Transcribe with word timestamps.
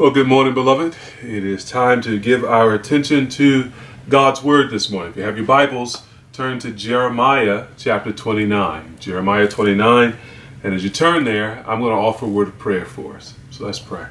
Well, 0.00 0.12
good 0.12 0.28
morning, 0.28 0.54
beloved. 0.54 0.96
It 1.22 1.44
is 1.44 1.62
time 1.62 2.00
to 2.00 2.18
give 2.18 2.42
our 2.42 2.72
attention 2.72 3.28
to 3.32 3.70
God's 4.08 4.42
Word 4.42 4.70
this 4.70 4.88
morning. 4.88 5.10
If 5.10 5.18
you 5.18 5.24
have 5.24 5.36
your 5.36 5.44
Bibles, 5.44 6.04
turn 6.32 6.58
to 6.60 6.70
Jeremiah 6.70 7.66
chapter 7.76 8.10
29. 8.10 8.96
Jeremiah 8.98 9.46
29. 9.46 10.16
And 10.64 10.72
as 10.72 10.82
you 10.82 10.88
turn 10.88 11.24
there, 11.24 11.62
I'm 11.68 11.80
going 11.80 11.94
to 11.94 12.00
offer 12.00 12.24
a 12.24 12.30
word 12.30 12.48
of 12.48 12.58
prayer 12.58 12.86
for 12.86 13.16
us. 13.16 13.34
So 13.50 13.66
let's 13.66 13.78
pray. 13.78 14.06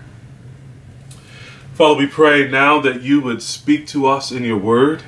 Father, 1.74 1.98
we 1.98 2.06
pray 2.06 2.48
now 2.48 2.80
that 2.82 3.02
you 3.02 3.20
would 3.22 3.42
speak 3.42 3.88
to 3.88 4.06
us 4.06 4.32
in 4.32 4.44
your 4.44 4.60
Word. 4.60 5.02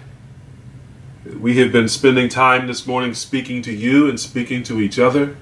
We 1.39 1.59
have 1.59 1.71
been 1.71 1.89
spending 1.89 2.27
time 2.27 2.65
this 2.65 2.87
morning 2.87 3.13
speaking 3.13 3.61
to 3.61 3.71
you 3.71 4.09
and 4.09 4.19
speaking 4.19 4.63
to 4.63 4.81
each 4.81 4.97
other 4.97 5.37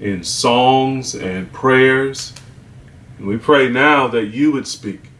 in 0.00 0.24
songs 0.24 1.14
and 1.14 1.52
prayers 1.52 2.32
and 3.20 3.28
we 3.28 3.36
pray 3.36 3.68
now 3.68 4.08
that 4.08 4.28
you 4.28 4.50
would 4.50 4.66
speak 4.66 5.10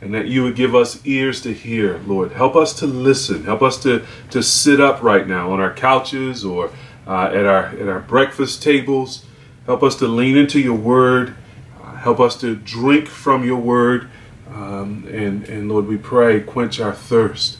and 0.00 0.12
that 0.12 0.26
you 0.26 0.42
would 0.42 0.56
give 0.56 0.74
us 0.74 1.00
ears 1.06 1.40
to 1.42 1.54
hear, 1.54 1.98
Lord. 1.98 2.32
Help 2.32 2.56
us 2.56 2.72
to 2.80 2.86
listen. 2.86 3.44
Help 3.44 3.62
us 3.62 3.80
to, 3.84 4.04
to 4.30 4.42
sit 4.42 4.80
up 4.80 5.00
right 5.00 5.28
now 5.28 5.52
on 5.52 5.60
our 5.60 5.72
couches 5.72 6.44
or 6.44 6.72
uh, 7.06 7.26
at, 7.26 7.46
our, 7.46 7.66
at 7.66 7.88
our 7.88 8.00
breakfast 8.00 8.64
tables. 8.64 9.26
Help 9.64 9.84
us 9.84 9.94
to 10.00 10.08
lean 10.08 10.36
into 10.36 10.58
your 10.58 10.74
word. 10.74 11.36
Uh, 11.80 11.94
help 11.94 12.18
us 12.18 12.36
to 12.40 12.56
drink 12.56 13.06
from 13.06 13.44
your 13.44 13.60
word. 13.60 14.10
Um, 14.48 15.06
and, 15.08 15.48
and 15.48 15.68
Lord, 15.68 15.86
we 15.86 15.98
pray, 15.98 16.40
quench 16.40 16.80
our 16.80 16.92
thirst. 16.92 17.58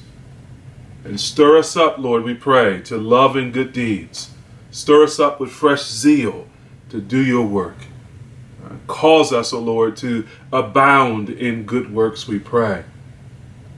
And 1.04 1.20
stir 1.20 1.58
us 1.58 1.76
up, 1.76 1.96
Lord, 1.96 2.24
we 2.24 2.34
pray, 2.34 2.80
to 2.82 2.98
love 2.98 3.36
and 3.36 3.52
good 3.52 3.72
deeds. 3.72 4.32
Stir 4.72 5.04
us 5.04 5.20
up 5.20 5.38
with 5.38 5.52
fresh 5.52 5.84
zeal 5.84 6.48
to 6.88 7.00
do 7.00 7.24
your 7.24 7.46
work. 7.46 7.76
Cause 8.86 9.32
us, 9.32 9.52
O 9.52 9.58
oh 9.58 9.60
Lord, 9.60 9.96
to 9.98 10.26
abound 10.52 11.28
in 11.28 11.64
good 11.64 11.92
works, 11.92 12.28
we 12.28 12.38
pray, 12.38 12.84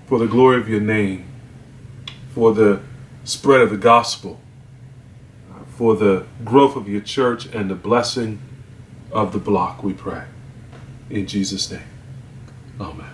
for 0.07 0.19
the 0.19 0.27
glory 0.27 0.59
of 0.61 0.69
your 0.69 0.81
name, 0.81 1.27
for 2.35 2.53
the 2.53 2.81
spread 3.25 3.61
of 3.61 3.71
the 3.71 3.77
gospel, 3.77 4.41
for 5.77 5.97
the 5.97 6.27
growth 6.45 6.77
of 6.77 6.89
your 6.89 7.01
church 7.01 7.47
and 7.47 7.71
the 7.71 7.75
blessing 7.75 8.41
of 9.11 9.33
the 9.33 9.39
block, 9.39 9.83
we 9.83 9.93
pray. 9.93 10.25
In 11.11 11.27
Jesus' 11.27 11.71
name. 11.71 11.83
Amen. 12.81 13.11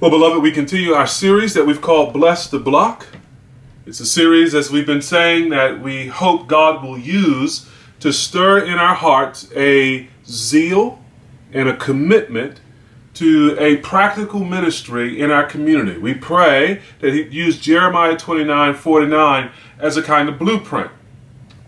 Well, 0.00 0.10
beloved, 0.10 0.42
we 0.42 0.52
continue 0.52 0.92
our 0.92 1.06
series 1.06 1.54
that 1.54 1.66
we've 1.66 1.80
called 1.80 2.12
Bless 2.12 2.48
the 2.48 2.58
Block. 2.58 3.06
It's 3.86 4.00
a 4.00 4.06
series, 4.06 4.54
as 4.54 4.70
we've 4.70 4.86
been 4.86 5.02
saying, 5.02 5.50
that 5.50 5.80
we 5.80 6.08
hope 6.08 6.46
God 6.46 6.82
will 6.82 6.98
use 6.98 7.68
to 8.04 8.12
stir 8.12 8.58
in 8.58 8.74
our 8.74 8.94
hearts 8.94 9.50
a 9.56 10.06
zeal 10.26 11.02
and 11.54 11.70
a 11.70 11.74
commitment 11.74 12.60
to 13.14 13.56
a 13.58 13.78
practical 13.78 14.44
ministry 14.44 15.18
in 15.18 15.30
our 15.30 15.46
community. 15.46 15.98
We 15.98 16.12
pray 16.12 16.82
that 17.00 17.14
He 17.14 17.22
use 17.22 17.58
Jeremiah 17.58 18.14
29 18.14 18.74
49 18.74 19.50
as 19.78 19.96
a 19.96 20.02
kind 20.02 20.28
of 20.28 20.38
blueprint 20.38 20.90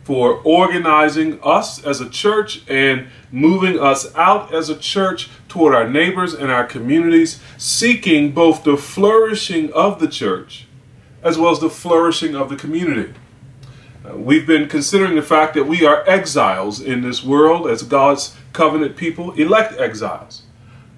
for 0.05 0.43
organizing 0.45 1.41
us 1.43 1.83
as 1.83 2.03
a 2.03 2.11
church 2.11 2.62
and 2.69 3.06
moving 3.33 3.81
us 3.81 4.15
out 4.15 4.53
as 4.53 4.69
a 4.69 4.77
church 4.77 5.31
toward 5.48 5.75
our 5.75 5.89
neighbors 5.89 6.34
and 6.34 6.53
our 6.53 6.67
communities, 6.67 7.41
seeking 7.56 8.33
both 8.33 8.62
the 8.62 8.77
flourishing 8.77 9.73
of 9.73 10.00
the 10.00 10.09
church 10.09 10.67
as 11.23 11.39
well 11.39 11.50
as 11.50 11.61
the 11.61 11.71
flourishing 11.71 12.37
of 12.37 12.50
the 12.50 12.56
community. 12.56 13.15
We've 14.15 14.47
been 14.47 14.69
considering 14.69 15.17
the 15.17 15.23
fact 15.23 15.55
that 15.55 15.65
we 15.65 15.85
are 15.85 16.09
exiles 16.09 16.81
in 16.81 17.03
this 17.03 17.25
world 17.25 17.69
as 17.69 17.83
God's 17.83 18.37
covenant 18.53 18.97
people, 18.97 19.33
elect 19.33 19.79
exiles. 19.79 20.43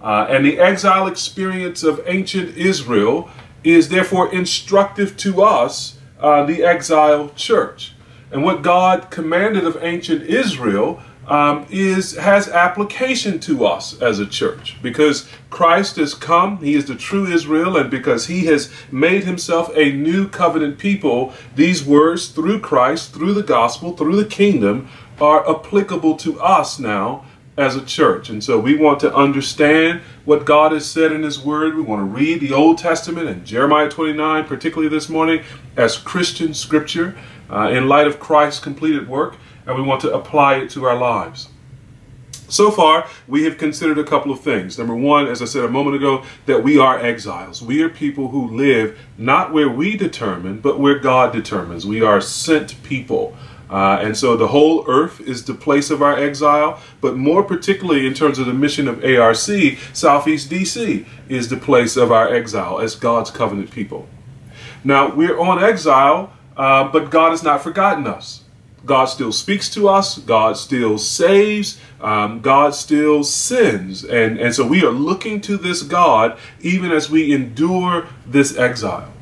Uh, 0.01 0.27
and 0.28 0.45
the 0.45 0.59
exile 0.61 1.06
experience 1.06 1.83
of 1.83 2.01
ancient 2.06 2.56
Israel 2.56 3.31
is 3.64 3.89
therefore 3.89 4.33
instructive 4.33 5.17
to 5.19 5.42
us, 5.42 5.98
uh, 6.20 6.45
the 6.45 6.63
exile 6.63 7.30
church. 7.30 7.95
And 8.30 8.45
what 8.45 8.63
God 8.63 9.11
commanded 9.11 9.64
of 9.64 9.83
ancient 9.83 10.23
Israel 10.23 11.02
um, 11.28 11.66
is 11.70 12.16
has 12.16 12.48
application 12.48 13.39
to 13.40 13.66
us 13.66 14.00
as 14.00 14.18
a 14.18 14.27
church 14.27 14.77
because 14.83 15.28
Christ 15.50 15.96
has 15.96 16.14
come, 16.14 16.58
He 16.58 16.74
is 16.74 16.86
the 16.86 16.94
true 16.94 17.27
Israel, 17.27 17.77
and 17.77 17.90
because 17.90 18.27
He 18.27 18.46
has 18.46 18.72
made 18.90 19.24
Himself 19.24 19.70
a 19.74 19.92
new 19.92 20.28
covenant 20.28 20.78
people, 20.78 21.34
these 21.55 21.84
words 21.84 22.28
through 22.28 22.61
Christ, 22.61 23.12
through 23.12 23.34
the 23.34 23.42
gospel, 23.42 23.96
through 23.96 24.17
the 24.17 24.28
kingdom, 24.28 24.88
are 25.20 25.48
applicable 25.48 26.17
to 26.18 26.40
us 26.40 26.78
now 26.78 27.24
as 27.58 27.74
a 27.74 27.84
church. 27.84 28.30
And 28.30 28.42
so 28.42 28.58
we 28.58 28.77
want 28.77 29.00
to 29.00 29.14
understand 29.14 30.00
what 30.24 30.44
God 30.46 30.72
has 30.72 30.88
said 30.88 31.12
in 31.12 31.24
His 31.24 31.40
Word. 31.40 31.74
We 31.74 31.83
want 31.83 32.00
to 32.00 32.05
read 32.05 32.40
the 32.40 32.52
Old 32.52 32.78
Testament 32.78 33.28
and 33.28 33.44
Jeremiah 33.44 33.90
29, 33.90 34.44
particularly 34.44 34.88
this 34.88 35.08
morning, 35.08 35.42
as 35.77 35.98
Christian 35.98 36.55
scripture 36.55 37.18
uh, 37.50 37.68
in 37.70 37.88
light 37.88 38.06
of 38.06 38.20
Christ's 38.20 38.61
completed 38.61 39.08
work 39.08 39.36
and 39.68 39.77
we 39.77 39.83
want 39.83 40.01
to 40.01 40.12
apply 40.12 40.56
it 40.56 40.70
to 40.70 40.84
our 40.86 40.96
lives. 40.96 41.51
So 42.48 42.70
far, 42.70 43.06
we 43.27 43.45
have 43.45 43.58
considered 43.58 43.98
a 43.98 44.05
couple 44.05 44.33
of 44.33 44.40
things. 44.40 44.79
Number 44.79 44.95
one, 44.95 45.27
as 45.27 45.42
I 45.42 45.45
said 45.45 45.64
a 45.64 45.68
moment 45.68 45.96
ago, 45.96 46.24
that 46.46 46.64
we 46.64 46.79
are 46.79 46.98
exiles. 46.98 47.61
We 47.61 47.83
are 47.83 47.90
people 47.90 48.29
who 48.29 48.56
live 48.56 48.98
not 49.18 49.52
where 49.52 49.68
we 49.68 49.98
determine, 49.98 50.61
but 50.61 50.80
where 50.80 50.98
God 50.98 51.34
determines. 51.34 51.86
We 51.86 52.01
are 52.01 52.23
sent 52.23 52.83
people. 52.83 53.36
Uh, 53.68 53.98
and 54.01 54.17
so 54.17 54.34
the 54.34 54.48
whole 54.48 54.86
earth 54.89 55.20
is 55.20 55.45
the 55.45 55.52
place 55.52 55.90
of 55.90 56.00
our 56.00 56.17
exile, 56.17 56.80
but 57.02 57.18
more 57.18 57.42
particularly 57.42 58.06
in 58.06 58.14
terms 58.14 58.39
of 58.39 58.46
the 58.46 58.55
mission 58.55 58.89
of 58.89 59.05
ARC, 59.05 59.36
Southeast 59.92 60.48
DC 60.50 61.05
is 61.29 61.50
the 61.50 61.58
place 61.58 61.98
of 61.98 62.11
our 62.11 62.33
exile 62.33 62.80
as 62.80 62.95
God's 62.95 63.30
covenant 63.30 63.70
people. 63.70 64.08
Now, 64.83 65.14
we're 65.14 65.39
on 65.39 65.62
exile, 65.62 66.33
uh, 66.56 66.90
but 66.90 67.11
God 67.11 67.33
has 67.33 67.42
not 67.42 67.62
forgotten 67.62 68.06
us. 68.06 68.45
God 68.88 69.04
still 69.04 69.30
speaks 69.30 69.68
to 69.70 69.88
us. 69.88 70.18
God 70.18 70.56
still 70.56 70.98
saves. 70.98 71.78
Um, 72.00 72.40
God 72.40 72.74
still 72.74 73.22
sins. 73.22 74.04
And, 74.04 74.38
and 74.38 74.54
so 74.54 74.66
we 74.66 74.82
are 74.84 74.90
looking 74.90 75.40
to 75.42 75.56
this 75.56 75.82
God 75.82 76.38
even 76.60 76.90
as 76.90 77.10
we 77.10 77.32
endure 77.32 78.08
this 78.26 78.56
exile. 78.56 79.12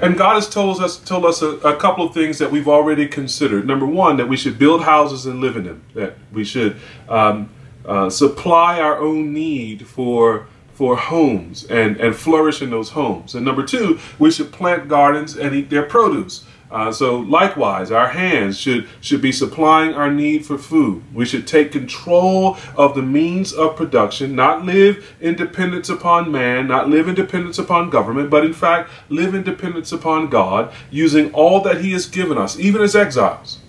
And 0.00 0.18
God 0.18 0.34
has 0.34 0.48
told 0.48 0.80
us 0.80 0.98
told 0.98 1.24
us 1.24 1.40
a, 1.40 1.50
a, 1.58 1.76
couple 1.76 2.04
of 2.04 2.12
things 2.12 2.38
that 2.38 2.50
we've 2.50 2.68
already 2.68 3.06
considered. 3.06 3.66
Number 3.66 3.86
one, 3.86 4.16
that 4.16 4.28
we 4.28 4.36
should 4.36 4.58
build 4.58 4.82
houses 4.82 5.24
and 5.24 5.40
live 5.40 5.56
in 5.56 5.64
them. 5.64 5.84
That 5.94 6.16
we 6.32 6.44
should 6.44 6.76
um, 7.08 7.48
uh, 7.86 8.10
supply 8.10 8.80
our 8.80 8.98
own 8.98 9.32
need 9.32 9.86
for 9.86 10.48
for 10.72 10.96
homes 10.96 11.64
and 11.66 11.96
and 11.98 12.14
flourish 12.16 12.60
in 12.60 12.70
those 12.70 12.90
homes. 12.90 13.36
And 13.36 13.44
number 13.44 13.62
two, 13.62 14.00
we 14.18 14.32
should 14.32 14.52
plant 14.52 14.88
gardens 14.88 15.36
and 15.36 15.54
eat 15.54 15.70
their 15.70 15.84
produce. 15.84 16.44
Uh, 16.74 16.90
so 16.90 17.20
likewise, 17.20 17.92
our 17.92 18.08
hands 18.08 18.58
should, 18.58 18.88
should 19.00 19.22
be 19.22 19.30
supplying 19.30 19.94
our 19.94 20.10
need 20.10 20.44
for 20.44 20.58
food. 20.58 21.04
We 21.14 21.24
should 21.24 21.46
take 21.46 21.70
control 21.70 22.56
of 22.76 22.96
the 22.96 23.02
means 23.02 23.52
of 23.52 23.76
production, 23.76 24.34
not 24.34 24.64
live 24.64 25.14
in 25.20 25.36
dependence 25.36 25.88
upon 25.88 26.32
man, 26.32 26.66
not 26.66 26.88
live 26.88 27.06
in 27.06 27.14
dependence 27.14 27.60
upon 27.60 27.90
government, 27.90 28.28
but 28.28 28.44
in 28.44 28.52
fact 28.52 28.90
live 29.08 29.36
in 29.36 29.44
dependence 29.44 29.92
upon 29.92 30.28
God, 30.28 30.74
using 30.90 31.32
all 31.32 31.60
that 31.60 31.80
He 31.80 31.92
has 31.92 32.06
given 32.06 32.36
us, 32.36 32.58
even 32.58 32.82
as 32.82 32.96
exiles, 32.96 33.60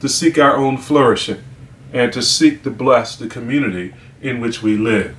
to 0.00 0.08
seek 0.08 0.36
our 0.36 0.54
own 0.54 0.76
flourishing 0.76 1.42
and 1.94 2.12
to 2.12 2.20
seek 2.20 2.62
to 2.64 2.70
bless 2.70 3.16
the 3.16 3.26
community 3.26 3.94
in 4.20 4.42
which 4.42 4.62
we 4.62 4.76
live. 4.76 5.16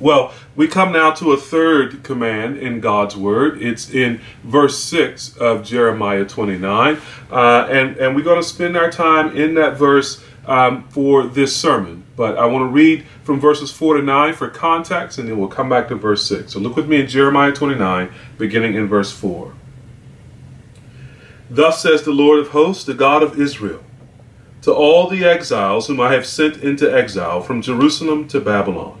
Well, 0.00 0.32
we 0.58 0.66
come 0.66 0.90
now 0.90 1.12
to 1.12 1.30
a 1.30 1.36
third 1.36 2.02
command 2.02 2.56
in 2.56 2.80
God's 2.80 3.16
word. 3.16 3.62
It's 3.62 3.88
in 3.90 4.20
verse 4.42 4.82
6 4.82 5.36
of 5.36 5.64
Jeremiah 5.64 6.24
29. 6.24 6.98
Uh, 7.30 7.68
and, 7.70 7.96
and 7.96 8.16
we're 8.16 8.24
going 8.24 8.42
to 8.42 8.48
spend 8.48 8.76
our 8.76 8.90
time 8.90 9.36
in 9.36 9.54
that 9.54 9.76
verse 9.76 10.20
um, 10.46 10.88
for 10.88 11.28
this 11.28 11.54
sermon. 11.54 12.02
But 12.16 12.36
I 12.36 12.46
want 12.46 12.64
to 12.64 12.72
read 12.72 13.06
from 13.22 13.38
verses 13.38 13.70
4 13.70 13.98
to 13.98 14.02
9 14.02 14.34
for 14.34 14.50
context, 14.50 15.18
and 15.18 15.28
then 15.28 15.38
we'll 15.38 15.46
come 15.46 15.68
back 15.68 15.86
to 15.88 15.94
verse 15.94 16.26
6. 16.26 16.54
So 16.54 16.58
look 16.58 16.74
with 16.74 16.88
me 16.88 17.02
in 17.02 17.06
Jeremiah 17.06 17.52
29, 17.52 18.10
beginning 18.36 18.74
in 18.74 18.88
verse 18.88 19.12
4. 19.12 19.54
Thus 21.48 21.80
says 21.80 22.02
the 22.02 22.10
Lord 22.10 22.40
of 22.40 22.48
hosts, 22.48 22.82
the 22.82 22.94
God 22.94 23.22
of 23.22 23.40
Israel, 23.40 23.84
to 24.62 24.74
all 24.74 25.08
the 25.08 25.24
exiles 25.24 25.86
whom 25.86 26.00
I 26.00 26.12
have 26.14 26.26
sent 26.26 26.56
into 26.56 26.92
exile 26.92 27.42
from 27.42 27.62
Jerusalem 27.62 28.26
to 28.26 28.40
Babylon 28.40 29.00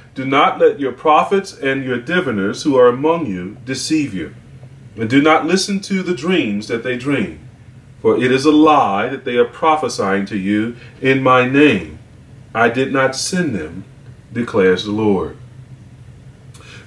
Do 0.13 0.25
not 0.25 0.59
let 0.59 0.79
your 0.79 0.91
prophets 0.91 1.57
and 1.57 1.83
your 1.83 1.97
diviners 1.97 2.63
who 2.63 2.77
are 2.77 2.87
among 2.87 3.27
you 3.27 3.57
deceive 3.65 4.13
you, 4.13 4.35
and 4.97 5.09
do 5.09 5.21
not 5.21 5.45
listen 5.45 5.79
to 5.81 6.03
the 6.03 6.15
dreams 6.15 6.67
that 6.67 6.83
they 6.83 6.97
dream. 6.97 7.47
For 8.01 8.17
it 8.17 8.31
is 8.31 8.45
a 8.45 8.51
lie 8.51 9.07
that 9.07 9.25
they 9.25 9.37
are 9.37 9.45
prophesying 9.45 10.25
to 10.25 10.37
you 10.37 10.75
in 11.01 11.23
my 11.23 11.47
name. 11.47 11.99
I 12.53 12.69
did 12.69 12.91
not 12.91 13.15
send 13.15 13.55
them, 13.55 13.85
declares 14.33 14.83
the 14.83 14.91
Lord. 14.91 15.37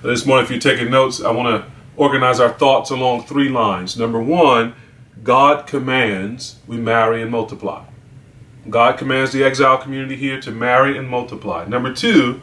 This 0.02 0.26
morning, 0.26 0.44
if 0.44 0.50
you're 0.50 0.60
taking 0.60 0.90
notes, 0.90 1.22
I 1.22 1.30
want 1.30 1.64
to 1.64 1.70
organize 1.96 2.40
our 2.40 2.52
thoughts 2.52 2.90
along 2.90 3.22
three 3.22 3.48
lines. 3.48 3.96
Number 3.96 4.20
one, 4.20 4.74
God 5.22 5.66
commands 5.66 6.56
we 6.66 6.76
marry 6.76 7.22
and 7.22 7.30
multiply. 7.30 7.84
God 8.68 8.98
commands 8.98 9.32
the 9.32 9.44
exile 9.44 9.78
community 9.78 10.16
here 10.16 10.40
to 10.40 10.50
marry 10.50 10.98
and 10.98 11.08
multiply. 11.08 11.64
Number 11.64 11.94
two, 11.94 12.40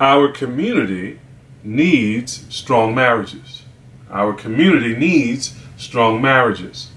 our 0.00 0.28
community 0.28 1.20
needs 1.62 2.44
strong 2.54 2.94
marriages. 2.94 3.62
Our 4.10 4.32
community 4.34 4.94
needs 4.94 5.54
strong 5.76 6.20
marriages. 6.20 6.90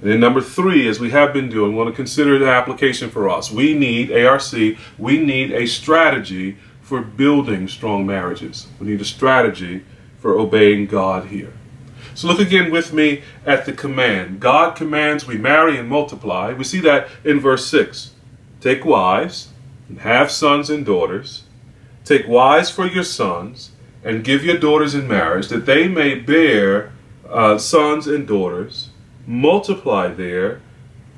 And 0.00 0.10
then 0.10 0.20
number 0.20 0.40
three, 0.40 0.88
as 0.88 1.00
we 1.00 1.10
have 1.10 1.32
been 1.32 1.48
doing, 1.48 1.72
we 1.72 1.78
want 1.78 1.90
to 1.90 1.96
consider 1.96 2.38
the 2.38 2.48
application 2.48 3.10
for 3.10 3.28
us. 3.28 3.50
We 3.50 3.74
need, 3.74 4.10
ARC, 4.12 4.52
we 4.98 5.18
need 5.18 5.52
a 5.52 5.66
strategy 5.66 6.56
for 6.82 7.00
building 7.00 7.66
strong 7.66 8.06
marriages. 8.06 8.66
We 8.78 8.88
need 8.88 9.00
a 9.00 9.06
strategy 9.06 9.84
for 10.18 10.38
obeying 10.38 10.86
God 10.86 11.28
here. 11.28 11.52
So 12.14 12.28
look 12.28 12.38
again 12.38 12.70
with 12.70 12.92
me 12.92 13.22
at 13.44 13.66
the 13.66 13.72
command. 13.72 14.40
God 14.40 14.76
commands 14.76 15.26
we 15.26 15.36
marry 15.36 15.76
and 15.76 15.88
multiply. 15.88 16.52
We 16.52 16.64
see 16.64 16.80
that 16.80 17.08
in 17.24 17.40
verse 17.40 17.66
6. 17.66 18.12
Take 18.60 18.84
wives 18.84 19.48
and 19.88 20.00
have 20.00 20.30
sons 20.30 20.70
and 20.70 20.84
daughters. 20.84 21.42
Take 22.06 22.28
wives 22.28 22.70
for 22.70 22.86
your 22.86 23.02
sons 23.02 23.72
and 24.04 24.22
give 24.22 24.44
your 24.44 24.56
daughters 24.56 24.94
in 24.94 25.08
marriage 25.08 25.48
that 25.48 25.66
they 25.66 25.88
may 25.88 26.14
bear 26.14 26.92
uh, 27.28 27.58
sons 27.58 28.06
and 28.06 28.28
daughters. 28.28 28.90
Multiply 29.26 30.14
there 30.14 30.62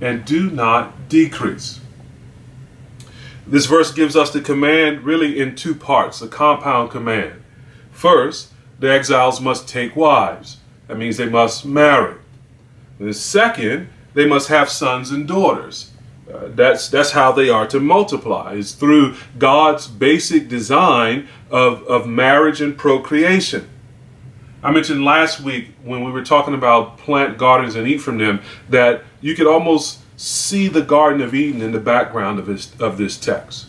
and 0.00 0.24
do 0.24 0.50
not 0.50 1.10
decrease. 1.10 1.80
This 3.46 3.66
verse 3.66 3.92
gives 3.92 4.16
us 4.16 4.30
the 4.30 4.40
command 4.40 5.02
really 5.02 5.38
in 5.38 5.54
two 5.54 5.74
parts, 5.74 6.22
a 6.22 6.28
compound 6.28 6.90
command. 6.90 7.42
First, 7.92 8.52
the 8.78 8.90
exiles 8.90 9.42
must 9.42 9.68
take 9.68 9.94
wives. 9.94 10.56
That 10.86 10.96
means 10.96 11.18
they 11.18 11.28
must 11.28 11.66
marry. 11.66 12.16
The 12.98 13.12
second, 13.12 13.90
they 14.14 14.26
must 14.26 14.48
have 14.48 14.70
sons 14.70 15.10
and 15.10 15.28
daughters. 15.28 15.90
Uh, 16.32 16.48
that's 16.50 16.88
that's 16.88 17.12
how 17.12 17.32
they 17.32 17.48
are 17.48 17.66
to 17.66 17.80
multiply. 17.80 18.54
It's 18.54 18.72
through 18.72 19.16
God's 19.38 19.86
basic 19.86 20.48
design 20.48 21.28
of, 21.50 21.82
of 21.84 22.06
marriage 22.06 22.60
and 22.60 22.76
procreation. 22.76 23.68
I 24.62 24.72
mentioned 24.72 25.04
last 25.04 25.40
week 25.40 25.68
when 25.84 26.04
we 26.04 26.10
were 26.10 26.24
talking 26.24 26.52
about 26.52 26.98
plant 26.98 27.38
gardens 27.38 27.76
and 27.76 27.86
eat 27.86 27.98
from 27.98 28.18
them 28.18 28.40
that 28.68 29.04
you 29.20 29.34
could 29.34 29.46
almost 29.46 30.00
see 30.18 30.66
the 30.66 30.82
Garden 30.82 31.22
of 31.22 31.32
Eden 31.32 31.62
in 31.62 31.72
the 31.72 31.80
background 31.80 32.38
of 32.38 32.46
this 32.46 32.72
of 32.80 32.98
this 32.98 33.16
text. 33.16 33.68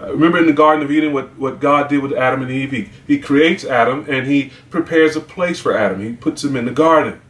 Uh, 0.00 0.12
remember 0.12 0.38
in 0.38 0.46
the 0.46 0.52
Garden 0.52 0.84
of 0.84 0.90
Eden 0.90 1.12
what, 1.12 1.36
what 1.38 1.60
God 1.60 1.88
did 1.88 2.02
with 2.02 2.12
Adam 2.12 2.42
and 2.42 2.50
Eve? 2.50 2.72
He, 2.72 2.90
he 3.06 3.18
creates 3.18 3.64
Adam 3.64 4.04
and 4.08 4.26
he 4.26 4.50
prepares 4.68 5.14
a 5.14 5.20
place 5.20 5.60
for 5.60 5.76
Adam. 5.76 6.00
He 6.02 6.14
puts 6.14 6.42
him 6.42 6.56
in 6.56 6.64
the 6.64 6.72
garden. 6.72 7.20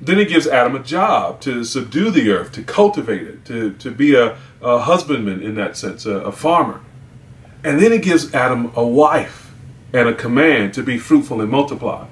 Then 0.00 0.18
he 0.18 0.24
gives 0.24 0.46
Adam 0.46 0.76
a 0.76 0.82
job 0.82 1.40
to 1.40 1.64
subdue 1.64 2.10
the 2.10 2.30
earth, 2.30 2.52
to 2.52 2.62
cultivate 2.62 3.22
it, 3.22 3.44
to, 3.46 3.72
to 3.74 3.90
be 3.90 4.14
a, 4.14 4.38
a 4.62 4.78
husbandman 4.78 5.42
in 5.42 5.56
that 5.56 5.76
sense, 5.76 6.06
a, 6.06 6.18
a 6.18 6.32
farmer. 6.32 6.80
And 7.64 7.80
then 7.80 7.90
he 7.90 7.98
gives 7.98 8.32
Adam 8.32 8.72
a 8.76 8.86
wife 8.86 9.52
and 9.92 10.08
a 10.08 10.14
command 10.14 10.74
to 10.74 10.82
be 10.82 10.98
fruitful 10.98 11.40
and 11.40 11.50
multiply. 11.50 12.06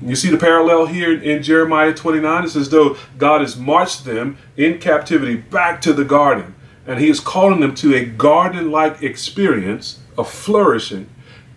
You 0.00 0.16
see 0.16 0.30
the 0.30 0.38
parallel 0.38 0.86
here 0.86 1.12
in 1.20 1.42
Jeremiah 1.42 1.92
29? 1.92 2.44
It's 2.44 2.56
as 2.56 2.70
though 2.70 2.96
God 3.18 3.42
has 3.42 3.58
marched 3.58 4.06
them 4.06 4.38
in 4.56 4.78
captivity 4.78 5.36
back 5.36 5.82
to 5.82 5.92
the 5.92 6.04
garden 6.04 6.54
and 6.86 6.98
he 6.98 7.08
is 7.08 7.20
calling 7.20 7.60
them 7.60 7.74
to 7.76 7.94
a 7.94 8.04
garden 8.04 8.70
like 8.70 9.02
experience 9.02 10.00
of 10.16 10.28
flourishing 10.28 11.08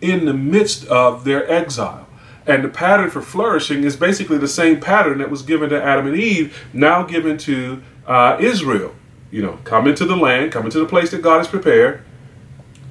in 0.02 0.26
the 0.26 0.34
midst 0.34 0.86
of 0.88 1.24
their 1.24 1.50
exile. 1.50 2.03
And 2.46 2.64
the 2.64 2.70
pattern 2.70 3.10
for 3.10 3.22
flourishing 3.22 3.84
is 3.84 3.96
basically 3.96 4.38
the 4.38 4.48
same 4.48 4.80
pattern 4.80 5.20
that 5.20 5.30
was 5.30 5.42
given 5.44 5.70
to 5.70 5.82
Adam 5.82 6.08
and 6.08 6.18
Eve, 6.18 6.58
now 6.74 7.04
given 7.04 7.38
to 7.40 7.82
uh, 8.06 8.38
Israel. 8.40 8.94
You 9.32 9.42
know, 9.42 9.60
come 9.64 9.88
into 9.88 10.06
the 10.06 10.18
land, 10.18 10.52
come 10.52 10.66
into 10.66 10.80
the 10.80 10.86
place 10.86 11.12
that 11.12 11.22
God 11.22 11.38
has 11.38 11.48
prepared, 11.48 12.04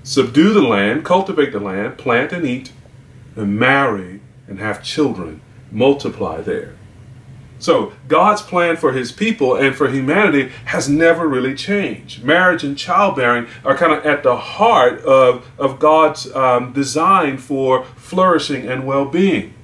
subdue 0.02 0.52
the 0.52 0.62
land, 0.62 1.04
cultivate 1.04 1.52
the 1.52 1.60
land, 1.60 1.98
plant 1.98 2.32
and 2.32 2.44
eat, 2.46 2.72
and 3.36 3.58
marry 3.58 4.20
and 4.48 4.58
have 4.58 4.82
children, 4.82 5.40
multiply 5.70 6.40
there. 6.40 6.74
So 7.62 7.92
God's 8.08 8.42
plan 8.42 8.76
for 8.76 8.90
his 8.90 9.12
people 9.12 9.54
and 9.54 9.76
for 9.76 9.88
humanity 9.88 10.50
has 10.64 10.88
never 10.88 11.28
really 11.28 11.54
changed. 11.54 12.24
Marriage 12.24 12.64
and 12.64 12.76
childbearing 12.76 13.46
are 13.64 13.76
kind 13.76 13.92
of 13.92 14.04
at 14.04 14.24
the 14.24 14.36
heart 14.36 15.00
of, 15.04 15.48
of 15.58 15.78
God's 15.78 16.28
um, 16.34 16.72
design 16.72 17.38
for 17.38 17.84
flourishing 17.84 18.66
and 18.66 18.84
well-being. 18.84 19.54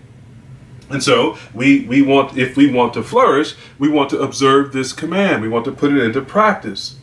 And 0.88 1.02
so 1.02 1.38
we, 1.52 1.86
we 1.86 2.00
want, 2.00 2.38
if 2.38 2.56
we 2.56 2.70
want 2.70 2.94
to 2.94 3.02
flourish, 3.02 3.56
we 3.80 3.88
want 3.88 4.10
to 4.10 4.20
observe 4.20 4.72
this 4.72 4.92
command. 4.92 5.42
We 5.42 5.48
want 5.48 5.64
to 5.64 5.72
put 5.72 5.92
it 5.92 6.00
into 6.00 6.22
practice. 6.22 7.00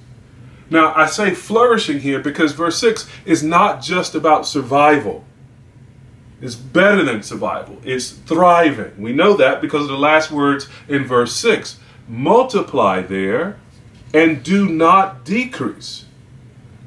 Now, 0.70 0.94
I 0.96 1.08
say 1.08 1.36
flourishing 1.36 2.00
here 2.00 2.20
because 2.20 2.54
verse 2.54 2.80
6 2.80 3.06
is 3.26 3.44
not 3.44 3.82
just 3.82 4.16
about 4.16 4.48
survival. 4.48 5.26
It's 6.42 6.56
better 6.56 7.04
than 7.04 7.24
survival. 7.24 7.78
It's 7.84 8.12
thriving. 8.12 9.02
We 9.02 9.14
know 9.14 9.36
that 9.38 9.62
because 9.62 9.84
of 9.84 9.90
the 9.90 9.98
last 9.98 10.32
words 10.32 10.68
in 10.88 11.06
verse 11.06 11.36
6. 11.36 11.80
Multiply 12.08 13.02
there 13.02 13.58
and 14.14 14.44
do 14.44 14.70
not 14.70 15.24
decrease. 15.26 16.06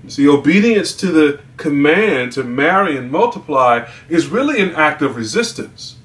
See, 0.06 0.28
obedience 0.28 0.94
to 0.96 1.08
the 1.08 1.40
command 1.56 2.32
to 2.32 2.44
marry 2.44 2.96
and 2.96 3.10
multiply 3.10 3.88
is 4.08 4.28
really 4.28 4.60
an 4.60 4.74
act 4.74 5.02
of 5.02 5.16
resistance. 5.16 5.96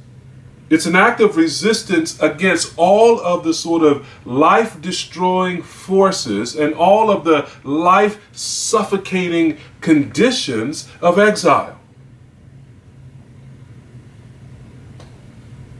It's 0.70 0.86
an 0.86 0.96
act 0.96 1.22
of 1.22 1.38
resistance 1.38 2.20
against 2.20 2.74
all 2.78 3.20
of 3.20 3.44
the 3.44 3.54
sort 3.54 3.84
of 3.84 4.08
life 4.26 4.82
destroying 4.82 5.62
forces 5.62 6.56
and 6.56 6.74
all 6.74 7.12
of 7.12 7.24
the 7.24 7.48
life 7.64 8.20
suffocating 8.32 9.58
conditions 9.82 10.90
of 11.02 11.20
exile. 11.20 11.80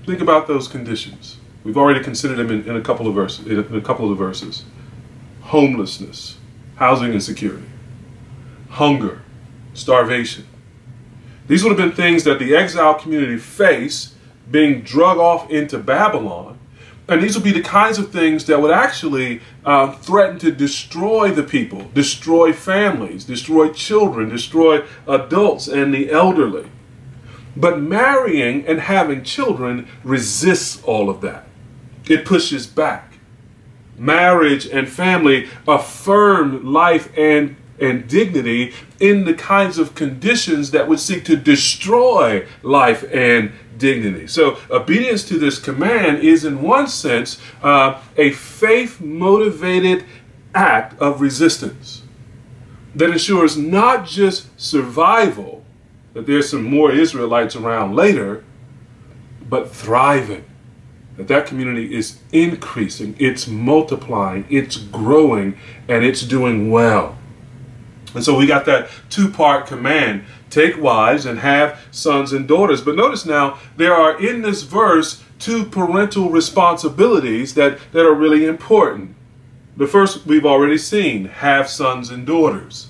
Think 0.06 0.20
about 0.20 0.48
those 0.48 0.68
conditions. 0.68 1.38
We've 1.64 1.78
already 1.78 2.04
considered 2.04 2.36
them 2.36 2.52
in, 2.52 2.68
in 2.68 2.76
a 2.76 2.82
couple 2.82 3.08
of 3.08 3.16
verses. 3.16 3.48
In 3.48 3.60
a, 3.60 3.82
couple 3.82 4.12
of 4.12 4.18
verses: 4.18 4.66
homelessness, 5.42 6.38
housing 6.76 7.14
insecurity, 7.14 7.68
hunger, 8.70 9.22
starvation. 9.74 10.46
These 11.48 11.64
would 11.64 11.70
have 11.70 11.78
been 11.78 11.96
things 11.96 12.24
that 12.24 12.40
the 12.40 12.56
exile 12.56 12.96
community 12.96 13.38
faced 13.38 14.16
being 14.50 14.82
drug 14.82 15.18
off 15.18 15.50
into 15.50 15.78
Babylon. 15.78 16.60
And 17.08 17.22
these 17.22 17.36
would 17.36 17.44
be 17.44 17.52
the 17.52 17.62
kinds 17.62 17.98
of 18.00 18.12
things 18.12 18.46
that 18.46 18.62
would 18.62 18.72
actually 18.72 19.42
uh, 19.66 19.92
threaten 19.92 20.40
to 20.40 20.52
destroy 20.52 21.32
the 21.32 21.44
people, 21.44 21.90
destroy 21.94 22.54
families, 22.54 23.26
destroy 23.26 23.74
children, 23.74 24.30
destroy 24.30 24.86
adults 25.06 25.68
and 25.68 25.94
the 25.94 26.12
elderly. 26.12 26.70
But 27.56 27.80
marrying 27.80 28.66
and 28.66 28.80
having 28.80 29.24
children 29.24 29.88
resists 30.04 30.82
all 30.84 31.10
of 31.10 31.22
that. 31.22 31.46
It 32.08 32.26
pushes 32.26 32.68
back. 32.68 33.14
Marriage 33.98 34.66
and 34.66 34.90
family 34.90 35.48
affirm 35.68 36.66
life 36.74 37.16
and, 37.16 37.56
and 37.80 38.08
dignity 38.08 38.74
in 39.00 39.26
the 39.26 39.36
kinds 39.36 39.78
of 39.78 39.94
conditions 39.94 40.72
that 40.72 40.88
would 40.88 41.00
seek 41.00 41.24
to 41.26 41.36
destroy 41.36 42.48
life 42.64 43.04
and 43.14 43.52
dignity. 43.78 44.28
So, 44.28 44.58
obedience 44.70 45.24
to 45.26 45.38
this 45.38 45.60
command 45.60 46.20
is, 46.20 46.46
in 46.46 46.62
one 46.62 46.88
sense, 46.88 47.40
uh, 47.62 48.02
a 48.18 48.32
faith 48.32 49.00
motivated 49.00 50.06
act 50.56 51.00
of 51.00 51.22
resistance 51.22 52.04
that 52.96 53.10
ensures 53.10 53.58
not 53.58 54.06
just 54.06 54.48
survival 54.60 55.63
that 56.14 56.26
there's 56.26 56.50
some 56.50 56.64
more 56.64 56.92
Israelites 56.92 57.56
around 57.56 57.96
later, 57.96 58.44
but 59.50 59.70
thriving. 59.70 60.46
That 61.18 61.28
that 61.28 61.46
community 61.46 61.96
is 61.96 62.20
increasing, 62.32 63.16
it's 63.20 63.48
multiplying, 63.48 64.46
it's 64.50 64.78
growing, 64.78 65.58
and 65.88 66.04
it's 66.04 66.22
doing 66.22 66.72
well. 66.72 67.18
And 68.16 68.24
so 68.24 68.38
we 68.38 68.48
got 68.48 68.66
that 68.66 68.90
two 69.10 69.30
part 69.30 69.68
command 69.68 70.24
take 70.50 70.80
wives 70.80 71.26
and 71.26 71.40
have 71.40 71.80
sons 71.92 72.32
and 72.32 72.48
daughters. 72.48 72.82
But 72.82 72.96
notice 72.96 73.26
now, 73.26 73.58
there 73.76 73.94
are 73.94 74.20
in 74.24 74.44
this 74.44 74.62
verse 74.64 75.24
two 75.40 75.66
parental 75.66 76.30
responsibilities 76.30 77.56
that, 77.56 77.80
that 77.92 78.06
are 78.06 78.14
really 78.14 78.46
important. 78.46 79.16
The 79.76 79.88
first 79.88 80.26
we've 80.28 80.46
already 80.46 80.78
seen 80.78 81.26
have 81.26 81.68
sons 81.68 82.12
and 82.12 82.26
daughters. 82.26 82.88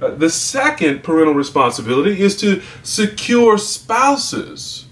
Uh, 0.00 0.10
the 0.10 0.30
second 0.30 1.02
parental 1.02 1.34
responsibility 1.34 2.20
is 2.20 2.36
to 2.36 2.62
secure 2.82 3.58
spouses 3.58 4.86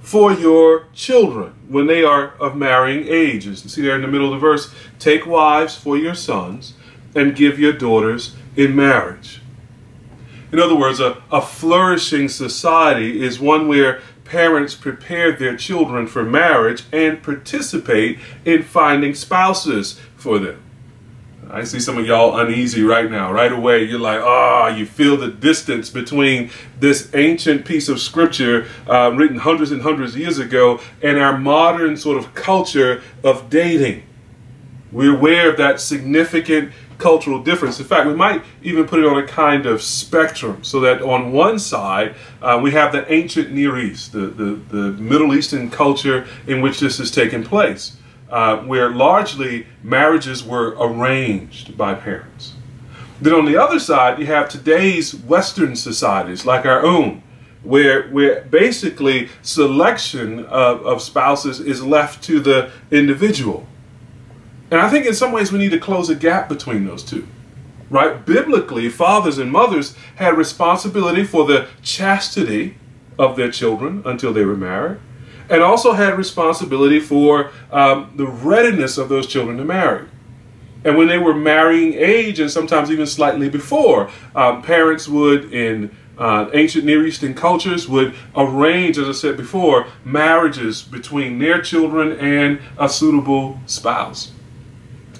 for 0.00 0.32
your 0.32 0.86
children 0.92 1.54
when 1.68 1.86
they 1.86 2.04
are 2.04 2.34
of 2.34 2.54
marrying 2.54 3.06
ages. 3.08 3.62
See 3.62 3.82
there 3.82 3.96
in 3.96 4.02
the 4.02 4.08
middle 4.08 4.26
of 4.26 4.40
the 4.40 4.46
verse, 4.46 4.72
take 4.98 5.26
wives 5.26 5.74
for 5.74 5.96
your 5.96 6.14
sons 6.14 6.74
and 7.14 7.34
give 7.34 7.58
your 7.58 7.72
daughters 7.72 8.34
in 8.56 8.76
marriage. 8.76 9.40
In 10.52 10.58
other 10.58 10.76
words, 10.76 11.00
a, 11.00 11.22
a 11.30 11.40
flourishing 11.40 12.28
society 12.28 13.24
is 13.24 13.40
one 13.40 13.68
where 13.68 14.02
parents 14.24 14.74
prepare 14.74 15.32
their 15.32 15.56
children 15.56 16.06
for 16.06 16.24
marriage 16.24 16.84
and 16.92 17.22
participate 17.22 18.18
in 18.44 18.62
finding 18.62 19.14
spouses 19.14 19.98
for 20.16 20.38
them. 20.38 20.61
I 21.52 21.64
see 21.64 21.80
some 21.80 21.98
of 21.98 22.06
y'all 22.06 22.38
uneasy 22.40 22.82
right 22.82 23.10
now. 23.10 23.30
Right 23.30 23.52
away, 23.52 23.84
you're 23.84 23.98
like, 23.98 24.20
ah, 24.22 24.64
oh, 24.64 24.74
you 24.74 24.86
feel 24.86 25.18
the 25.18 25.28
distance 25.28 25.90
between 25.90 26.50
this 26.80 27.14
ancient 27.14 27.66
piece 27.66 27.90
of 27.90 28.00
scripture 28.00 28.66
uh, 28.88 29.12
written 29.14 29.36
hundreds 29.36 29.70
and 29.70 29.82
hundreds 29.82 30.14
of 30.14 30.20
years 30.20 30.38
ago 30.38 30.80
and 31.02 31.18
our 31.18 31.36
modern 31.36 31.98
sort 31.98 32.16
of 32.16 32.34
culture 32.34 33.02
of 33.22 33.50
dating. 33.50 34.02
We're 34.90 35.14
aware 35.14 35.50
of 35.50 35.58
that 35.58 35.78
significant 35.78 36.72
cultural 36.96 37.42
difference. 37.42 37.78
In 37.78 37.84
fact, 37.84 38.06
we 38.06 38.14
might 38.14 38.42
even 38.62 38.86
put 38.86 39.00
it 39.00 39.04
on 39.04 39.22
a 39.22 39.26
kind 39.26 39.66
of 39.66 39.82
spectrum 39.82 40.64
so 40.64 40.80
that 40.80 41.02
on 41.02 41.32
one 41.32 41.58
side 41.58 42.14
uh, 42.40 42.58
we 42.62 42.70
have 42.70 42.92
the 42.92 43.10
ancient 43.12 43.52
Near 43.52 43.78
East, 43.78 44.12
the, 44.12 44.28
the, 44.28 44.54
the 44.70 44.92
Middle 44.92 45.34
Eastern 45.34 45.68
culture 45.68 46.26
in 46.46 46.62
which 46.62 46.80
this 46.80 46.96
has 46.96 47.10
taken 47.10 47.44
place 47.44 47.96
uh, 48.32 48.56
where 48.62 48.88
largely 48.88 49.66
marriages 49.82 50.42
were 50.42 50.74
arranged 50.80 51.76
by 51.76 51.94
parents. 51.94 52.54
Then 53.20 53.34
on 53.34 53.44
the 53.44 53.56
other 53.56 53.78
side, 53.78 54.18
you 54.18 54.26
have 54.26 54.48
today's 54.48 55.14
Western 55.14 55.76
societies 55.76 56.46
like 56.46 56.64
our 56.64 56.84
own, 56.84 57.22
where, 57.62 58.08
where 58.08 58.40
basically 58.44 59.28
selection 59.42 60.46
of, 60.46 60.84
of 60.84 61.02
spouses 61.02 61.60
is 61.60 61.84
left 61.84 62.24
to 62.24 62.40
the 62.40 62.72
individual. 62.90 63.66
And 64.70 64.80
I 64.80 64.88
think 64.88 65.04
in 65.04 65.14
some 65.14 65.30
ways 65.30 65.52
we 65.52 65.58
need 65.58 65.70
to 65.72 65.78
close 65.78 66.08
a 66.08 66.14
gap 66.14 66.48
between 66.48 66.86
those 66.86 67.04
two. 67.04 67.28
Right? 67.90 68.24
Biblically, 68.24 68.88
fathers 68.88 69.36
and 69.36 69.52
mothers 69.52 69.94
had 70.16 70.38
responsibility 70.38 71.24
for 71.24 71.44
the 71.44 71.68
chastity 71.82 72.78
of 73.18 73.36
their 73.36 73.50
children 73.50 74.02
until 74.06 74.32
they 74.32 74.46
were 74.46 74.56
married 74.56 74.98
and 75.52 75.62
also 75.62 75.92
had 75.92 76.16
responsibility 76.16 76.98
for 76.98 77.50
um, 77.70 78.10
the 78.16 78.26
readiness 78.26 78.96
of 78.96 79.10
those 79.10 79.26
children 79.26 79.58
to 79.58 79.64
marry. 79.64 80.08
And 80.82 80.96
when 80.96 81.08
they 81.08 81.18
were 81.18 81.34
marrying 81.34 81.92
age, 81.92 82.40
and 82.40 82.50
sometimes 82.50 82.90
even 82.90 83.06
slightly 83.06 83.50
before, 83.50 84.10
um, 84.34 84.62
parents 84.62 85.06
would, 85.06 85.52
in 85.52 85.94
uh, 86.16 86.48
ancient 86.54 86.86
Near 86.86 87.06
Eastern 87.06 87.34
cultures, 87.34 87.86
would 87.86 88.14
arrange, 88.34 88.96
as 88.96 89.06
I 89.06 89.12
said 89.12 89.36
before, 89.36 89.86
marriages 90.04 90.82
between 90.82 91.38
their 91.38 91.60
children 91.60 92.12
and 92.12 92.58
a 92.78 92.88
suitable 92.88 93.60
spouse. 93.66 94.32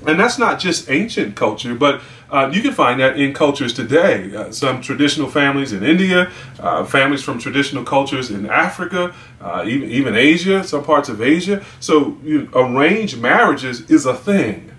And 0.06 0.18
that's 0.18 0.38
not 0.38 0.58
just 0.58 0.90
ancient 0.90 1.36
culture, 1.36 1.74
but 1.74 2.00
uh, 2.32 2.50
you 2.50 2.62
can 2.62 2.72
find 2.72 2.98
that 2.98 3.18
in 3.18 3.34
cultures 3.34 3.74
today. 3.74 4.34
Uh, 4.34 4.50
some 4.50 4.80
traditional 4.80 5.28
families 5.28 5.72
in 5.72 5.84
India, 5.84 6.32
uh, 6.58 6.82
families 6.82 7.22
from 7.22 7.38
traditional 7.38 7.84
cultures 7.84 8.30
in 8.30 8.48
Africa, 8.48 9.14
uh, 9.42 9.62
even, 9.66 9.90
even 9.90 10.16
Asia, 10.16 10.64
some 10.64 10.82
parts 10.82 11.10
of 11.10 11.20
Asia. 11.20 11.62
So 11.78 12.16
you 12.24 12.44
know, 12.44 12.50
arranged 12.54 13.20
marriages 13.20 13.82
is 13.90 14.06
a 14.06 14.14
thing. 14.14 14.72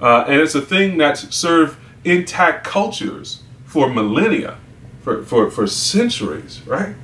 Uh, 0.00 0.24
and 0.26 0.40
it's 0.40 0.56
a 0.56 0.60
thing 0.60 0.98
that's 0.98 1.34
served 1.34 1.78
intact 2.04 2.66
cultures 2.66 3.42
for 3.64 3.88
millennia, 3.88 4.58
for, 5.00 5.22
for, 5.22 5.50
for 5.52 5.68
centuries, 5.68 6.62
right? 6.66 6.96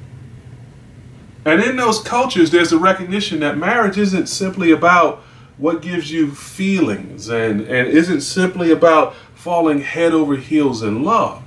And 1.45 1.63
in 1.63 1.77
those 1.77 2.01
cultures, 2.01 2.51
there's 2.51 2.73
a 2.73 2.79
recognition 2.79 3.41
that 3.41 3.59
marriage 3.59 3.99
isn't 3.99 4.27
simply 4.27 4.73
about 4.73 5.23
what 5.57 5.83
gives 5.83 6.11
you 6.11 6.33
feelings 6.33 7.29
and, 7.29 7.61
and 7.61 7.87
isn't 7.87 8.23
simply 8.23 8.73
about 8.73 9.15
falling 9.45 9.83
head 9.83 10.15
over 10.15 10.37
heels 10.37 10.83
in 10.83 11.05
love. 11.05 11.43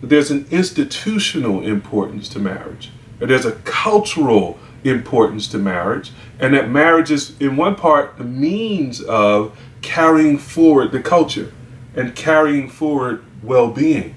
There's 0.00 0.30
an 0.30 0.46
institutional 0.50 1.62
importance 1.62 2.26
to 2.30 2.38
marriage. 2.38 2.90
There's 3.18 3.44
a 3.44 3.52
cultural 3.52 4.58
importance 4.82 5.46
to 5.48 5.58
marriage, 5.58 6.12
and 6.40 6.54
that 6.54 6.70
marriage 6.70 7.10
is, 7.10 7.38
in 7.38 7.58
one 7.58 7.74
part, 7.74 8.16
the 8.16 8.24
means 8.24 9.02
of 9.02 9.58
carrying 9.82 10.38
forward 10.38 10.90
the 10.90 11.02
culture 11.02 11.52
and 11.94 12.16
carrying 12.16 12.70
forward 12.70 13.22
well 13.42 13.68
being. 13.68 14.14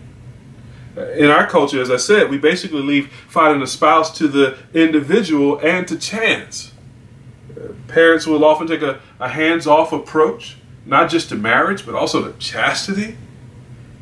In 0.95 1.29
our 1.29 1.45
culture, 1.47 1.81
as 1.81 1.91
I 1.91 1.97
said, 1.97 2.29
we 2.29 2.37
basically 2.37 2.81
leave 2.81 3.11
finding 3.27 3.61
a 3.61 3.67
spouse 3.67 4.17
to 4.19 4.29
the 4.29 4.57
individual 4.73 5.59
and 5.59 5.85
to 5.89 5.97
chance. 5.97 6.71
Parents 7.89 8.25
will 8.25 8.45
often 8.45 8.67
take 8.67 8.81
a, 8.81 9.01
a 9.19 9.27
hands 9.27 9.67
off 9.67 9.91
approach 9.91 10.55
not 10.85 11.09
just 11.09 11.29
to 11.29 11.35
marriage, 11.35 11.85
but 11.85 11.95
also 11.95 12.31
to 12.31 12.37
chastity. 12.39 13.17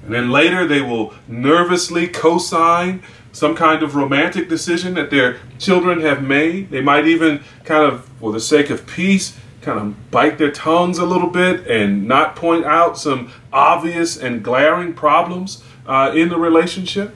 And 0.03 0.13
then 0.13 0.31
later 0.31 0.65
they 0.65 0.81
will 0.81 1.13
nervously 1.27 2.07
co 2.07 2.37
sign 2.37 3.03
some 3.31 3.55
kind 3.55 3.83
of 3.83 3.95
romantic 3.95 4.49
decision 4.49 4.95
that 4.95 5.11
their 5.11 5.37
children 5.59 6.01
have 6.01 6.23
made. 6.23 6.71
They 6.71 6.81
might 6.81 7.05
even 7.05 7.43
kind 7.63 7.83
of, 7.83 8.05
for 8.19 8.31
the 8.31 8.39
sake 8.39 8.69
of 8.69 8.87
peace, 8.87 9.37
kind 9.61 9.79
of 9.79 10.11
bite 10.11 10.37
their 10.37 10.51
tongues 10.51 10.97
a 10.97 11.05
little 11.05 11.29
bit 11.29 11.67
and 11.67 12.07
not 12.07 12.35
point 12.35 12.65
out 12.65 12.97
some 12.97 13.31
obvious 13.51 14.17
and 14.17 14.43
glaring 14.43 14.93
problems 14.93 15.63
uh, 15.85 16.11
in 16.15 16.29
the 16.29 16.37
relationship. 16.37 17.15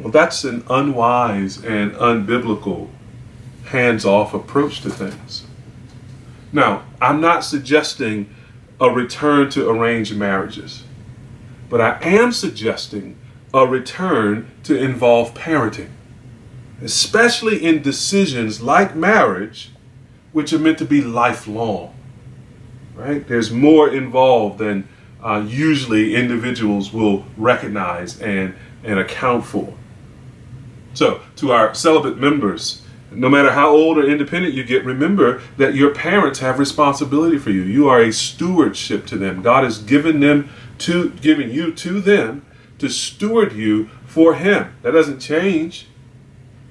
Well, 0.00 0.10
that's 0.10 0.44
an 0.44 0.64
unwise 0.68 1.64
and 1.64 1.92
unbiblical 1.92 2.90
hands 3.66 4.04
off 4.04 4.34
approach 4.34 4.80
to 4.82 4.90
things. 4.90 5.46
Now, 6.52 6.84
I'm 7.04 7.20
not 7.20 7.44
suggesting 7.44 8.34
a 8.80 8.90
return 8.90 9.50
to 9.50 9.68
arranged 9.68 10.16
marriages, 10.16 10.84
but 11.68 11.80
I 11.80 11.98
am 12.02 12.32
suggesting 12.32 13.18
a 13.52 13.66
return 13.66 14.50
to 14.64 14.76
involve 14.76 15.34
parenting, 15.34 15.90
especially 16.82 17.62
in 17.62 17.82
decisions 17.82 18.62
like 18.62 18.96
marriage, 18.96 19.70
which 20.32 20.52
are 20.52 20.58
meant 20.58 20.78
to 20.78 20.84
be 20.86 21.02
lifelong. 21.02 21.94
Right? 22.94 23.26
There's 23.26 23.50
more 23.50 23.92
involved 23.92 24.58
than 24.58 24.88
uh, 25.22 25.44
usually 25.46 26.14
individuals 26.14 26.92
will 26.92 27.24
recognize 27.36 28.20
and, 28.20 28.54
and 28.82 28.98
account 28.98 29.44
for. 29.44 29.74
So, 30.94 31.20
to 31.36 31.52
our 31.52 31.74
celibate 31.74 32.18
members, 32.18 32.83
no 33.14 33.28
matter 33.28 33.52
how 33.52 33.70
old 33.70 33.98
or 33.98 34.06
independent 34.08 34.54
you 34.54 34.64
get, 34.64 34.84
remember 34.84 35.42
that 35.56 35.74
your 35.74 35.94
parents 35.94 36.40
have 36.40 36.58
responsibility 36.58 37.38
for 37.38 37.50
you. 37.50 37.62
You 37.62 37.88
are 37.88 38.00
a 38.00 38.12
stewardship 38.12 39.06
to 39.06 39.16
them. 39.16 39.42
God 39.42 39.64
has 39.64 39.78
given 39.78 40.20
them 40.20 40.50
to 40.78 41.10
given 41.10 41.50
you 41.50 41.72
to 41.72 42.00
them 42.00 42.44
to 42.78 42.88
steward 42.88 43.52
you 43.52 43.88
for 44.06 44.34
him. 44.34 44.74
That 44.82 44.92
doesn't 44.92 45.20
change 45.20 45.86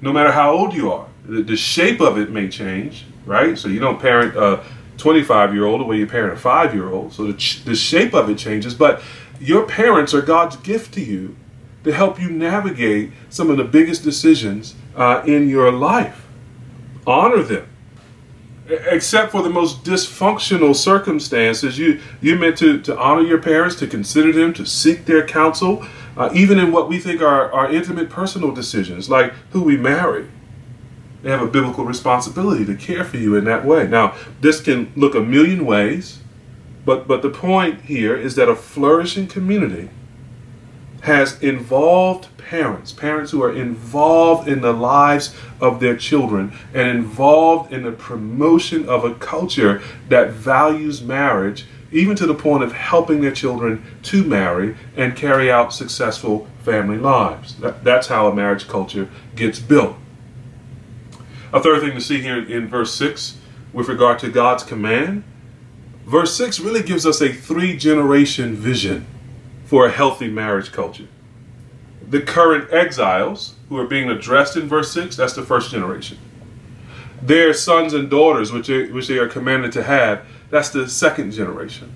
no 0.01 0.11
matter 0.11 0.31
how 0.31 0.51
old 0.51 0.73
you 0.73 0.91
are. 0.91 1.07
The, 1.25 1.41
the 1.41 1.55
shape 1.55 2.01
of 2.01 2.17
it 2.17 2.29
may 2.29 2.49
change, 2.49 3.05
right? 3.25 3.57
So 3.57 3.69
you 3.69 3.79
don't 3.79 3.99
parent 3.99 4.35
a 4.35 4.63
25 4.97 5.53
year 5.53 5.65
old 5.65 5.81
the 5.81 5.85
way 5.85 5.97
you 5.97 6.07
parent 6.07 6.33
a 6.33 6.39
5 6.39 6.73
year 6.73 6.89
old. 6.89 7.13
So 7.13 7.27
the, 7.27 7.61
the 7.65 7.75
shape 7.75 8.13
of 8.13 8.29
it 8.29 8.37
changes, 8.37 8.75
but 8.75 9.01
your 9.39 9.65
parents 9.65 10.13
are 10.13 10.21
God's 10.21 10.57
gift 10.57 10.93
to 10.95 11.01
you 11.01 11.35
to 11.83 11.93
help 11.93 12.19
you 12.19 12.29
navigate 12.29 13.11
some 13.29 13.49
of 13.49 13.57
the 13.57 13.63
biggest 13.63 14.03
decisions 14.03 14.75
uh, 14.95 15.23
in 15.25 15.49
your 15.49 15.71
life 15.71 16.22
honor 17.05 17.41
them. 17.41 17.67
Except 18.67 19.31
for 19.31 19.41
the 19.41 19.49
most 19.49 19.83
dysfunctional 19.83 20.75
circumstances 20.75 21.77
you 21.77 21.99
you 22.21 22.35
meant 22.35 22.57
to 22.59 22.79
to 22.81 22.97
honor 22.97 23.21
your 23.21 23.39
parents 23.39 23.75
to 23.77 23.87
consider 23.87 24.31
them 24.31 24.53
to 24.53 24.65
seek 24.65 25.05
their 25.05 25.25
counsel 25.25 25.85
uh, 26.15 26.29
even 26.33 26.59
in 26.59 26.71
what 26.71 26.87
we 26.87 26.99
think 26.99 27.21
are 27.21 27.51
our 27.51 27.69
intimate 27.69 28.09
personal 28.09 28.51
decisions 28.51 29.09
like 29.09 29.33
who 29.51 29.61
we 29.61 29.75
marry. 29.75 30.27
They 31.23 31.29
have 31.29 31.41
a 31.41 31.47
biblical 31.47 31.85
responsibility 31.85 32.65
to 32.65 32.75
care 32.75 33.03
for 33.03 33.17
you 33.17 33.35
in 33.35 33.43
that 33.45 33.65
way. 33.65 33.85
Now 33.85 34.15
this 34.39 34.61
can 34.61 34.93
look 34.95 35.13
a 35.13 35.21
million 35.21 35.65
ways 35.65 36.23
but 36.85 37.07
but 37.07 37.21
the 37.21 37.29
point 37.29 37.81
here 37.81 38.15
is 38.15 38.35
that 38.35 38.49
a 38.49 38.55
flourishing 38.55 39.27
community 39.27 39.89
has 41.03 41.41
involved 41.43 42.29
parents, 42.37 42.93
parents 42.93 43.31
who 43.31 43.43
are 43.43 43.53
involved 43.53 44.47
in 44.47 44.61
the 44.61 44.71
lives 44.71 45.35
of 45.59 45.81
their 45.81 45.97
children 45.97 46.53
and 46.73 46.87
involved 46.87 47.73
in 47.73 47.83
the 47.83 47.91
promotion 47.91 48.87
of 48.87 49.03
a 49.03 49.13
culture 49.15 49.81
that 50.07 50.31
values 50.31 51.01
marriage, 51.01 51.65
even 51.91 52.15
to 52.15 52.25
the 52.25 52.33
point 52.33 52.63
of 52.63 52.71
helping 52.71 53.19
their 53.19 53.33
children 53.33 53.83
to 54.01 54.23
marry 54.23 54.77
and 54.95 55.15
carry 55.15 55.51
out 55.51 55.73
successful 55.73 56.47
family 56.63 56.97
lives. 56.97 57.55
That, 57.55 57.83
that's 57.83 58.07
how 58.07 58.27
a 58.27 58.35
marriage 58.35 58.69
culture 58.69 59.09
gets 59.35 59.59
built. 59.59 59.97
A 61.51 61.61
third 61.61 61.81
thing 61.81 61.93
to 61.95 62.01
see 62.01 62.21
here 62.21 62.41
in 62.41 62.69
verse 62.69 62.93
6 62.95 63.37
with 63.73 63.89
regard 63.89 64.19
to 64.19 64.29
God's 64.29 64.63
command, 64.63 65.25
verse 66.05 66.33
6 66.37 66.61
really 66.61 66.81
gives 66.81 67.05
us 67.05 67.21
a 67.21 67.33
three 67.33 67.75
generation 67.75 68.55
vision 68.55 69.05
for 69.73 69.87
a 69.87 69.91
healthy 69.91 70.27
marriage 70.27 70.71
culture. 70.71 71.07
The 72.07 72.21
current 72.21 72.71
exiles 72.71 73.55
who 73.69 73.77
are 73.79 73.87
being 73.87 74.07
addressed 74.07 74.55
in 74.55 74.69
verse 74.69 74.91
6, 74.91 75.15
that's 75.15 75.33
the 75.33 75.41
first 75.41 75.71
generation. 75.71 76.19
Their 77.23 77.55
sons 77.55 77.91
and 77.95 78.07
daughters, 78.07 78.51
which 78.51 78.67
they, 78.67 78.91
which 78.91 79.07
they 79.07 79.17
are 79.17 79.27
commanded 79.27 79.71
to 79.71 79.81
have, 79.81 80.27
that's 80.51 80.69
the 80.69 80.87
second 80.87 81.31
generation. 81.31 81.91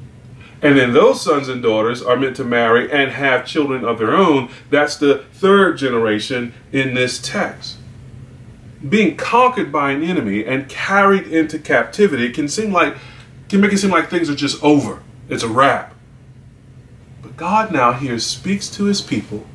And 0.59 0.75
then 0.75 0.91
those 0.91 1.21
sons 1.21 1.49
and 1.49 1.61
daughters 1.61 2.01
are 2.01 2.17
meant 2.17 2.35
to 2.37 2.43
marry 2.43 2.91
and 2.91 3.11
have 3.11 3.45
children 3.45 3.85
of 3.85 3.99
their 3.99 4.15
own. 4.15 4.49
That's 4.71 4.97
the 4.97 5.25
third 5.33 5.77
generation 5.77 6.55
in 6.71 6.95
this 6.95 7.19
text. 7.19 7.77
Being 8.89 9.15
conquered 9.17 9.71
by 9.71 9.91
an 9.91 10.01
enemy 10.01 10.43
and 10.43 10.67
carried 10.67 11.27
into 11.27 11.59
captivity 11.59 12.31
can 12.31 12.47
seem 12.47 12.73
like 12.73 12.97
can 13.49 13.61
make 13.61 13.71
it 13.71 13.77
seem 13.77 13.91
like 13.91 14.09
things 14.09 14.31
are 14.31 14.35
just 14.35 14.63
over. 14.63 15.03
It's 15.29 15.43
a 15.43 15.47
wrap. 15.47 15.93
God 17.37 17.71
now 17.71 17.93
here 17.93 18.17
speaks 18.17 18.67
to 18.71 18.85
his 18.85 18.99
people 18.99 19.45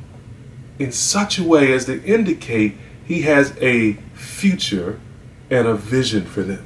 in 0.79 0.93
such 0.93 1.37
a 1.37 1.43
way 1.43 1.73
as 1.73 1.85
to 1.85 2.01
indicate 2.03 2.75
he 3.05 3.23
has 3.23 3.53
a 3.61 3.93
future 4.13 5.01
and 5.49 5.67
a 5.67 5.75
vision 5.75 6.25
for 6.25 6.43
them. 6.43 6.65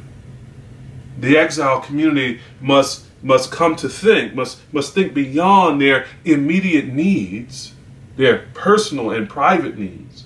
The 1.18 1.36
exile 1.36 1.82
community 1.82 2.40
must 2.62 3.06
must 3.24 3.52
come 3.52 3.76
to 3.78 3.90
think, 3.90 4.36
must 4.36 4.60
must 4.72 4.94
think 4.94 5.16
beyond 5.16 5.82
their 5.82 6.06
immediate 6.24 6.86
needs, 6.86 7.74
their 8.16 8.46
personal 8.54 9.10
and 9.10 9.28
private 9.28 9.76
needs, 9.76 10.26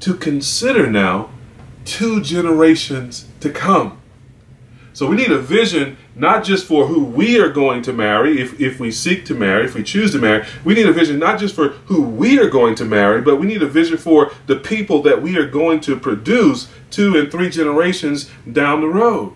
to 0.00 0.12
consider 0.12 0.90
now 0.90 1.30
two 1.86 2.20
generations 2.20 3.26
to 3.40 3.48
come. 3.48 4.01
So 5.02 5.08
we 5.08 5.16
need 5.16 5.32
a 5.32 5.38
vision 5.40 5.96
not 6.14 6.44
just 6.44 6.64
for 6.64 6.86
who 6.86 7.02
we 7.02 7.40
are 7.40 7.48
going 7.48 7.82
to 7.82 7.92
marry, 7.92 8.40
if, 8.40 8.60
if 8.60 8.78
we 8.78 8.92
seek 8.92 9.24
to 9.24 9.34
marry, 9.34 9.64
if 9.64 9.74
we 9.74 9.82
choose 9.82 10.12
to 10.12 10.20
marry. 10.20 10.46
We 10.64 10.74
need 10.74 10.86
a 10.86 10.92
vision 10.92 11.18
not 11.18 11.40
just 11.40 11.56
for 11.56 11.70
who 11.70 12.02
we 12.02 12.38
are 12.38 12.48
going 12.48 12.76
to 12.76 12.84
marry, 12.84 13.20
but 13.20 13.40
we 13.40 13.48
need 13.48 13.64
a 13.64 13.66
vision 13.66 13.98
for 13.98 14.30
the 14.46 14.54
people 14.54 15.02
that 15.02 15.20
we 15.20 15.36
are 15.36 15.48
going 15.48 15.80
to 15.80 15.98
produce 15.98 16.68
two 16.92 17.16
and 17.16 17.32
three 17.32 17.50
generations 17.50 18.30
down 18.52 18.80
the 18.80 18.86
road. 18.86 19.32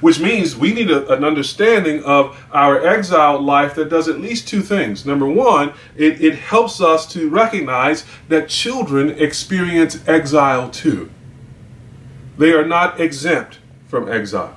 Which 0.00 0.18
means 0.18 0.56
we 0.56 0.74
need 0.74 0.90
a, 0.90 1.08
an 1.12 1.22
understanding 1.22 2.02
of 2.02 2.44
our 2.50 2.84
exile 2.84 3.40
life 3.40 3.76
that 3.76 3.88
does 3.88 4.08
at 4.08 4.18
least 4.18 4.48
two 4.48 4.62
things. 4.62 5.06
Number 5.06 5.28
one, 5.28 5.74
it, 5.96 6.20
it 6.20 6.34
helps 6.34 6.80
us 6.80 7.06
to 7.12 7.30
recognize 7.30 8.04
that 8.26 8.48
children 8.48 9.10
experience 9.10 10.02
exile 10.08 10.70
too. 10.70 11.08
They 12.36 12.50
are 12.50 12.66
not 12.66 12.98
exempt 12.98 13.60
from 13.88 14.08
exile. 14.10 14.56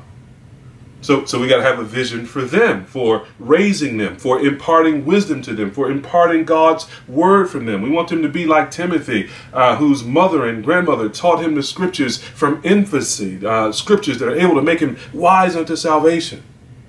So, 1.02 1.26
so 1.26 1.40
we 1.40 1.48
got 1.48 1.58
to 1.58 1.64
have 1.64 1.80
a 1.80 1.84
vision 1.84 2.28
for 2.28 2.44
them, 2.44 2.86
for 2.86 3.26
raising 3.40 3.98
them, 3.98 4.18
for 4.18 4.40
imparting 4.40 5.04
wisdom 5.04 5.42
to 5.42 5.54
them, 5.54 5.72
for 5.72 5.90
imparting 5.90 6.46
God's 6.46 6.88
word 7.08 7.50
from 7.50 7.66
them. 7.66 7.82
We 7.82 7.90
want 7.90 8.10
them 8.10 8.22
to 8.22 8.30
be 8.30 8.46
like 8.46 8.70
Timothy, 8.70 9.30
uh, 9.52 9.78
whose 9.78 10.04
mother 10.04 10.48
and 10.48 10.64
grandmother 10.64 11.10
taught 11.10 11.44
him 11.44 11.56
the 11.56 11.64
scriptures 11.64 12.20
from 12.20 12.62
infancy, 12.64 13.44
uh, 13.44 13.72
scriptures 13.72 14.20
that 14.20 14.30
are 14.30 14.36
able 14.36 14.54
to 14.56 14.62
make 14.62 14.80
him 14.80 14.96
wise 15.12 15.56
unto 15.56 15.76
salvation. 15.76 16.44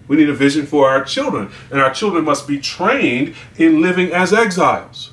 We 0.09 0.17
need 0.17 0.29
a 0.29 0.35
vision 0.35 0.67
for 0.67 0.91
our 0.91 1.03
children, 1.05 1.51
and 1.71 1.81
our 1.81 1.95
children 1.95 2.23
must 2.23 2.47
be 2.47 2.59
trained 2.59 3.35
in 3.57 3.81
living 3.81 4.13
as 4.13 4.35
exiles. 4.35 5.13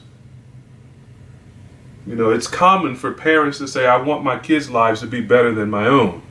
You 2.06 2.16
know, 2.16 2.32
it's 2.32 2.48
common 2.48 2.96
for 2.96 3.14
parents 3.14 3.60
to 3.60 3.68
say, 3.68 3.86
I 3.86 3.96
want 3.96 4.26
my 4.26 4.40
kids' 4.40 4.70
lives 4.70 5.00
to 5.02 5.08
be 5.08 5.22
better 5.22 5.54
than 5.54 5.70
my 5.70 5.88
own. 5.88 6.24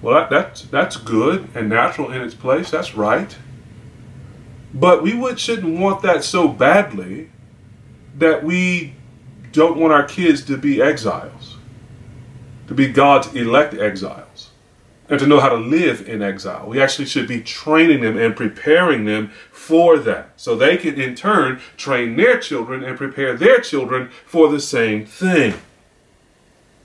Well, 0.00 0.14
that, 0.14 0.30
that's 0.30 0.62
that's 0.62 0.96
good 0.96 1.48
and 1.54 1.68
natural 1.68 2.10
in 2.12 2.22
its 2.22 2.34
place. 2.34 2.70
That's 2.70 2.94
right. 2.94 3.36
But 4.72 5.02
we 5.02 5.14
would 5.14 5.40
shouldn't 5.40 5.78
want 5.78 6.02
that 6.02 6.22
so 6.22 6.48
badly 6.48 7.30
that 8.16 8.44
we 8.44 8.94
don't 9.52 9.78
want 9.78 9.92
our 9.92 10.04
kids 10.04 10.44
to 10.44 10.56
be 10.56 10.80
exiles, 10.80 11.56
to 12.68 12.74
be 12.74 12.88
God's 12.88 13.34
elect 13.34 13.74
exiles, 13.74 14.50
and 15.08 15.18
to 15.18 15.26
know 15.26 15.40
how 15.40 15.48
to 15.48 15.56
live 15.56 16.06
in 16.08 16.22
exile. 16.22 16.68
We 16.68 16.80
actually 16.80 17.06
should 17.06 17.26
be 17.26 17.40
training 17.40 18.02
them 18.02 18.18
and 18.18 18.36
preparing 18.36 19.04
them 19.04 19.32
for 19.50 19.98
that, 19.98 20.30
so 20.36 20.54
they 20.54 20.76
can 20.76 21.00
in 21.00 21.14
turn 21.14 21.60
train 21.76 22.16
their 22.16 22.38
children 22.38 22.84
and 22.84 22.96
prepare 22.96 23.36
their 23.36 23.60
children 23.60 24.10
for 24.26 24.48
the 24.48 24.60
same 24.60 25.06
thing. 25.06 25.54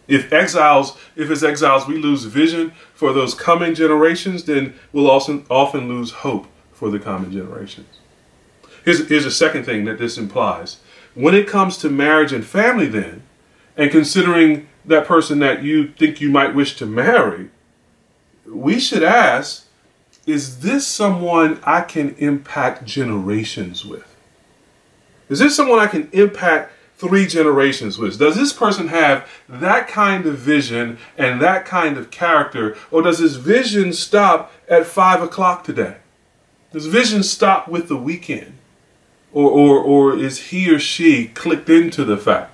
If 0.07 0.33
exiles, 0.33 0.97
if 1.15 1.29
as 1.29 1.43
exiles 1.43 1.87
we 1.87 1.97
lose 1.97 2.25
vision 2.25 2.73
for 2.93 3.13
those 3.13 3.33
coming 3.33 3.73
generations, 3.73 4.43
then 4.43 4.73
we'll 4.91 5.09
also 5.09 5.43
often 5.49 5.87
lose 5.87 6.11
hope 6.11 6.47
for 6.73 6.89
the 6.89 6.99
coming 6.99 7.31
generations. 7.31 7.87
Here's, 8.83 9.07
here's 9.07 9.25
a 9.25 9.31
second 9.31 9.63
thing 9.63 9.85
that 9.85 9.97
this 9.97 10.17
implies. 10.17 10.77
When 11.13 11.33
it 11.33 11.47
comes 11.47 11.77
to 11.77 11.89
marriage 11.89 12.33
and 12.33 12.45
family, 12.45 12.87
then, 12.87 13.23
and 13.77 13.89
considering 13.91 14.67
that 14.85 15.07
person 15.07 15.39
that 15.39 15.63
you 15.63 15.87
think 15.87 16.19
you 16.19 16.29
might 16.29 16.53
wish 16.53 16.75
to 16.77 16.85
marry, 16.85 17.49
we 18.45 18.79
should 18.79 19.03
ask, 19.03 19.67
is 20.25 20.59
this 20.59 20.85
someone 20.85 21.59
I 21.63 21.81
can 21.81 22.15
impact 22.15 22.85
generations 22.85 23.85
with? 23.85 24.15
Is 25.29 25.39
this 25.39 25.55
someone 25.55 25.79
I 25.79 25.87
can 25.87 26.09
impact 26.11 26.71
three 27.03 27.27
generations 27.27 27.97
with? 27.97 28.17
Does 28.17 28.37
this 28.37 28.53
person 28.53 28.87
have 28.87 29.27
that 29.49 29.89
kind 29.89 30.25
of 30.25 30.37
vision 30.37 30.97
and 31.17 31.41
that 31.41 31.65
kind 31.65 31.97
of 31.97 32.11
character, 32.11 32.77
or 32.91 33.01
does 33.01 33.19
his 33.19 33.35
vision 33.35 33.91
stop 33.91 34.53
at 34.69 34.85
five 34.85 35.21
o'clock 35.21 35.65
today? 35.65 35.97
Does 36.71 36.85
vision 36.85 37.21
stop 37.21 37.67
with 37.67 37.89
the 37.89 37.97
weekend? 37.97 38.57
Or, 39.33 39.49
or, 39.49 39.79
or 39.79 40.17
is 40.17 40.49
he 40.51 40.73
or 40.73 40.79
she 40.79 41.27
clicked 41.27 41.69
into 41.69 42.05
the 42.05 42.17
fact 42.17 42.53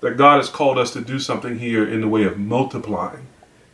that 0.00 0.16
God 0.16 0.38
has 0.38 0.48
called 0.48 0.78
us 0.78 0.92
to 0.94 1.00
do 1.00 1.20
something 1.20 1.60
here 1.60 1.88
in 1.88 2.00
the 2.00 2.08
way 2.08 2.24
of 2.24 2.38
multiplying 2.38 3.26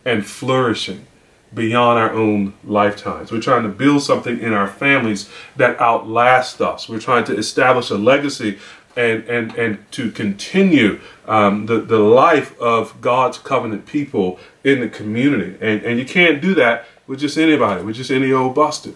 and 0.05 0.27
flourishing 0.27 1.07
beyond 1.55 1.99
our 1.99 2.13
own 2.13 2.55
lifetimes. 2.65 3.31
We're 3.31 3.41
trying 3.41 3.65
to 3.65 3.69
build 3.69 4.03
something 4.03 4.41
in 4.41 4.53
our 4.53 4.67
families 4.67 5.29
that 5.57 5.81
outlasts 5.81 6.61
us. 6.61 6.89
We're 6.89 7.01
trying 7.01 7.25
to 7.25 7.37
establish 7.37 7.91
a 7.91 7.97
legacy 7.97 8.59
and 8.97 9.25
and 9.25 9.55
and 9.55 9.91
to 9.93 10.11
continue 10.11 11.01
um, 11.27 11.67
the 11.67 11.81
the 11.81 11.99
life 11.99 12.59
of 12.61 13.01
God's 13.01 13.39
covenant 13.39 13.87
people 13.87 14.39
in 14.65 14.81
the 14.81 14.89
community. 14.89 15.57
And 15.61 15.83
and 15.83 15.99
you 15.99 16.05
can't 16.05 16.41
do 16.41 16.55
that 16.55 16.87
with 17.07 17.21
just 17.21 17.39
anybody, 17.39 17.83
with 17.83 17.97
just 17.97 18.11
any 18.11 18.33
old 18.33 18.55
buster. 18.55 18.95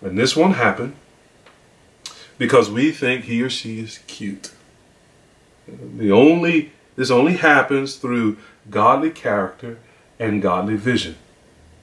And 0.00 0.18
this 0.18 0.36
won't 0.36 0.56
happen 0.56 0.94
because 2.38 2.70
we 2.70 2.92
think 2.92 3.24
he 3.24 3.42
or 3.42 3.50
she 3.50 3.80
is 3.80 3.98
cute. 4.06 4.52
The 5.66 6.12
only 6.12 6.72
this 6.96 7.10
only 7.10 7.34
happens 7.34 7.96
through 7.96 8.36
godly 8.70 9.10
character 9.10 9.78
and 10.18 10.40
godly 10.40 10.76
vision. 10.76 11.16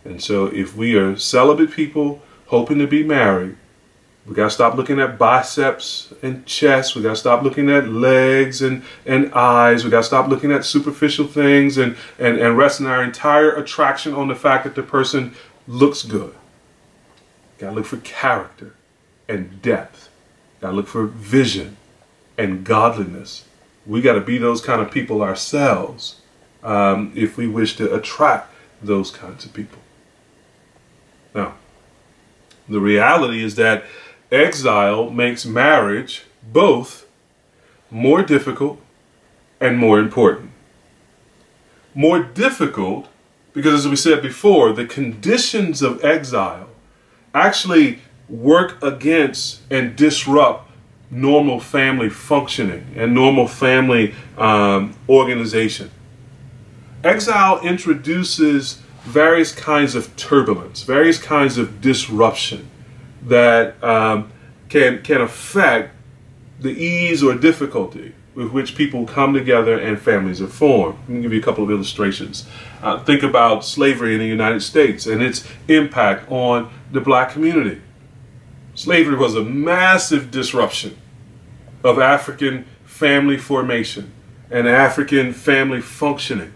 And 0.06 0.22
so 0.22 0.48
if 0.48 0.76
we 0.76 0.96
are 0.96 1.16
celibate 1.16 1.72
people 1.72 2.22
hoping 2.48 2.80
to 2.80 2.88
be 2.88 3.04
married, 3.04 3.56
we 4.26 4.34
got 4.34 4.46
to 4.46 4.50
stop 4.52 4.76
looking 4.76 5.02
at 5.02 5.18
biceps 5.18 6.14
and 6.22 6.46
chest. 6.46 6.96
We 6.96 7.02
got 7.02 7.10
to 7.10 7.16
stop 7.18 7.44
looking 7.44 7.70
at 7.70 7.90
legs 7.90 8.62
and, 8.62 8.84
and 9.06 9.34
eyes. 9.34 9.84
We 9.84 9.92
got 9.92 10.00
to 10.00 10.06
stop 10.06 10.30
looking 10.30 10.52
at 10.52 10.64
superficial 10.64 11.28
things 11.28 11.78
and, 11.78 11.98
and, 12.18 12.38
and 12.38 12.58
resting 12.58 12.86
our 12.86 13.04
entire 13.04 13.52
attraction 13.52 14.14
on 14.14 14.30
the 14.30 14.36
fact 14.36 14.64
that 14.64 14.76
the 14.76 14.84
person 14.84 15.36
looks 15.68 16.04
good. 16.04 16.34
Got 17.58 17.72
to 17.72 17.76
look 17.76 17.86
for 17.86 17.98
character 17.98 18.76
and 19.28 19.62
depth. 19.62 20.10
Got 20.62 20.72
to 20.72 20.76
look 20.78 20.88
for 20.88 21.06
vision 21.06 21.76
and 22.38 22.64
godliness. 22.64 23.46
We 23.86 24.02
got 24.02 24.14
to 24.14 24.22
be 24.22 24.38
those 24.38 24.62
kind 24.62 24.82
of 24.82 24.90
people 24.90 25.22
ourselves 25.22 26.22
um, 26.64 27.12
if 27.14 27.36
we 27.36 27.48
wish 27.48 27.76
to 27.76 27.94
attract 27.94 28.50
those 28.82 29.12
kinds 29.12 29.44
of 29.44 29.52
people. 29.52 29.80
Now, 31.36 31.56
the 32.70 32.80
reality 32.80 33.44
is 33.44 33.56
that 33.56 33.84
exile 34.34 35.10
makes 35.10 35.46
marriage 35.46 36.24
both 36.52 37.06
more 37.92 38.24
difficult 38.24 38.82
and 39.62 39.78
more 39.78 40.00
important. 40.00 40.52
More 41.94 42.24
difficult 42.24 43.08
because, 43.54 43.86
as 43.86 43.88
we 43.88 43.96
said 43.96 44.22
before, 44.22 44.74
the 44.74 44.86
conditions 44.86 45.82
of 45.82 46.04
exile 46.04 46.70
actually 47.36 48.00
work 48.28 48.82
against 48.82 49.62
and 49.70 49.96
disrupt 49.96 50.72
normal 51.12 51.60
family 51.60 52.10
functioning 52.10 52.88
and 52.96 53.14
normal 53.14 53.48
family 53.48 54.16
um, 54.38 54.96
organization. 55.08 55.92
Exile 57.04 57.60
introduces 57.62 58.82
various 59.04 59.52
kinds 59.52 59.94
of 59.94 60.16
turbulence, 60.16 60.82
various 60.82 61.22
kinds 61.22 61.58
of 61.60 61.82
disruption 61.82 62.70
that 63.28 63.82
um, 63.84 64.32
can 64.70 65.02
can 65.02 65.22
affect 65.22 65.96
the 66.60 66.72
ease 66.72 67.24
or 67.24 67.36
difficulty 67.36 68.14
with 68.36 68.52
which 68.52 68.76
people 68.76 69.06
come 69.06 69.34
together 69.34 69.78
and 69.78 70.00
families 70.00 70.42
are 70.42 70.48
formed. 70.48 70.98
Let 71.02 71.10
me 71.10 71.22
give 71.22 71.34
you 71.34 71.40
a 71.40 71.44
couple 71.44 71.64
of 71.64 71.70
illustrations. 71.70 72.48
Uh, 72.82 73.04
think 73.04 73.22
about 73.22 73.64
slavery 73.64 74.14
in 74.14 74.20
the 74.20 74.28
United 74.28 74.62
States 74.62 75.06
and 75.06 75.22
its 75.22 75.48
impact 75.68 76.30
on 76.32 76.72
the 76.92 77.02
black 77.02 77.30
community. 77.30 77.82
Slavery 78.76 79.16
was 79.16 79.36
a 79.36 79.44
massive 79.44 80.32
disruption 80.32 80.98
of 81.84 82.00
African 82.00 82.66
family 82.86 83.38
formation 83.38 84.12
and 84.50 84.68
African 84.68 85.34
family 85.34 85.82
functioning. 85.82 86.54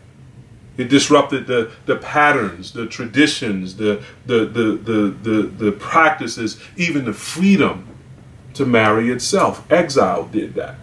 It 0.78 0.90
disrupted 0.90 1.48
the, 1.48 1.72
the 1.86 1.96
patterns, 1.96 2.72
the 2.72 2.86
traditions, 2.86 3.78
the, 3.78 4.04
the, 4.26 4.46
the, 4.46 4.64
the, 4.78 5.18
the, 5.24 5.42
the 5.48 5.72
practices, 5.72 6.60
even 6.76 7.06
the 7.06 7.14
freedom 7.14 7.88
to 8.54 8.66
marry 8.66 9.10
itself. 9.10 9.70
Exile 9.72 10.28
did 10.28 10.54
that. 10.56 10.76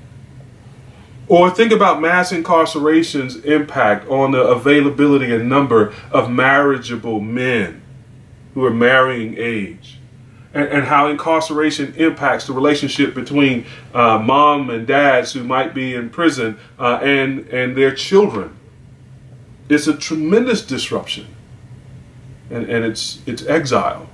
Or 1.26 1.50
think 1.50 1.72
about 1.72 2.00
mass 2.00 2.32
incarceration's 2.32 3.36
impact 3.36 4.06
on 4.08 4.32
the 4.32 4.42
availability 4.42 5.34
and 5.34 5.48
number 5.48 5.94
of 6.10 6.30
marriageable 6.30 7.20
men 7.20 7.82
who 8.52 8.64
are 8.64 8.70
marrying 8.70 9.36
age. 9.38 9.98
And, 10.52 10.68
and 10.68 10.84
how 10.84 11.08
incarceration 11.08 11.94
impacts 11.94 12.46
the 12.46 12.52
relationship 12.52 13.14
between 13.14 13.66
uh, 13.92 14.18
mom 14.18 14.70
and 14.70 14.86
dads 14.86 15.32
who 15.32 15.42
might 15.42 15.74
be 15.74 15.94
in 15.94 16.10
prison 16.10 16.58
uh, 16.78 17.00
and, 17.02 17.48
and 17.48 17.76
their 17.76 17.94
children. 17.94 18.56
It's 19.68 19.86
a 19.86 19.96
tremendous 19.96 20.64
disruption. 20.64 21.26
And, 22.50 22.68
and 22.68 22.84
it's, 22.84 23.20
it's 23.26 23.44
exile 23.46 24.08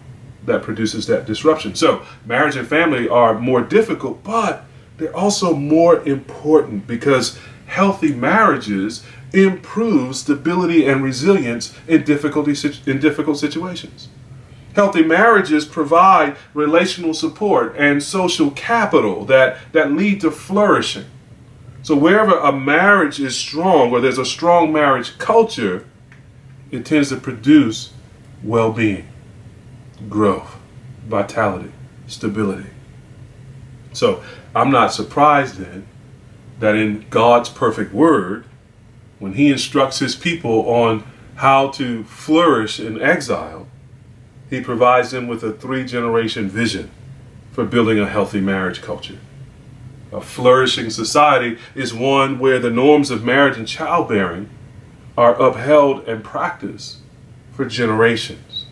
that 0.46 0.62
produces 0.62 1.06
that 1.06 1.26
disruption. 1.26 1.74
So, 1.74 2.04
marriage 2.24 2.56
and 2.56 2.66
family 2.66 3.08
are 3.08 3.38
more 3.38 3.60
difficult, 3.60 4.22
but 4.22 4.64
they're 4.96 5.14
also 5.16 5.54
more 5.54 6.02
important 6.06 6.86
because 6.86 7.38
healthy 7.66 8.14
marriages 8.14 9.04
improve 9.32 10.16
stability 10.16 10.86
and 10.86 11.02
resilience 11.02 11.74
in 11.86 12.04
difficulty 12.04 12.54
in 12.86 13.00
difficult 13.00 13.38
situations. 13.38 14.08
Healthy 14.74 15.02
marriages 15.02 15.64
provide 15.64 16.36
relational 16.54 17.12
support 17.14 17.74
and 17.76 18.02
social 18.02 18.50
capital 18.52 19.24
that, 19.24 19.58
that 19.72 19.92
lead 19.92 20.20
to 20.20 20.30
flourishing. 20.30 21.06
So 21.82 21.96
wherever 21.96 22.36
a 22.36 22.52
marriage 22.52 23.20
is 23.20 23.36
strong 23.36 23.90
or 23.90 24.00
there's 24.00 24.18
a 24.18 24.24
strong 24.24 24.72
marriage 24.72 25.18
culture, 25.18 25.86
it 26.70 26.84
tends 26.84 27.08
to 27.08 27.16
produce 27.16 27.92
well-being, 28.42 29.08
growth, 30.08 30.56
vitality, 31.06 31.72
stability. 32.06 32.70
So 33.92 34.22
I'm 34.54 34.70
not 34.70 34.92
surprised 34.92 35.56
then 35.56 35.86
that 36.58 36.74
in 36.74 37.06
God's 37.08 37.48
perfect 37.48 37.92
word, 37.92 38.44
when 39.18 39.34
he 39.34 39.50
instructs 39.50 39.98
his 39.98 40.14
people 40.14 40.68
on 40.68 41.04
how 41.36 41.68
to 41.68 42.04
flourish 42.04 42.78
in 42.78 43.00
exile, 43.00 43.66
he 44.50 44.60
provides 44.60 45.10
them 45.10 45.28
with 45.28 45.42
a 45.42 45.52
three 45.52 45.84
generation 45.84 46.48
vision 46.48 46.90
for 47.52 47.64
building 47.64 47.98
a 47.98 48.06
healthy 48.06 48.40
marriage 48.40 48.82
culture. 48.82 49.18
A 50.12 50.20
flourishing 50.20 50.90
society 50.90 51.58
is 51.74 51.94
one 51.94 52.38
where 52.38 52.58
the 52.58 52.70
norms 52.70 53.10
of 53.10 53.24
marriage 53.24 53.56
and 53.56 53.66
childbearing 53.66 54.48
are 55.16 55.40
upheld 55.40 56.08
and 56.08 56.24
practiced 56.24 56.98
for 57.52 57.64
generations. 57.64 58.66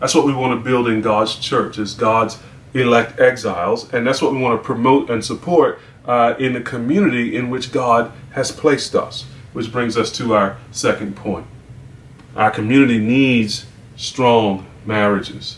That's 0.00 0.14
what 0.14 0.26
we 0.26 0.34
want 0.34 0.58
to 0.58 0.64
build 0.64 0.88
in 0.88 1.00
God's 1.00 1.36
church, 1.36 1.78
is 1.78 1.94
God's 1.94 2.38
elect 2.74 3.18
exiles, 3.18 3.92
and 3.92 4.06
that's 4.06 4.20
what 4.20 4.32
we 4.32 4.38
want 4.38 4.60
to 4.60 4.64
promote 4.64 5.10
and 5.10 5.24
support 5.24 5.80
uh, 6.04 6.34
in 6.38 6.52
the 6.52 6.60
community 6.60 7.34
in 7.34 7.50
which 7.50 7.72
God 7.72 8.12
has 8.32 8.52
placed 8.52 8.94
us. 8.94 9.24
Which 9.52 9.72
brings 9.72 9.96
us 9.96 10.12
to 10.18 10.34
our 10.34 10.58
second 10.70 11.16
point. 11.16 11.46
Our 12.36 12.50
community 12.50 12.98
needs 12.98 13.64
strong 13.96 14.66
marriages. 14.84 15.56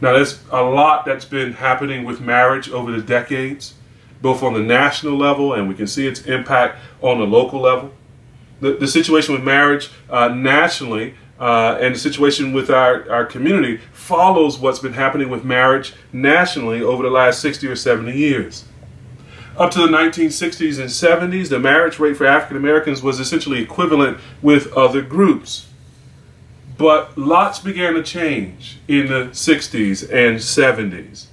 Now, 0.00 0.14
there's 0.14 0.42
a 0.50 0.62
lot 0.62 1.04
that's 1.04 1.26
been 1.26 1.52
happening 1.52 2.04
with 2.04 2.22
marriage 2.22 2.70
over 2.70 2.90
the 2.90 3.02
decades, 3.02 3.74
both 4.20 4.42
on 4.42 4.54
the 4.54 4.60
national 4.60 5.16
level, 5.16 5.54
and 5.54 5.68
we 5.68 5.74
can 5.74 5.86
see 5.86 6.06
its 6.06 6.22
impact 6.22 6.78
on 7.00 7.18
the 7.18 7.26
local 7.26 7.60
level. 7.60 7.92
The, 8.60 8.72
the 8.72 8.88
situation 8.88 9.34
with 9.34 9.44
marriage 9.44 9.90
uh, 10.10 10.28
nationally 10.28 11.14
uh, 11.38 11.78
and 11.80 11.94
the 11.94 11.98
situation 11.98 12.52
with 12.52 12.70
our, 12.70 13.08
our 13.10 13.24
community 13.24 13.78
follows 13.92 14.58
what's 14.58 14.80
been 14.80 14.94
happening 14.94 15.30
with 15.30 15.44
marriage 15.44 15.94
nationally 16.12 16.82
over 16.82 17.04
the 17.04 17.10
last 17.10 17.40
60 17.40 17.68
or 17.68 17.76
70 17.76 18.16
years. 18.16 18.64
Up 19.56 19.70
to 19.72 19.80
the 19.80 19.88
1960s 19.88 20.78
and 20.78 20.88
70s, 20.88 21.48
the 21.48 21.58
marriage 21.58 21.98
rate 21.98 22.16
for 22.16 22.26
African 22.26 22.56
Americans 22.56 23.02
was 23.02 23.18
essentially 23.18 23.60
equivalent 23.60 24.18
with 24.42 24.72
other 24.72 25.02
groups. 25.02 25.68
But 26.76 27.18
lots 27.18 27.58
began 27.58 27.94
to 27.94 28.02
change 28.04 28.78
in 28.86 29.08
the 29.08 29.30
60s 29.32 30.04
and 30.04 30.38
70s. 30.38 31.26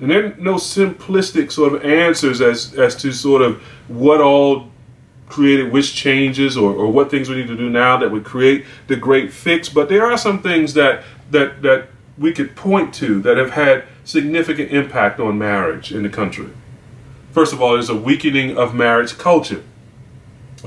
And 0.00 0.10
there 0.10 0.26
are 0.26 0.36
no 0.36 0.54
simplistic 0.56 1.50
sort 1.50 1.72
of 1.72 1.84
answers 1.84 2.40
as, 2.40 2.74
as 2.74 2.94
to 2.96 3.12
sort 3.12 3.42
of 3.42 3.62
what 3.88 4.20
all 4.20 4.70
created 5.28 5.72
which 5.72 5.94
changes 5.94 6.56
or, 6.56 6.72
or 6.72 6.90
what 6.90 7.10
things 7.10 7.28
we 7.28 7.36
need 7.36 7.48
to 7.48 7.56
do 7.56 7.68
now 7.70 7.96
that 7.96 8.10
would 8.10 8.24
create 8.24 8.64
the 8.86 8.96
great 8.96 9.32
fix. 9.32 9.68
But 9.68 9.88
there 9.88 10.04
are 10.04 10.18
some 10.18 10.42
things 10.42 10.74
that 10.74 11.02
that 11.30 11.62
that 11.62 11.88
we 12.18 12.32
could 12.32 12.54
point 12.54 12.94
to 12.94 13.20
that 13.22 13.36
have 13.36 13.50
had 13.50 13.84
significant 14.04 14.70
impact 14.70 15.18
on 15.18 15.38
marriage 15.38 15.92
in 15.92 16.02
the 16.02 16.08
country. 16.08 16.48
First 17.32 17.52
of 17.52 17.60
all, 17.60 17.72
there's 17.72 17.90
a 17.90 17.96
weakening 17.96 18.56
of 18.56 18.74
marriage 18.74 19.18
culture 19.18 19.62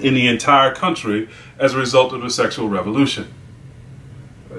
in 0.01 0.13
the 0.13 0.27
entire 0.27 0.73
country 0.73 1.29
as 1.57 1.73
a 1.73 1.77
result 1.77 2.13
of 2.13 2.21
the 2.21 2.29
sexual 2.29 2.69
revolution. 2.69 3.33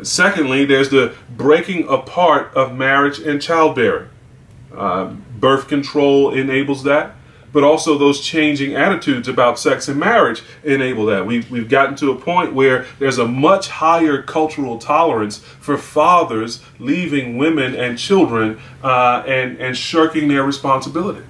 Secondly, 0.02 0.64
there's 0.64 0.90
the 0.90 1.14
breaking 1.36 1.86
apart 1.88 2.52
of 2.54 2.74
marriage 2.74 3.18
and 3.18 3.40
childbearing. 3.40 4.08
Uh, 4.74 5.14
birth 5.38 5.68
control 5.68 6.32
enables 6.32 6.84
that 6.84 7.16
but 7.52 7.64
also 7.64 7.98
those 7.98 8.20
changing 8.20 8.74
attitudes 8.74 9.28
about 9.28 9.58
sex 9.58 9.88
and 9.88 9.98
marriage 9.98 10.42
enable 10.62 11.06
that. 11.06 11.26
We've, 11.26 11.50
we've 11.50 11.68
gotten 11.68 11.96
to 11.96 12.12
a 12.12 12.16
point 12.16 12.54
where 12.54 12.86
there's 12.98 13.18
a 13.18 13.26
much 13.26 13.68
higher 13.68 14.22
cultural 14.22 14.78
tolerance 14.78 15.38
for 15.38 15.76
fathers 15.76 16.62
leaving 16.78 17.36
women 17.36 17.74
and 17.74 17.98
children 17.98 18.60
uh, 18.82 19.24
and, 19.26 19.58
and 19.58 19.76
shirking 19.76 20.28
their 20.28 20.44
responsibility. 20.44 21.24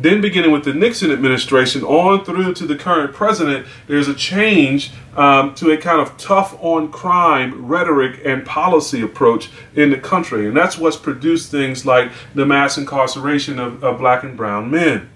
Then, 0.00 0.20
beginning 0.20 0.52
with 0.52 0.62
the 0.62 0.72
Nixon 0.72 1.10
administration 1.10 1.82
on 1.82 2.24
through 2.24 2.54
to 2.54 2.66
the 2.66 2.76
current 2.76 3.12
president, 3.12 3.66
there's 3.88 4.06
a 4.06 4.14
change 4.14 4.92
um, 5.16 5.56
to 5.56 5.72
a 5.72 5.76
kind 5.76 6.00
of 6.00 6.16
tough 6.16 6.56
on 6.62 6.92
crime 6.92 7.66
rhetoric 7.66 8.20
and 8.24 8.46
policy 8.46 9.02
approach 9.02 9.50
in 9.74 9.90
the 9.90 9.98
country. 9.98 10.46
And 10.46 10.56
that's 10.56 10.78
what's 10.78 10.96
produced 10.96 11.50
things 11.50 11.84
like 11.84 12.12
the 12.32 12.46
mass 12.46 12.78
incarceration 12.78 13.58
of, 13.58 13.82
of 13.82 13.98
black 13.98 14.22
and 14.22 14.36
brown 14.36 14.70
men. 14.70 15.10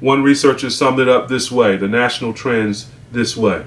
One 0.00 0.24
researcher 0.24 0.68
summed 0.68 0.98
it 0.98 1.08
up 1.08 1.28
this 1.28 1.52
way 1.52 1.76
the 1.76 1.86
national 1.86 2.32
trends 2.32 2.90
this 3.12 3.36
way. 3.36 3.64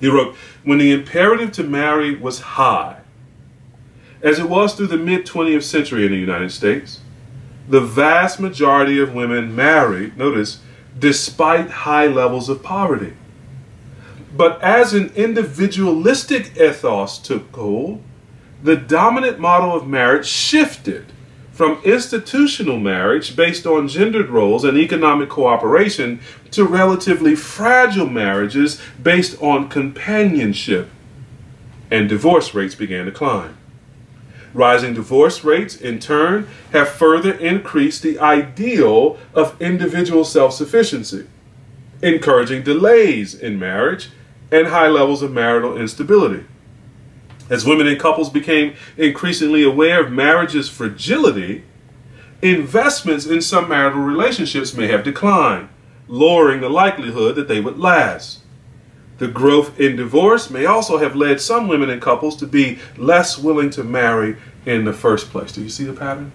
He 0.00 0.08
wrote, 0.08 0.34
When 0.64 0.78
the 0.78 0.90
imperative 0.90 1.52
to 1.52 1.62
marry 1.62 2.16
was 2.16 2.40
high, 2.40 3.02
as 4.20 4.40
it 4.40 4.48
was 4.48 4.74
through 4.74 4.88
the 4.88 4.96
mid 4.96 5.26
20th 5.26 5.62
century 5.62 6.04
in 6.04 6.10
the 6.10 6.18
United 6.18 6.50
States, 6.50 6.98
the 7.68 7.80
vast 7.80 8.40
majority 8.40 8.98
of 8.98 9.14
women 9.14 9.54
married, 9.54 10.16
notice, 10.16 10.60
despite 10.98 11.70
high 11.70 12.06
levels 12.06 12.48
of 12.48 12.62
poverty. 12.62 13.14
But 14.36 14.60
as 14.62 14.94
an 14.94 15.12
individualistic 15.14 16.56
ethos 16.56 17.18
took 17.18 17.54
hold, 17.54 18.02
the 18.62 18.76
dominant 18.76 19.38
model 19.38 19.74
of 19.74 19.86
marriage 19.86 20.26
shifted 20.26 21.06
from 21.52 21.80
institutional 21.84 22.80
marriage 22.80 23.36
based 23.36 23.64
on 23.64 23.86
gendered 23.86 24.28
roles 24.28 24.64
and 24.64 24.76
economic 24.76 25.28
cooperation 25.28 26.18
to 26.50 26.64
relatively 26.64 27.36
fragile 27.36 28.08
marriages 28.08 28.80
based 29.00 29.40
on 29.40 29.68
companionship, 29.68 30.88
and 31.90 32.08
divorce 32.08 32.54
rates 32.54 32.74
began 32.74 33.06
to 33.06 33.12
climb. 33.12 33.56
Rising 34.54 34.94
divorce 34.94 35.42
rates, 35.42 35.74
in 35.74 35.98
turn, 35.98 36.46
have 36.72 36.88
further 36.88 37.32
increased 37.32 38.02
the 38.02 38.20
ideal 38.20 39.18
of 39.34 39.60
individual 39.60 40.24
self 40.24 40.54
sufficiency, 40.54 41.26
encouraging 42.00 42.62
delays 42.62 43.34
in 43.34 43.58
marriage 43.58 44.10
and 44.52 44.68
high 44.68 44.86
levels 44.86 45.22
of 45.22 45.32
marital 45.32 45.76
instability. 45.76 46.44
As 47.50 47.66
women 47.66 47.88
and 47.88 47.98
couples 47.98 48.30
became 48.30 48.74
increasingly 48.96 49.64
aware 49.64 50.04
of 50.04 50.12
marriage's 50.12 50.68
fragility, 50.68 51.64
investments 52.40 53.26
in 53.26 53.42
some 53.42 53.68
marital 53.68 54.00
relationships 54.00 54.72
may 54.72 54.86
have 54.86 55.02
declined, 55.02 55.68
lowering 56.06 56.60
the 56.60 56.68
likelihood 56.68 57.34
that 57.34 57.48
they 57.48 57.60
would 57.60 57.78
last. 57.78 58.43
The 59.18 59.28
growth 59.28 59.78
in 59.78 59.96
divorce 59.96 60.50
may 60.50 60.66
also 60.66 60.98
have 60.98 61.14
led 61.14 61.40
some 61.40 61.68
women 61.68 61.88
and 61.90 62.02
couples 62.02 62.36
to 62.36 62.46
be 62.46 62.78
less 62.96 63.38
willing 63.38 63.70
to 63.70 63.84
marry 63.84 64.36
in 64.66 64.84
the 64.84 64.92
first 64.92 65.30
place. 65.30 65.52
Do 65.52 65.62
you 65.62 65.68
see 65.68 65.84
the 65.84 65.92
pattern? 65.92 66.32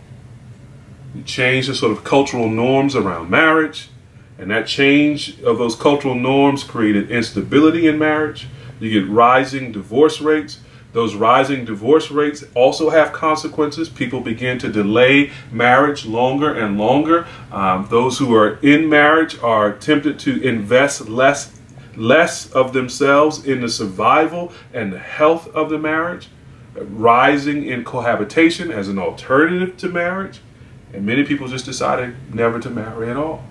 You 1.13 1.23
change 1.23 1.67
the 1.67 1.75
sort 1.75 1.91
of 1.91 2.03
cultural 2.03 2.47
norms 2.49 2.95
around 2.95 3.29
marriage, 3.29 3.89
and 4.37 4.49
that 4.51 4.67
change 4.67 5.41
of 5.41 5.57
those 5.57 5.75
cultural 5.75 6.15
norms 6.15 6.63
created 6.63 7.11
instability 7.11 7.87
in 7.87 7.97
marriage. 7.97 8.47
You 8.79 9.01
get 9.01 9.09
rising 9.09 9.71
divorce 9.71 10.21
rates. 10.21 10.59
Those 10.93 11.13
rising 11.13 11.65
divorce 11.65 12.09
rates 12.09 12.43
also 12.55 12.89
have 12.89 13.11
consequences. 13.11 13.89
People 13.89 14.21
begin 14.21 14.57
to 14.59 14.71
delay 14.71 15.31
marriage 15.51 16.05
longer 16.05 16.53
and 16.53 16.79
longer. 16.79 17.27
Um, 17.51 17.87
those 17.89 18.17
who 18.17 18.33
are 18.33 18.57
in 18.61 18.87
marriage 18.87 19.37
are 19.39 19.73
tempted 19.73 20.17
to 20.19 20.41
invest 20.41 21.07
less 21.09 21.58
less 21.99 22.49
of 22.51 22.73
themselves 22.73 23.45
in 23.45 23.61
the 23.61 23.69
survival 23.69 24.51
and 24.73 24.91
the 24.93 24.99
health 24.99 25.47
of 25.49 25.69
the 25.69 25.77
marriage, 25.77 26.29
rising 26.75 27.65
in 27.65 27.83
cohabitation 27.83 28.71
as 28.71 28.87
an 28.87 28.97
alternative 28.97 29.75
to 29.77 29.89
marriage, 29.89 30.39
and 30.93 31.05
many 31.05 31.23
people 31.23 31.47
just 31.47 31.65
decided 31.65 32.15
never 32.33 32.59
to 32.59 32.69
marry 32.69 33.09
at 33.09 33.17
all. 33.17 33.43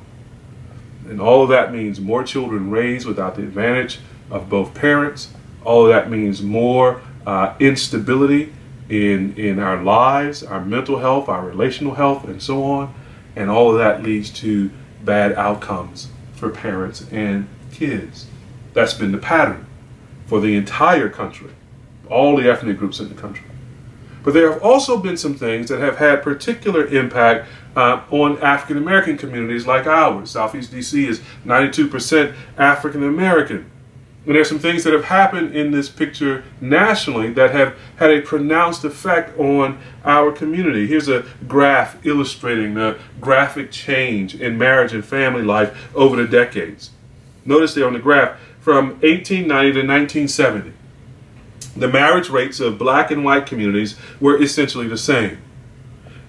And 1.09 1.21
all 1.21 1.43
of 1.43 1.49
that 1.51 1.73
means 1.73 2.01
more 2.01 2.23
children 2.23 2.71
raised 2.71 3.07
without 3.07 3.37
the 3.37 3.43
advantage 3.43 4.01
of 4.31 4.49
both 4.49 4.75
parents. 4.75 5.31
All 5.65 5.85
of 5.85 5.89
that 5.91 6.11
means 6.11 6.43
more 6.43 7.03
uh, 7.27 7.55
instability 7.61 8.53
in, 8.89 9.35
in 9.37 9.59
our 9.59 9.83
lives, 9.83 10.43
our 10.43 10.65
mental 10.65 10.99
health, 10.99 11.29
our 11.29 11.47
relational 11.47 11.95
health, 11.95 12.25
and 12.25 12.43
so 12.43 12.65
on. 12.65 12.95
And 13.37 13.51
all 13.51 13.71
of 13.71 13.79
that 13.79 14.03
leads 14.03 14.31
to 14.41 14.71
bad 15.05 15.33
outcomes 15.35 16.09
for 16.35 16.51
parents 16.51 17.07
and 17.11 17.49
kids. 17.73 18.27
That's 18.79 18.95
been 18.95 19.11
the 19.11 19.19
pattern 19.19 19.67
for 20.27 20.41
the 20.41 20.55
entire 20.55 21.09
country, 21.09 21.51
all 22.09 22.37
the 22.37 22.49
ethnic 22.49 22.79
groups 22.79 23.01
in 23.01 23.09
the 23.09 23.21
country. 23.21 23.45
But 24.23 24.35
there 24.35 24.53
have 24.53 24.63
also 24.63 24.99
been 24.99 25.17
some 25.17 25.35
things 25.35 25.69
that 25.69 25.81
have 25.81 25.97
had 25.97 26.23
particular 26.23 26.87
impact 26.87 27.49
uh, 27.75 28.03
on 28.13 28.39
African 28.39 28.77
American 28.77 29.19
communities 29.19 29.67
like 29.67 29.89
ours. 29.89 30.31
Southeast 30.31 30.71
DC 30.71 31.09
is 31.09 31.21
92% 31.45 32.33
African 32.57 33.03
American. 33.03 33.69
And 34.27 34.37
there's 34.37 34.49
some 34.49 34.61
things 34.61 34.85
that 34.85 34.93
have 34.93 35.07
happened 35.07 35.57
in 35.57 35.73
this 35.73 35.89
picture 35.89 36.45
nationally 36.61 37.33
that 37.33 37.51
have 37.51 37.77
had 37.97 38.13
a 38.13 38.21
pronounced 38.21 38.85
effect 38.85 39.37
on 39.41 39.81
our 40.05 40.31
community. 40.31 40.87
Here's 40.87 41.09
a 41.09 41.27
graph 41.49 42.07
illustrating 42.07 42.75
the 42.75 42.97
graphic 43.21 43.73
change 43.73 44.37
in 44.37 44.57
marriage 44.57 44.93
and 44.93 45.05
family 45.05 45.43
life 45.43 45.91
over 45.97 46.15
the 46.15 46.29
decades. 46.29 46.93
Notice 47.45 47.73
there 47.75 47.87
on 47.87 47.95
the 47.95 47.99
graph 47.99 48.39
from 48.61 48.91
1890 49.01 49.73
to 49.73 49.87
1970, 49.87 50.73
the 51.77 51.89
marriage 51.89 52.29
rates 52.29 52.61
of 52.61 52.79
black 52.79 53.11
and 53.11 53.25
white 53.25 53.47
communities 53.47 53.97
were 54.21 54.41
essentially 54.41 54.89
the 54.89 54.99
same. 54.99 55.39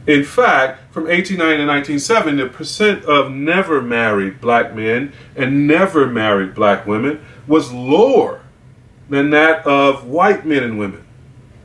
In 0.07 0.23
fact, 0.23 0.91
from 0.93 1.03
1890 1.03 1.57
to 1.57 1.67
1970, 1.67 2.43
the 2.43 2.49
percent 2.49 3.05
of 3.05 3.31
never 3.31 3.81
married 3.81 4.41
black 4.41 4.73
men 4.73 5.13
and 5.35 5.67
never 5.67 6.07
married 6.07 6.55
black 6.55 6.85
women 6.87 7.23
was 7.47 7.71
lower 7.71 8.41
than 9.09 9.31
that 9.31 9.65
of 9.65 10.05
white 10.05 10.45
men 10.45 10.63
and 10.63 10.79
women. 10.79 11.05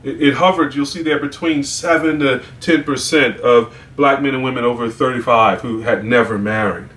It, 0.03 0.21
it 0.21 0.33
hovered, 0.35 0.75
you'll 0.75 0.85
see 0.85 1.01
there, 1.01 1.19
between 1.19 1.63
7 1.63 2.19
to 2.19 2.43
10% 2.59 3.39
of 3.39 3.75
black 3.95 4.21
men 4.21 4.35
and 4.35 4.43
women 4.43 4.63
over 4.63 4.89
35 4.89 5.61
who 5.61 5.81
had 5.81 6.03
never 6.05 6.37
married. 6.37 6.89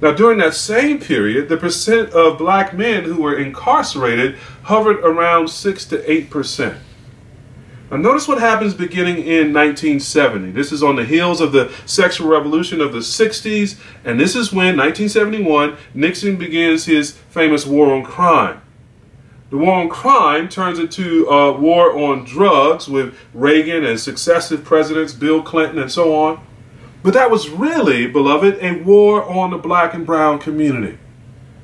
Now, 0.00 0.12
during 0.12 0.38
that 0.38 0.54
same 0.54 0.98
period, 0.98 1.48
the 1.48 1.58
percent 1.58 2.10
of 2.10 2.38
black 2.38 2.72
men 2.72 3.04
who 3.04 3.20
were 3.20 3.36
incarcerated 3.36 4.36
hovered 4.62 4.98
around 5.00 5.48
6 5.48 5.84
to 5.86 5.98
8%. 5.98 6.78
Now, 7.90 7.96
notice 7.96 8.26
what 8.26 8.40
happens 8.40 8.72
beginning 8.72 9.18
in 9.18 9.52
1970. 9.52 10.52
This 10.52 10.72
is 10.72 10.82
on 10.82 10.96
the 10.96 11.04
heels 11.04 11.40
of 11.40 11.52
the 11.52 11.70
sexual 11.84 12.28
revolution 12.28 12.80
of 12.80 12.92
the 12.92 13.00
60s, 13.00 13.78
and 14.04 14.18
this 14.18 14.34
is 14.34 14.52
when, 14.52 14.76
1971, 14.76 15.76
Nixon 15.92 16.36
begins 16.36 16.86
his 16.86 17.12
famous 17.28 17.66
war 17.66 17.92
on 17.92 18.02
crime. 18.02 18.62
The 19.50 19.58
war 19.58 19.74
on 19.80 19.88
crime 19.88 20.48
turns 20.48 20.78
into 20.78 21.26
a 21.26 21.52
war 21.52 21.98
on 21.98 22.24
drugs 22.24 22.88
with 22.88 23.14
Reagan 23.34 23.84
and 23.84 23.98
successive 23.98 24.64
presidents, 24.64 25.12
Bill 25.12 25.42
Clinton, 25.42 25.80
and 25.80 25.90
so 25.90 26.14
on. 26.14 26.40
But 27.02 27.14
that 27.14 27.30
was 27.30 27.48
really, 27.48 28.06
beloved, 28.06 28.58
a 28.60 28.82
war 28.82 29.24
on 29.24 29.50
the 29.50 29.58
black 29.58 29.94
and 29.94 30.04
brown 30.04 30.38
community. 30.38 30.98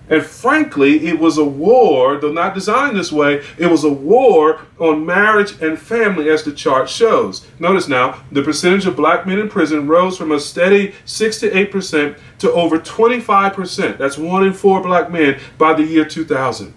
And 0.09 0.25
frankly, 0.25 1.07
it 1.09 1.18
was 1.18 1.37
a 1.37 1.44
war, 1.44 2.16
though 2.16 2.33
not 2.33 2.55
designed 2.55 2.96
this 2.96 3.11
way, 3.11 3.42
it 3.59 3.66
was 3.66 3.83
a 3.83 3.92
war 3.92 4.61
on 4.79 5.05
marriage 5.05 5.61
and 5.61 5.79
family, 5.79 6.31
as 6.31 6.44
the 6.44 6.53
chart 6.53 6.88
shows. 6.88 7.46
Notice 7.59 7.88
now, 7.88 8.22
the 8.31 8.42
percentage 8.42 8.87
of 8.87 8.94
black 8.94 9.27
men 9.27 9.40
in 9.40 9.49
prison 9.49 9.88
rose 9.88 10.16
from 10.16 10.31
a 10.31 10.38
steady 10.38 10.94
6 11.05 11.40
to 11.40 11.51
8% 11.51 12.18
to 12.38 12.53
over 12.53 12.79
25%. 12.79 13.99
That's 13.99 14.16
one 14.16 14.46
in 14.46 14.53
four 14.53 14.81
black 14.81 15.11
men 15.11 15.40
by 15.59 15.75
the 15.75 15.83
year 15.83 16.05
2000. 16.05 16.72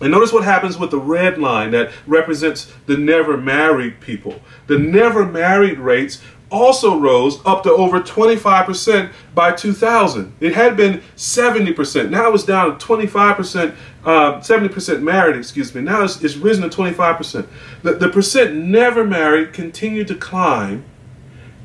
And 0.00 0.12
notice 0.12 0.32
what 0.32 0.44
happens 0.44 0.78
with 0.78 0.92
the 0.92 0.98
red 0.98 1.36
line 1.36 1.72
that 1.72 1.90
represents 2.06 2.72
the 2.86 2.96
never 2.96 3.36
married 3.36 4.00
people. 4.00 4.40
The 4.66 4.78
never 4.78 5.26
married 5.26 5.78
rates 5.78 6.22
also 6.50 6.98
rose 6.98 7.38
up 7.46 7.62
to 7.62 7.72
over 7.72 8.00
25% 8.00 9.12
by 9.34 9.52
2000. 9.52 10.34
It 10.40 10.54
had 10.54 10.76
been 10.76 11.00
70%. 11.16 12.10
Now 12.10 12.32
it's 12.32 12.44
down 12.44 12.78
to 12.78 12.86
25%, 12.86 13.74
uh, 14.04 14.40
70% 14.40 15.02
married, 15.02 15.36
excuse 15.36 15.74
me. 15.74 15.80
Now 15.80 16.02
it's, 16.02 16.22
it's 16.22 16.36
risen 16.36 16.68
to 16.68 16.76
25%. 16.76 17.46
The, 17.82 17.92
the 17.94 18.08
percent 18.08 18.54
never 18.54 19.04
married 19.04 19.52
continued 19.52 20.08
to 20.08 20.14
climb 20.14 20.84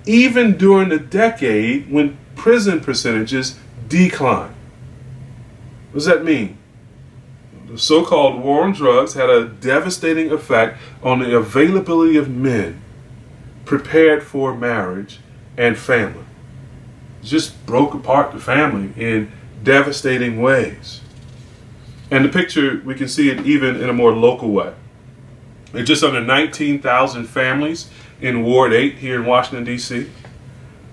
even 0.05 0.55
during 0.55 0.89
the 0.89 0.99
decade 0.99 1.91
when 1.91 2.17
prison 2.35 2.79
percentages 2.79 3.57
declined. 3.87 4.53
What 5.91 5.95
does 5.95 6.05
that 6.05 6.23
mean? 6.23 6.57
The 7.67 7.79
so 7.79 8.05
called 8.05 8.43
war 8.43 8.63
on 8.63 8.73
drugs 8.73 9.15
had 9.15 9.29
a 9.29 9.45
devastating 9.45 10.31
effect 10.31 10.77
on 11.01 11.19
the 11.19 11.35
availability 11.35 12.17
of 12.17 12.29
men 12.29 12.81
prepared 13.65 14.23
for 14.23 14.55
marriage 14.55 15.19
and 15.57 15.77
family. 15.77 16.25
Just 17.23 17.65
broke 17.65 17.93
apart 17.93 18.31
the 18.31 18.39
family 18.39 18.93
in 18.95 19.31
devastating 19.63 20.41
ways. 20.41 21.01
And 22.11 22.23
the 22.23 22.29
picture, 22.29 22.81
we 22.85 22.95
can 22.95 23.07
see 23.07 23.29
it 23.29 23.45
even 23.45 23.81
in 23.81 23.89
a 23.89 23.93
more 23.93 24.13
local 24.13 24.51
way. 24.51 24.73
There's 25.71 25.87
just 25.87 26.03
under 26.03 26.21
19,000 26.21 27.25
families 27.25 27.89
in 28.21 28.43
Ward 28.43 28.73
8 28.73 28.95
here 28.95 29.15
in 29.15 29.25
Washington, 29.25 29.63
D.C. 29.65 30.09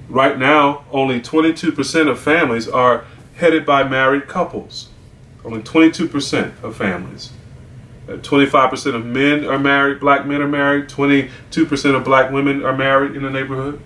Right 0.09 0.39
now, 0.39 0.85
only 0.91 1.21
22% 1.21 2.09
of 2.09 2.19
families 2.19 2.69
are 2.69 3.05
headed 3.37 3.65
by 3.65 3.85
married 3.85 4.27
couples. 4.27 4.89
Only 5.45 5.63
22% 5.63 6.63
of 6.63 6.77
families. 6.77 7.31
Uh, 8.13 8.17
25% 8.17 8.95
of 8.95 9.07
men 9.07 9.47
are 9.47 9.59
married, 9.59 10.01
black 10.01 10.27
men 10.27 10.43
are 10.43 10.49
married, 10.49 10.89
22% 10.89 11.95
of 11.95 12.05
black 12.05 12.31
women 12.31 12.65
are 12.65 12.77
married 12.77 13.17
in 13.17 13.23
the 13.23 13.31
neighborhood. 13.31 13.81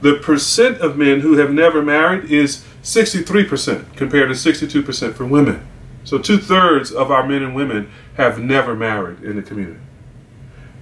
The 0.00 0.14
percent 0.14 0.80
of 0.80 0.96
men 0.96 1.20
who 1.20 1.36
have 1.36 1.52
never 1.52 1.82
married 1.82 2.30
is 2.30 2.64
63% 2.82 3.96
compared 3.96 4.28
to 4.28 4.34
62% 4.34 5.14
for 5.14 5.26
women. 5.26 5.66
So 6.04 6.18
two 6.18 6.38
thirds 6.38 6.92
of 6.92 7.10
our 7.10 7.26
men 7.26 7.42
and 7.42 7.54
women 7.54 7.90
have 8.16 8.38
never 8.38 8.74
married 8.74 9.22
in 9.22 9.36
the 9.36 9.42
community. 9.42 9.80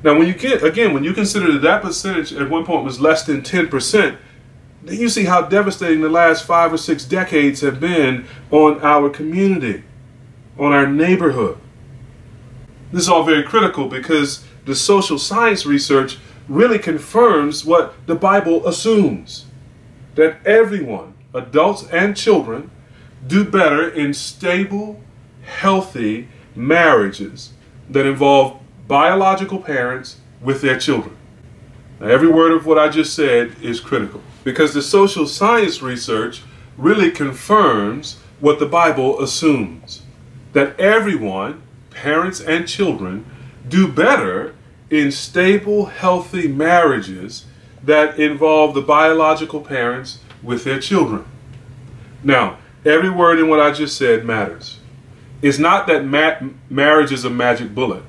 Now, 0.04 0.16
when 0.16 0.28
you 0.28 0.34
get, 0.34 0.62
again, 0.62 0.94
when 0.94 1.02
you 1.02 1.12
consider 1.12 1.50
that 1.52 1.62
that 1.62 1.82
percentage 1.82 2.32
at 2.32 2.48
one 2.48 2.64
point 2.64 2.84
was 2.84 3.00
less 3.00 3.24
than 3.24 3.42
10%, 3.42 4.16
then 4.84 4.96
you 4.96 5.08
see 5.08 5.24
how 5.24 5.42
devastating 5.42 6.02
the 6.02 6.08
last 6.08 6.44
five 6.44 6.72
or 6.72 6.78
six 6.78 7.04
decades 7.04 7.62
have 7.62 7.80
been 7.80 8.26
on 8.52 8.80
our 8.82 9.10
community, 9.10 9.82
on 10.58 10.72
our 10.72 10.86
neighborhood. 10.86 11.58
This 12.92 13.02
is 13.02 13.08
all 13.08 13.24
very 13.24 13.42
critical 13.42 13.88
because 13.88 14.44
the 14.64 14.74
social 14.74 15.18
science 15.18 15.66
research 15.66 16.18
really 16.48 16.78
confirms 16.78 17.64
what 17.64 17.94
the 18.06 18.14
Bible 18.14 18.66
assumes 18.66 19.46
that 20.14 20.44
everyone, 20.46 21.14
adults 21.34 21.86
and 21.90 22.16
children, 22.16 22.70
do 23.26 23.44
better 23.44 23.88
in 23.88 24.14
stable, 24.14 25.00
healthy 25.42 26.28
marriages 26.54 27.52
that 27.90 28.06
involve 28.06 28.60
biological 28.86 29.58
parents 29.58 30.18
with 30.40 30.60
their 30.62 30.78
children. 30.78 31.16
Now, 32.00 32.08
every 32.08 32.28
word 32.28 32.52
of 32.52 32.66
what 32.66 32.78
I 32.78 32.88
just 32.88 33.14
said 33.14 33.56
is 33.60 33.80
critical 33.80 34.20
because 34.44 34.74
the 34.74 34.82
social 34.82 35.26
science 35.26 35.82
research 35.82 36.42
really 36.76 37.10
confirms 37.10 38.18
what 38.38 38.58
the 38.58 38.66
Bible 38.66 39.20
assumes 39.20 40.02
that 40.52 40.78
everyone 40.78 41.62
parents 41.96 42.40
and 42.40 42.68
children 42.68 43.24
do 43.66 43.90
better 43.90 44.54
in 44.90 45.10
stable, 45.10 45.86
healthy 45.86 46.46
marriages 46.46 47.46
that 47.82 48.18
involve 48.18 48.74
the 48.74 48.82
biological 48.82 49.60
parents 49.60 50.18
with 50.42 50.62
their 50.64 50.78
children. 50.78 51.24
Now, 52.22 52.58
every 52.84 53.10
word 53.10 53.38
in 53.38 53.48
what 53.48 53.60
I 53.60 53.72
just 53.72 53.96
said 53.96 54.24
matters. 54.24 54.78
It's 55.40 55.58
not 55.58 55.86
that 55.86 56.04
ma- 56.04 56.48
marriage 56.68 57.12
is 57.12 57.24
a 57.24 57.30
magic 57.30 57.74
bullet. 57.74 58.02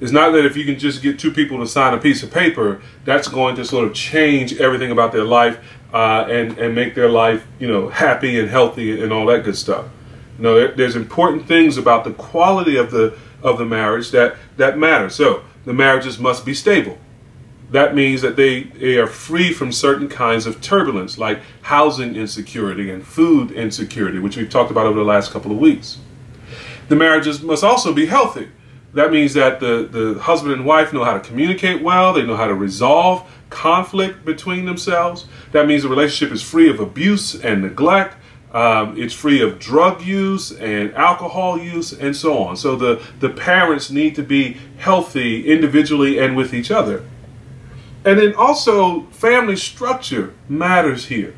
It's 0.00 0.12
not 0.12 0.32
that 0.32 0.44
if 0.44 0.56
you 0.56 0.64
can 0.64 0.78
just 0.78 1.02
get 1.02 1.18
two 1.18 1.30
people 1.30 1.58
to 1.58 1.66
sign 1.66 1.94
a 1.94 1.98
piece 1.98 2.22
of 2.22 2.32
paper, 2.32 2.80
that's 3.04 3.28
going 3.28 3.54
to 3.56 3.64
sort 3.64 3.86
of 3.86 3.94
change 3.94 4.54
everything 4.58 4.90
about 4.90 5.12
their 5.12 5.24
life 5.24 5.58
uh, 5.92 6.26
and 6.28 6.58
and 6.58 6.74
make 6.74 6.94
their 6.94 7.08
life, 7.08 7.46
you 7.58 7.68
know, 7.68 7.88
happy 7.90 8.40
and 8.40 8.48
healthy 8.48 9.02
and 9.02 9.12
all 9.12 9.26
that 9.26 9.44
good 9.44 9.56
stuff. 9.56 9.86
You 10.40 10.44
know, 10.44 10.54
there, 10.54 10.72
there's 10.72 10.96
important 10.96 11.46
things 11.46 11.76
about 11.76 12.04
the 12.04 12.12
quality 12.12 12.78
of 12.78 12.90
the 12.90 13.14
of 13.42 13.58
the 13.58 13.64
marriage 13.66 14.10
that, 14.10 14.36
that 14.56 14.78
matter. 14.78 15.10
So 15.10 15.44
the 15.66 15.74
marriages 15.74 16.18
must 16.18 16.46
be 16.46 16.54
stable. 16.54 16.96
That 17.70 17.94
means 17.94 18.22
that 18.22 18.36
they, 18.36 18.62
they 18.62 18.96
are 18.96 19.06
free 19.06 19.52
from 19.52 19.70
certain 19.70 20.08
kinds 20.08 20.46
of 20.46 20.60
turbulence, 20.60 21.18
like 21.18 21.40
housing 21.62 22.16
insecurity 22.16 22.90
and 22.90 23.06
food 23.06 23.52
insecurity, 23.52 24.18
which 24.18 24.36
we've 24.36 24.50
talked 24.50 24.70
about 24.70 24.86
over 24.86 24.98
the 24.98 25.04
last 25.04 25.30
couple 25.30 25.52
of 25.52 25.58
weeks. 25.58 25.98
The 26.88 26.96
marriages 26.96 27.42
must 27.42 27.62
also 27.62 27.92
be 27.92 28.06
healthy. 28.06 28.48
That 28.94 29.12
means 29.12 29.34
that 29.34 29.60
the, 29.60 29.88
the 29.90 30.20
husband 30.20 30.54
and 30.54 30.64
wife 30.64 30.92
know 30.92 31.04
how 31.04 31.12
to 31.12 31.20
communicate 31.20 31.82
well, 31.82 32.12
they 32.12 32.26
know 32.26 32.34
how 32.34 32.46
to 32.46 32.54
resolve 32.54 33.30
conflict 33.50 34.24
between 34.24 34.64
themselves. 34.64 35.26
That 35.52 35.66
means 35.66 35.82
the 35.82 35.88
relationship 35.88 36.34
is 36.34 36.42
free 36.42 36.70
of 36.70 36.80
abuse 36.80 37.36
and 37.36 37.62
neglect. 37.62 38.16
Um, 38.52 39.00
it's 39.00 39.14
free 39.14 39.42
of 39.42 39.58
drug 39.60 40.02
use 40.02 40.50
and 40.50 40.92
alcohol 40.94 41.58
use 41.58 41.92
and 41.92 42.16
so 42.16 42.42
on. 42.42 42.56
So 42.56 42.74
the, 42.74 43.02
the 43.20 43.28
parents 43.28 43.90
need 43.90 44.16
to 44.16 44.22
be 44.22 44.56
healthy 44.78 45.46
individually 45.46 46.18
and 46.18 46.36
with 46.36 46.52
each 46.52 46.70
other. 46.70 47.04
And 48.04 48.18
then 48.18 48.34
also, 48.34 49.02
family 49.10 49.56
structure 49.56 50.34
matters 50.48 51.06
here. 51.06 51.34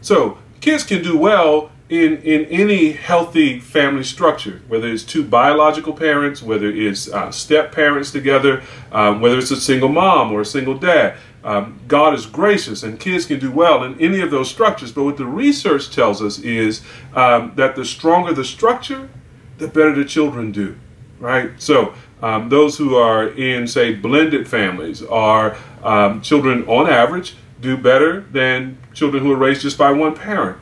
So 0.00 0.38
kids 0.60 0.82
can 0.82 1.02
do 1.02 1.16
well 1.16 1.70
in, 1.88 2.18
in 2.22 2.44
any 2.46 2.92
healthy 2.92 3.60
family 3.60 4.04
structure, 4.04 4.62
whether 4.68 4.88
it's 4.88 5.04
two 5.04 5.22
biological 5.22 5.92
parents, 5.92 6.42
whether 6.42 6.68
it's 6.68 7.08
uh, 7.10 7.30
step 7.30 7.72
parents 7.72 8.10
together, 8.10 8.62
um, 8.90 9.20
whether 9.20 9.38
it's 9.38 9.50
a 9.50 9.60
single 9.60 9.88
mom 9.88 10.32
or 10.32 10.40
a 10.40 10.46
single 10.46 10.76
dad. 10.76 11.16
Um, 11.44 11.78
God 11.86 12.14
is 12.14 12.24
gracious 12.24 12.82
and 12.82 12.98
kids 12.98 13.26
can 13.26 13.38
do 13.38 13.50
well 13.50 13.84
in 13.84 14.00
any 14.00 14.20
of 14.20 14.30
those 14.30 14.50
structures. 14.50 14.90
But 14.92 15.04
what 15.04 15.18
the 15.18 15.26
research 15.26 15.94
tells 15.94 16.22
us 16.22 16.38
is 16.38 16.82
um, 17.14 17.52
that 17.56 17.76
the 17.76 17.84
stronger 17.84 18.32
the 18.32 18.44
structure, 18.44 19.10
the 19.58 19.68
better 19.68 19.94
the 19.94 20.06
children 20.06 20.52
do, 20.52 20.76
right? 21.20 21.50
So 21.58 21.94
um, 22.22 22.48
those 22.48 22.78
who 22.78 22.96
are 22.96 23.28
in, 23.28 23.66
say, 23.66 23.94
blended 23.94 24.48
families 24.48 25.02
are 25.02 25.56
um, 25.82 26.22
children 26.22 26.66
on 26.66 26.88
average 26.88 27.36
do 27.60 27.76
better 27.76 28.20
than 28.20 28.78
children 28.94 29.22
who 29.22 29.30
are 29.32 29.36
raised 29.36 29.62
just 29.62 29.76
by 29.76 29.90
one 29.90 30.14
parent. 30.14 30.58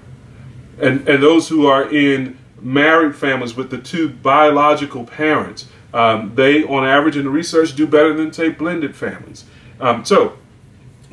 And, 0.81 1.09
and 1.09 1.23
those 1.23 1.49
who 1.49 1.67
are 1.67 1.89
in 1.93 2.39
married 2.61 3.15
families 3.15 3.55
with 3.55 3.71
the 3.71 3.79
two 3.79 4.09
biological 4.09 5.05
parents, 5.05 5.69
um, 5.95 6.33
they, 6.35 6.65
on 6.65 6.85
average, 6.85 7.17
in 7.17 7.25
the 7.25 7.31
research, 7.31 7.77
do 7.77 7.87
better 7.87 8.13
than, 8.15 8.33
say, 8.33 8.49
blended 8.49 8.97
families. 8.97 9.45
Um, 9.81 10.05
so, 10.05 10.39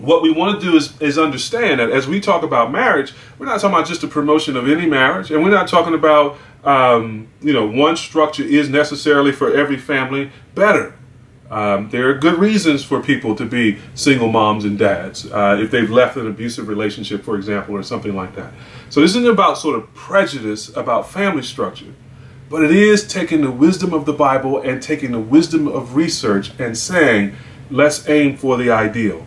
what 0.02 0.22
we 0.22 0.32
want 0.32 0.60
to 0.60 0.66
do 0.66 0.76
is, 0.76 1.00
is 1.02 1.18
understand 1.18 1.80
that 1.80 1.90
as 1.90 2.08
we 2.08 2.20
talk 2.20 2.44
about 2.44 2.72
marriage, 2.72 3.14
we're 3.38 3.46
not 3.46 3.60
talking 3.60 3.76
about 3.76 3.88
just 3.88 4.02
the 4.02 4.08
promotion 4.08 4.56
of 4.56 4.70
any 4.70 4.86
marriage, 4.86 5.32
and 5.32 5.44
we're 5.44 5.50
not 5.50 5.68
talking 5.68 5.94
about, 5.94 6.38
um, 6.64 7.28
you 7.42 7.54
know, 7.54 7.66
one 7.68 7.96
structure 7.96 8.44
is 8.44 8.70
necessarily 8.70 9.32
for 9.32 9.54
every 9.54 9.78
family 9.78 10.32
better. 10.56 10.96
Um, 11.52 11.90
there 11.90 12.08
are 12.10 12.14
good 12.14 12.38
reasons 12.38 12.84
for 12.84 13.02
people 13.02 13.36
to 13.36 13.46
be 13.46 13.80
single 13.96 14.32
moms 14.32 14.66
and 14.66 14.78
dads 14.78 15.26
uh, 15.32 15.58
if 15.60 15.72
they've 15.72 15.90
left 15.90 16.16
an 16.16 16.28
abusive 16.28 16.68
relationship, 16.68 17.24
for 17.24 17.36
example, 17.36 17.76
or 17.76 17.82
something 17.82 18.16
like 18.16 18.36
that. 18.36 18.54
So 18.90 19.02
this 19.02 19.12
isn't 19.12 19.28
about 19.28 19.58
sort 19.58 19.76
of 19.76 19.92
prejudice 19.96 20.70
about 20.78 21.10
family 21.10 21.42
structure, 21.42 21.94
but 22.50 22.64
it 22.64 22.72
is 22.72 23.08
taking 23.08 23.42
the 23.42 23.52
wisdom 23.52 23.94
of 23.94 24.06
the 24.06 24.14
Bible 24.14 24.62
and 24.62 24.82
taking 24.82 25.12
the 25.12 25.20
wisdom 25.20 25.68
of 25.68 25.96
research 25.96 26.52
and 26.60 26.78
saying, 26.78 27.36
let's 27.72 28.08
aim 28.08 28.38
for 28.38 28.56
the 28.58 28.70
ideal. 28.70 29.26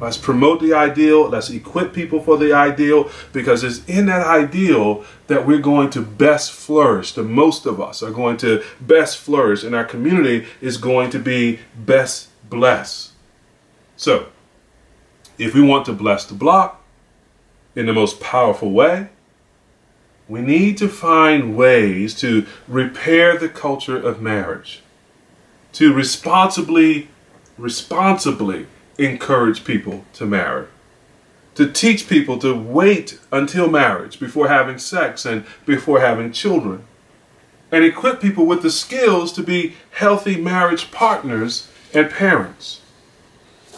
Let's 0.00 0.16
promote 0.16 0.60
the 0.60 0.74
ideal. 0.74 1.28
Let's 1.28 1.50
equip 1.50 1.92
people 1.92 2.20
for 2.20 2.36
the 2.36 2.52
ideal 2.52 3.10
because 3.32 3.62
it's 3.62 3.84
in 3.88 4.06
that 4.06 4.26
ideal 4.26 5.04
that 5.28 5.46
we're 5.46 5.58
going 5.60 5.90
to 5.90 6.02
best 6.02 6.52
flourish. 6.52 7.12
The 7.12 7.22
most 7.22 7.66
of 7.66 7.80
us 7.80 8.02
are 8.02 8.10
going 8.10 8.36
to 8.38 8.64
best 8.80 9.18
flourish, 9.18 9.62
and 9.62 9.74
our 9.74 9.84
community 9.84 10.46
is 10.60 10.76
going 10.76 11.10
to 11.10 11.18
be 11.18 11.60
best 11.76 12.28
blessed. 12.48 13.12
So, 13.96 14.26
if 15.38 15.54
we 15.54 15.62
want 15.62 15.86
to 15.86 15.92
bless 15.92 16.24
the 16.24 16.34
block 16.34 16.82
in 17.76 17.86
the 17.86 17.92
most 17.92 18.20
powerful 18.20 18.72
way, 18.72 19.08
we 20.28 20.40
need 20.40 20.78
to 20.78 20.88
find 20.88 21.56
ways 21.56 22.14
to 22.20 22.46
repair 22.66 23.36
the 23.36 23.48
culture 23.48 23.96
of 23.96 24.20
marriage, 24.22 24.82
to 25.74 25.92
responsibly, 25.92 27.08
responsibly 27.56 28.66
encourage 28.98 29.64
people 29.64 30.04
to 30.14 30.26
marry, 30.26 30.66
to 31.54 31.70
teach 31.70 32.08
people 32.08 32.38
to 32.38 32.54
wait 32.54 33.18
until 33.30 33.68
marriage 33.68 34.18
before 34.20 34.48
having 34.48 34.78
sex 34.78 35.24
and 35.24 35.44
before 35.66 36.00
having 36.00 36.32
children, 36.32 36.84
and 37.70 37.84
equip 37.84 38.20
people 38.20 38.46
with 38.46 38.62
the 38.62 38.70
skills 38.70 39.32
to 39.32 39.42
be 39.42 39.74
healthy 39.92 40.36
marriage 40.36 40.90
partners 40.90 41.68
and 41.94 42.10
parents. 42.10 42.80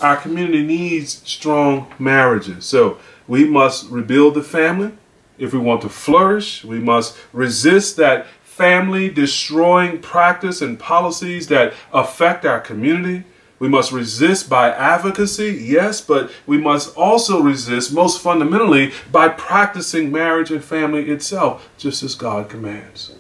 Our 0.01 0.17
community 0.17 0.65
needs 0.65 1.23
strong 1.29 1.93
marriages, 1.99 2.65
so 2.65 2.99
we 3.29 3.45
must 3.45 3.89
rebuild 3.91 4.35
the 4.35 4.43
family. 4.43 4.93
If 5.39 5.53
we 5.53 5.59
want 5.59 5.83
to 5.83 5.89
flourish, 5.89 6.65
we 6.65 6.79
must 6.79 7.17
resist 7.33 7.97
that 7.97 8.27
family 8.43 9.09
destroying 9.09 10.01
practice 10.01 10.63
and 10.63 10.79
policies 10.79 11.49
that 11.49 11.73
affect 11.93 12.45
our 12.45 12.61
community. 12.61 13.25
We 13.65 13.71
must 13.71 13.93
resist 13.93 14.51
by 14.51 14.71
advocacy, 14.73 15.53
yes, 15.53 16.03
but 16.03 16.31
we 16.47 16.59
must 16.59 16.95
also 16.99 17.41
resist, 17.41 17.95
most 17.95 18.21
fundamentally, 18.21 18.93
by 19.11 19.31
practicing 19.31 20.13
marriage 20.13 20.51
and 20.51 20.63
family 20.63 21.09
itself, 21.09 21.67
just 21.79 22.03
as 22.03 22.15
God 22.15 22.51
commands. 22.51 23.15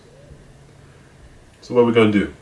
So, 1.63 1.73
what 1.73 1.81
are 1.81 1.85
we 1.85 1.95
going 1.95 2.13
to 2.13 2.27
do? 2.27 2.35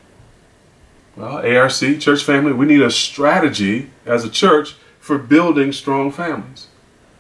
Well, 1.15 1.47
ARC, 1.47 2.01
church 2.01 2.25
family, 2.25 2.53
we 2.53 2.67
need 2.67 2.83
a 2.83 2.91
strategy 2.91 3.91
as 4.05 4.25
a 4.25 4.29
church 4.29 4.75
for 4.99 5.17
building 5.17 5.71
strong 5.71 6.11
families. 6.11 6.67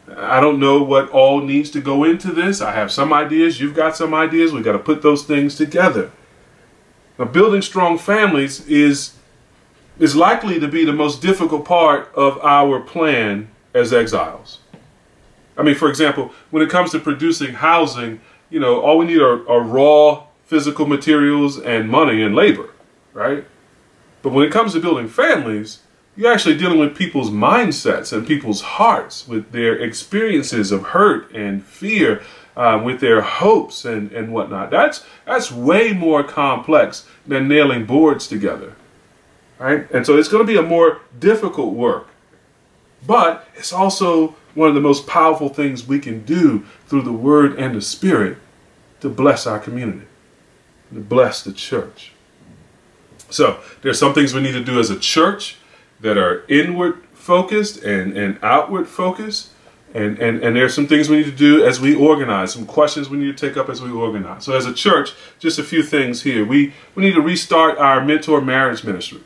I 0.08 0.40
don't 0.40 0.58
know 0.58 0.82
what 0.82 1.10
all 1.10 1.42
needs 1.42 1.70
to 1.70 1.80
go 1.80 2.02
into 2.02 2.32
this. 2.32 2.60
I 2.60 2.72
have 2.72 2.90
some 2.90 3.12
ideas. 3.12 3.60
You've 3.60 3.76
got 3.76 3.96
some 3.96 4.14
ideas. 4.14 4.52
We've 4.52 4.64
got 4.64 4.72
to 4.72 4.80
put 4.80 5.02
those 5.02 5.22
things 5.22 5.54
together. 5.54 6.10
Now, 7.20 7.26
building 7.26 7.62
strong 7.62 7.98
families 7.98 8.66
is 8.66 9.14
is 9.98 10.16
likely 10.16 10.58
to 10.58 10.68
be 10.68 10.84
the 10.84 10.92
most 10.92 11.20
difficult 11.20 11.64
part 11.64 12.12
of 12.14 12.38
our 12.38 12.80
plan 12.80 13.48
as 13.74 13.92
exiles. 13.92 14.58
I 15.56 15.62
mean, 15.62 15.74
for 15.74 15.88
example, 15.88 16.32
when 16.50 16.62
it 16.62 16.70
comes 16.70 16.90
to 16.92 16.98
producing 16.98 17.54
housing, 17.54 18.20
you 18.50 18.60
know, 18.60 18.80
all 18.80 18.98
we 18.98 19.06
need 19.06 19.20
are, 19.20 19.46
are 19.48 19.62
raw 19.62 20.24
physical 20.46 20.86
materials 20.86 21.58
and 21.58 21.88
money 21.88 22.22
and 22.22 22.34
labor, 22.34 22.70
right? 23.12 23.44
But 24.22 24.32
when 24.32 24.46
it 24.46 24.52
comes 24.52 24.72
to 24.72 24.80
building 24.80 25.08
families, 25.08 25.80
you're 26.16 26.32
actually 26.32 26.58
dealing 26.58 26.78
with 26.78 26.96
people's 26.96 27.30
mindsets 27.30 28.12
and 28.12 28.26
people's 28.26 28.60
hearts, 28.60 29.26
with 29.26 29.52
their 29.52 29.78
experiences 29.78 30.70
of 30.70 30.82
hurt 30.82 31.30
and 31.32 31.64
fear, 31.64 32.22
um, 32.54 32.84
with 32.84 33.00
their 33.00 33.22
hopes 33.22 33.86
and, 33.86 34.12
and 34.12 34.32
whatnot. 34.32 34.70
That's 34.70 35.04
that's 35.24 35.50
way 35.50 35.94
more 35.94 36.22
complex 36.22 37.06
than 37.26 37.48
nailing 37.48 37.86
boards 37.86 38.28
together 38.28 38.76
right? 39.62 39.88
And 39.92 40.04
so 40.04 40.18
it's 40.18 40.28
going 40.28 40.44
to 40.44 40.52
be 40.52 40.58
a 40.58 40.62
more 40.62 41.00
difficult 41.18 41.74
work. 41.74 42.08
But 43.06 43.48
it's 43.54 43.72
also 43.72 44.34
one 44.54 44.68
of 44.68 44.74
the 44.74 44.80
most 44.80 45.06
powerful 45.06 45.48
things 45.48 45.86
we 45.86 46.00
can 46.00 46.24
do 46.24 46.64
through 46.86 47.02
the 47.02 47.12
Word 47.12 47.58
and 47.58 47.74
the 47.74 47.80
Spirit 47.80 48.38
to 49.00 49.08
bless 49.08 49.46
our 49.46 49.58
community, 49.58 50.06
to 50.92 51.00
bless 51.00 51.42
the 51.42 51.52
church. 51.52 52.12
So 53.30 53.60
there's 53.82 53.98
some 53.98 54.14
things 54.14 54.34
we 54.34 54.42
need 54.42 54.52
to 54.52 54.64
do 54.64 54.78
as 54.78 54.90
a 54.90 54.98
church 54.98 55.56
that 56.00 56.18
are 56.18 56.44
inward 56.48 57.04
focused 57.14 57.82
and, 57.82 58.16
and 58.16 58.38
outward 58.42 58.88
focused. 58.88 59.50
And, 59.94 60.18
and, 60.18 60.42
and 60.42 60.56
there's 60.56 60.74
some 60.74 60.86
things 60.86 61.08
we 61.08 61.18
need 61.18 61.26
to 61.26 61.30
do 61.30 61.64
as 61.64 61.80
we 61.80 61.94
organize, 61.94 62.52
some 62.52 62.66
questions 62.66 63.08
we 63.08 63.18
need 63.18 63.36
to 63.36 63.48
take 63.48 63.56
up 63.56 63.68
as 63.68 63.80
we 63.80 63.90
organize. 63.90 64.44
So 64.44 64.56
as 64.56 64.66
a 64.66 64.72
church, 64.72 65.12
just 65.38 65.58
a 65.58 65.62
few 65.62 65.82
things 65.82 66.22
here. 66.22 66.44
We, 66.44 66.72
we 66.94 67.04
need 67.04 67.14
to 67.14 67.20
restart 67.20 67.78
our 67.78 68.04
mentor 68.04 68.40
marriage 68.40 68.84
ministry 68.84 69.22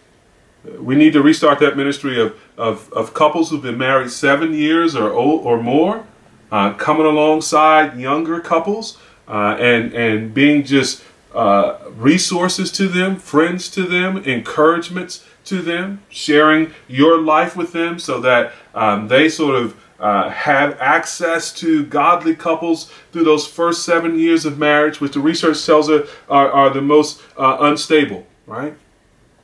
we 0.78 0.94
need 0.94 1.12
to 1.12 1.22
restart 1.22 1.58
that 1.60 1.76
ministry 1.76 2.20
of, 2.20 2.38
of, 2.56 2.92
of 2.92 3.14
couples 3.14 3.50
who've 3.50 3.62
been 3.62 3.78
married 3.78 4.10
seven 4.10 4.52
years 4.52 4.94
or, 4.94 5.10
or 5.10 5.62
more, 5.62 6.06
uh, 6.50 6.72
coming 6.74 7.06
alongside 7.06 7.98
younger 7.98 8.40
couples 8.40 8.98
uh, 9.28 9.56
and, 9.58 9.92
and 9.92 10.34
being 10.34 10.64
just 10.64 11.02
uh, 11.34 11.78
resources 11.96 12.70
to 12.72 12.88
them, 12.88 13.16
friends 13.16 13.70
to 13.70 13.82
them, 13.82 14.18
encouragements 14.18 15.26
to 15.44 15.60
them, 15.62 16.02
sharing 16.08 16.72
your 16.88 17.20
life 17.20 17.56
with 17.56 17.72
them 17.72 17.98
so 17.98 18.20
that 18.20 18.52
um, 18.74 19.08
they 19.08 19.28
sort 19.28 19.54
of 19.54 19.80
uh, 19.98 20.28
have 20.30 20.78
access 20.80 21.52
to 21.52 21.84
godly 21.86 22.34
couples 22.34 22.90
through 23.12 23.24
those 23.24 23.46
first 23.46 23.84
seven 23.84 24.18
years 24.18 24.44
of 24.44 24.58
marriage, 24.58 25.00
which 25.00 25.12
the 25.12 25.20
research 25.20 25.64
tells 25.64 25.88
us 25.88 26.08
are, 26.28 26.50
are 26.50 26.70
the 26.70 26.82
most 26.82 27.22
uh, 27.36 27.58
unstable, 27.60 28.26
right? 28.46 28.74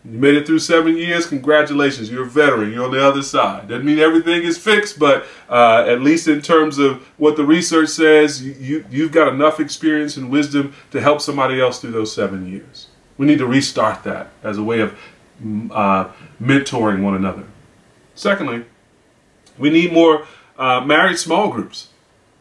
You 0.05 0.19
made 0.19 0.35
it 0.35 0.47
through 0.47 0.59
seven 0.59 0.97
years. 0.97 1.27
Congratulations, 1.27 2.11
you're 2.11 2.25
a 2.25 2.29
veteran. 2.29 2.73
You're 2.73 2.85
on 2.85 2.91
the 2.91 3.05
other 3.05 3.23
side. 3.23 3.69
Doesn't 3.69 3.87
mean 3.87 4.01
everything 4.01 4.43
is 4.43 4.59
fixed, 4.59 4.99
but 4.99 5.27
uh, 5.49 5.85
at 5.87 6.01
least 6.01 6.27
in 6.27 6.43
terms 6.43 6.79
of 6.79 7.07
what 7.19 7.37
the 7.37 7.45
research 7.45 7.89
says, 7.89 8.43
you, 8.43 8.53
you, 8.59 8.85
you've 8.91 9.13
got 9.13 9.33
enough 9.33 9.61
experience 9.61 10.17
and 10.17 10.29
wisdom 10.29 10.75
to 10.91 11.01
help 11.01 11.21
somebody 11.21 11.61
else 11.61 11.81
through 11.81 11.93
those 11.93 12.13
seven 12.13 12.49
years. 12.49 12.89
We 13.17 13.27
need 13.27 13.39
to 13.39 13.47
restart 13.47 14.03
that 14.03 14.31
as 14.43 14.59
a 14.59 14.63
way 14.65 14.81
of 14.81 14.99
mm, 15.43 15.71
uh, 15.71 16.09
mentoring 16.43 17.03
one 17.03 17.15
another. 17.15 17.45
Secondly, 18.17 18.65
we 19.57 19.71
need 19.71 19.93
more 19.93 20.27
uh, 20.59 20.81
married 20.81 21.19
small 21.19 21.49
groups. 21.49 21.89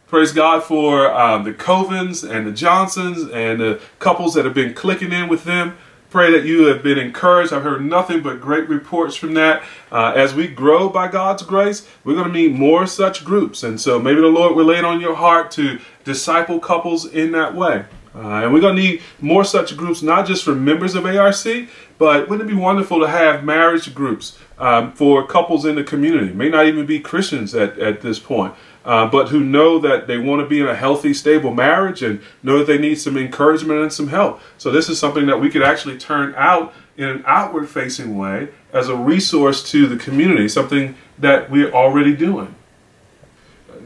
Praise 0.07 0.34
God 0.34 0.64
for 0.64 1.09
uh, 1.09 1.38
the 1.38 1.53
Covens 1.53 2.30
and 2.30 2.45
the 2.45 2.51
Johnsons 2.51 3.30
and 3.32 3.62
the 3.62 3.80
couples 3.99 4.34
that 4.34 4.45
have 4.45 4.53
been 4.53 4.74
clicking 4.74 5.14
in 5.14 5.30
with 5.30 5.43
them. 5.43 5.78
Pray 6.12 6.30
that 6.34 6.43
you 6.43 6.66
have 6.66 6.84
been 6.84 6.97
encouraged. 6.97 7.53
I've 7.53 7.64
heard 7.64 7.86
nothing 7.86 8.22
but 8.22 8.41
great 8.41 8.68
reports 8.68 9.16
from 9.16 9.34
that. 9.36 9.64
Uh, 9.93 10.12
as 10.14 10.36
we 10.36 10.45
grow 10.45 10.89
by 10.89 11.07
God's 11.07 11.41
grace, 11.41 11.88
we're 12.03 12.16
going 12.16 12.28
to 12.28 12.34
meet 12.34 12.51
more 12.51 12.86
such 12.86 13.24
groups. 13.24 13.64
And 13.64 13.80
so 13.80 13.97
maybe 13.97 14.20
the 14.20 14.28
Lord 14.28 14.53
will 14.53 14.66
lay 14.66 14.78
it 14.78 14.84
on 14.84 14.99
your 14.99 15.16
heart 15.16 15.51
to 15.51 15.80
disciple 16.03 16.59
couples 16.59 17.05
in 17.05 17.32
that 17.32 17.55
way. 17.55 17.86
Uh, 18.14 18.43
and 18.43 18.53
we're 18.53 18.59
going 18.59 18.76
to 18.76 18.82
need 18.82 19.01
more 19.22 19.45
such 19.45 19.78
groups, 19.78 20.01
not 20.01 20.28
just 20.28 20.43
for 20.43 20.53
members 20.53 20.95
of 20.95 21.05
ARC, 21.05 21.70
but 21.97 22.28
wouldn't 22.28 22.49
it 22.49 22.53
be 22.53 22.59
wonderful 22.59 22.99
to 22.99 23.07
have 23.07 23.45
marriage 23.45 23.95
groups 23.95 24.38
um, 24.57 24.91
for 24.91 25.26
couples 25.26 25.64
in 25.64 25.76
the 25.76 25.84
community? 25.84 26.34
May 26.34 26.49
not 26.49 26.66
even 26.66 26.86
be 26.86 26.99
Christians 26.99 27.55
at, 27.55 27.80
at 27.80 28.01
this 28.01 28.20
point, 28.20 28.53
uh, 28.84 29.07
but 29.07 29.29
who 29.29 29.39
know 29.41 29.79
that 29.79 30.07
they 30.07 30.17
want 30.17 30.41
to 30.41 30.47
be 30.47 30.59
in 30.59 30.67
a 30.67 30.75
healthy, 30.75 31.13
stable 31.13 31.53
marriage 31.53 32.01
and 32.01 32.21
know 32.41 32.59
that 32.59 32.67
they 32.67 32.77
need 32.77 32.95
some 32.95 33.17
encouragement 33.17 33.79
and 33.79 33.93
some 33.93 34.07
help. 34.07 34.41
So, 34.57 34.71
this 34.71 34.89
is 34.89 34.99
something 34.99 35.25
that 35.27 35.39
we 35.39 35.49
could 35.49 35.63
actually 35.63 35.97
turn 35.97 36.34
out 36.36 36.73
in 36.97 37.07
an 37.07 37.23
outward 37.25 37.69
facing 37.69 38.17
way 38.17 38.49
as 38.73 38.89
a 38.89 38.95
resource 38.95 39.69
to 39.71 39.88
the 39.88 39.97
community, 39.97 40.47
something 40.47 40.95
that 41.19 41.49
we're 41.49 41.71
already 41.71 42.15
doing. 42.15 42.55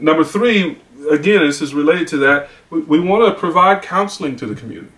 Number 0.00 0.24
three, 0.24 0.78
again, 1.10 1.40
this 1.46 1.62
is 1.62 1.74
related 1.74 2.08
to 2.08 2.16
that. 2.18 2.48
We, 2.70 2.80
we 2.80 3.00
want 3.00 3.32
to 3.32 3.38
provide 3.38 3.82
counseling 3.82 4.36
to 4.36 4.46
the 4.46 4.54
community. 4.54 4.92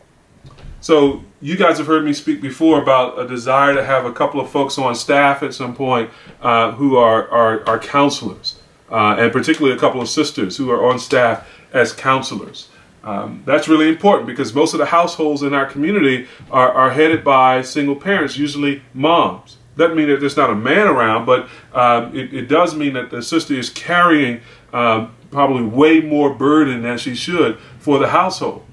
So, 0.80 1.24
you 1.40 1.56
guys 1.56 1.78
have 1.78 1.86
heard 1.86 2.04
me 2.04 2.12
speak 2.12 2.40
before 2.40 2.80
about 2.80 3.18
a 3.18 3.26
desire 3.26 3.74
to 3.74 3.84
have 3.84 4.04
a 4.04 4.12
couple 4.12 4.40
of 4.40 4.50
folks 4.50 4.78
on 4.78 4.94
staff 4.94 5.42
at 5.42 5.54
some 5.54 5.74
point 5.74 6.10
uh, 6.40 6.72
who 6.72 6.96
are, 6.96 7.28
are, 7.30 7.68
are 7.68 7.78
counselors, 7.78 8.57
uh, 8.90 9.16
and 9.18 9.32
particularly 9.32 9.76
a 9.76 9.80
couple 9.80 10.00
of 10.00 10.08
sisters 10.08 10.56
who 10.56 10.70
are 10.70 10.84
on 10.90 10.98
staff 10.98 11.48
as 11.72 11.92
counselors. 11.92 12.68
Um, 13.04 13.42
that's 13.46 13.68
really 13.68 13.88
important 13.88 14.26
because 14.26 14.54
most 14.54 14.74
of 14.74 14.78
the 14.78 14.86
households 14.86 15.42
in 15.42 15.54
our 15.54 15.66
community 15.66 16.26
are, 16.50 16.70
are 16.72 16.90
headed 16.90 17.24
by 17.24 17.62
single 17.62 17.96
parents, 17.96 18.36
usually 18.36 18.82
moms. 18.92 19.56
Doesn't 19.76 19.96
mean 19.96 20.08
that 20.08 20.18
there's 20.18 20.36
not 20.36 20.50
a 20.50 20.54
man 20.54 20.88
around, 20.88 21.24
but 21.24 21.48
um, 21.72 22.14
it, 22.14 22.34
it, 22.34 22.48
does 22.48 22.74
mean 22.74 22.94
that 22.94 23.10
the 23.10 23.22
sister 23.22 23.54
is 23.54 23.70
carrying 23.70 24.40
um, 24.72 25.14
probably 25.30 25.62
way 25.62 26.00
more 26.00 26.34
burden 26.34 26.82
than 26.82 26.98
she 26.98 27.14
should 27.14 27.58
for 27.78 27.98
the 27.98 28.08
household. 28.08 28.64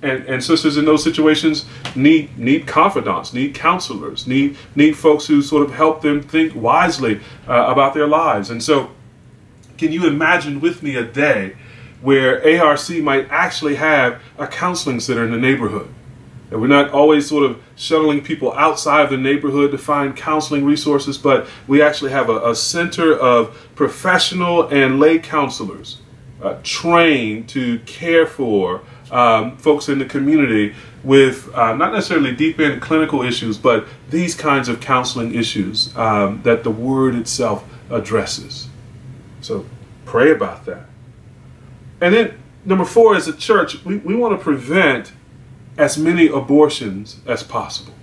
And, 0.00 0.24
and 0.24 0.42
sisters 0.42 0.78
in 0.78 0.84
those 0.84 1.04
situations 1.04 1.66
need 1.94 2.36
need 2.36 2.66
confidants, 2.66 3.32
need 3.32 3.54
counselors, 3.54 4.26
need 4.26 4.56
need 4.74 4.96
folks 4.96 5.26
who 5.26 5.42
sort 5.42 5.62
of 5.62 5.72
help 5.72 6.02
them 6.02 6.20
think 6.20 6.56
wisely 6.56 7.20
uh, 7.46 7.66
about 7.68 7.94
their 7.94 8.08
lives. 8.08 8.50
And 8.50 8.60
so, 8.60 8.90
can 9.82 9.90
you 9.90 10.06
imagine 10.06 10.60
with 10.60 10.80
me 10.80 10.94
a 10.94 11.02
day 11.02 11.56
where 12.02 12.40
ARC 12.62 12.88
might 13.00 13.26
actually 13.30 13.74
have 13.74 14.22
a 14.38 14.46
counseling 14.46 15.00
center 15.00 15.24
in 15.24 15.32
the 15.32 15.36
neighborhood? 15.36 15.92
And 16.52 16.60
we're 16.60 16.68
not 16.68 16.90
always 16.90 17.28
sort 17.28 17.42
of 17.42 17.60
shuttling 17.74 18.22
people 18.22 18.52
outside 18.52 19.02
of 19.02 19.10
the 19.10 19.16
neighborhood 19.16 19.72
to 19.72 19.78
find 19.78 20.16
counseling 20.16 20.64
resources, 20.64 21.18
but 21.18 21.48
we 21.66 21.82
actually 21.82 22.12
have 22.12 22.28
a, 22.28 22.50
a 22.50 22.54
center 22.54 23.12
of 23.12 23.58
professional 23.74 24.68
and 24.68 25.00
lay 25.00 25.18
counselors 25.18 25.98
uh, 26.40 26.58
trained 26.62 27.48
to 27.48 27.80
care 27.80 28.24
for 28.24 28.82
um, 29.10 29.56
folks 29.56 29.88
in 29.88 29.98
the 29.98 30.04
community 30.04 30.76
with 31.02 31.52
uh, 31.56 31.74
not 31.74 31.92
necessarily 31.92 32.32
deep 32.32 32.60
in 32.60 32.78
clinical 32.78 33.22
issues, 33.22 33.58
but 33.58 33.88
these 34.10 34.36
kinds 34.36 34.68
of 34.68 34.80
counseling 34.80 35.34
issues 35.34 35.92
um, 35.96 36.40
that 36.44 36.62
the 36.62 36.70
Word 36.70 37.16
itself 37.16 37.64
addresses. 37.90 38.68
So 39.42 39.66
pray 40.06 40.30
about 40.30 40.64
that. 40.64 40.86
And 42.00 42.14
then, 42.14 42.38
number 42.64 42.84
four, 42.84 43.14
as 43.14 43.28
a 43.28 43.36
church, 43.36 43.84
we, 43.84 43.98
we 43.98 44.14
want 44.16 44.36
to 44.38 44.42
prevent 44.42 45.12
as 45.76 45.98
many 45.98 46.28
abortions 46.28 47.20
as 47.26 47.42
possible. 47.42 47.94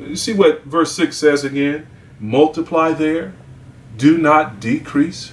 You 0.00 0.16
see 0.16 0.32
what 0.32 0.64
verse 0.64 0.92
6 0.92 1.16
says 1.16 1.44
again? 1.44 1.86
Multiply 2.20 2.92
there, 2.92 3.34
do 3.96 4.18
not 4.18 4.60
decrease. 4.60 5.32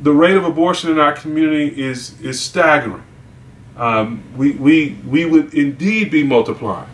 The 0.00 0.12
rate 0.12 0.36
of 0.36 0.44
abortion 0.44 0.90
in 0.90 0.98
our 0.98 1.12
community 1.12 1.68
is, 1.80 2.18
is 2.20 2.40
staggering. 2.40 3.04
Um, 3.76 4.22
we, 4.36 4.52
we, 4.52 4.98
we 5.06 5.24
would 5.24 5.54
indeed 5.54 6.10
be 6.10 6.22
multiplying 6.22 6.90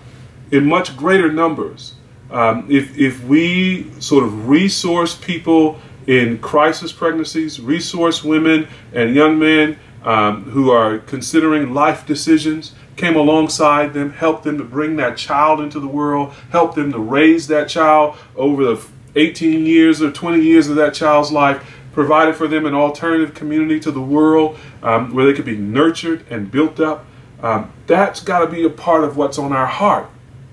in 0.50 0.66
much 0.66 0.96
greater 0.96 1.32
numbers 1.32 1.94
um, 2.30 2.66
if, 2.68 2.96
if 2.98 3.22
we 3.24 3.90
sort 4.00 4.24
of 4.24 4.48
resource 4.48 5.14
people 5.14 5.80
in 6.06 6.38
crisis 6.38 6.92
pregnancies, 6.92 7.60
resource 7.60 8.22
women 8.22 8.68
and 8.92 9.14
young 9.14 9.38
men 9.38 9.78
um, 10.04 10.44
who 10.44 10.70
are 10.70 10.98
considering 10.98 11.74
life 11.74 12.06
decisions, 12.06 12.74
came 12.96 13.16
alongside 13.16 13.92
them, 13.92 14.12
helped 14.12 14.44
them 14.44 14.56
to 14.56 14.64
bring 14.64 14.96
that 14.96 15.16
child 15.16 15.60
into 15.60 15.80
the 15.80 15.88
world, 15.88 16.32
helped 16.50 16.76
them 16.76 16.92
to 16.92 16.98
raise 16.98 17.48
that 17.48 17.68
child 17.68 18.16
over 18.36 18.64
the 18.64 18.86
18 19.16 19.66
years 19.66 20.00
or 20.00 20.10
20 20.10 20.40
years 20.40 20.68
of 20.68 20.76
that 20.76 20.94
child's 20.94 21.32
life, 21.32 21.74
provided 21.92 22.36
for 22.36 22.46
them 22.46 22.66
an 22.66 22.74
alternative 22.74 23.34
community 23.34 23.80
to 23.80 23.90
the 23.90 24.00
world 24.00 24.56
um, 24.82 25.12
where 25.14 25.26
they 25.26 25.32
could 25.32 25.44
be 25.44 25.56
nurtured 25.56 26.24
and 26.30 26.50
built 26.50 26.78
up. 26.78 27.04
Um, 27.42 27.72
that's 27.86 28.20
got 28.20 28.40
to 28.40 28.46
be 28.46 28.64
a 28.64 28.70
part 28.70 29.04
of 29.04 29.16
what's 29.16 29.38
on 29.38 29.52
our 29.52 29.66
heart 29.66 30.06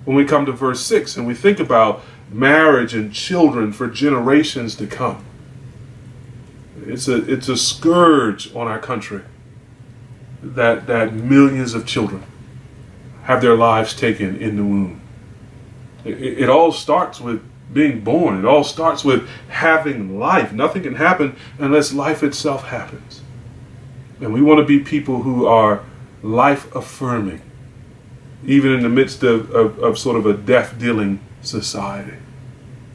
when 0.06 0.18
we 0.18 0.26
come 0.26 0.46
to 0.46 0.52
verse 0.52 0.82
6 0.86 1.16
and 1.16 1.28
we 1.28 1.34
think 1.34 1.60
about 1.60 2.02
marriage 2.30 2.94
and 2.94 3.14
children 3.14 3.72
for 3.72 3.88
generations 3.88 4.76
to 4.76 4.88
come. 4.88 5.24
It's 6.88 7.08
a, 7.08 7.32
it's 7.32 7.50
a 7.50 7.58
scourge 7.58 8.54
on 8.56 8.68
our 8.68 8.80
country 8.80 9.22
that, 10.42 10.88
that 10.88 11.14
millions 11.14 11.74
of 11.74 11.86
children 11.86 12.24
have 13.24 13.42
their 13.42 13.56
lives 13.56 13.94
taken 13.94 14.36
in 14.36 14.58
the 14.58 14.64
womb. 14.64 15.02
It, 16.04 16.22
it, 16.22 16.50
all 16.50 16.72
starts 16.72 17.22
with 17.22 17.42
being 17.72 18.02
born. 18.02 18.38
It 18.38 18.46
all 18.46 18.64
starts 18.64 19.06
with 19.06 19.28
having 19.48 20.20
life. 20.20 20.52
Nothing 20.52 20.84
can 20.84 20.96
happen 20.96 21.36
unless 21.58 21.94
life 21.94 22.24
itself 22.24 22.66
happens. 22.66 23.22
And 24.20 24.34
we 24.34 24.42
want 24.42 24.60
to 24.60 24.66
be 24.66 24.80
people 24.80 25.24
who 25.24 25.46
are 25.46 25.84
life 26.22 26.74
affirming, 26.76 27.42
even 28.46 28.74
in 28.74 28.84
the 28.84 28.90
midst 28.90 29.24
of, 29.24 29.52
of, 29.52 29.80
of 29.80 29.98
sort 29.98 30.18
of 30.18 30.26
a 30.26 30.34
death 30.34 30.78
dealing 30.78 31.20
society. 31.42 32.18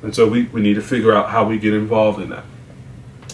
And 0.03 0.15
so 0.15 0.29
we, 0.29 0.45
we 0.45 0.61
need 0.61 0.75
to 0.75 0.83
figure 0.83 1.15
out 1.15 1.31
how 1.31 1.49
we 1.49 1.59
get 1.59 1.75
involved 1.75 2.21
in 2.21 2.31
that. 2.31 2.45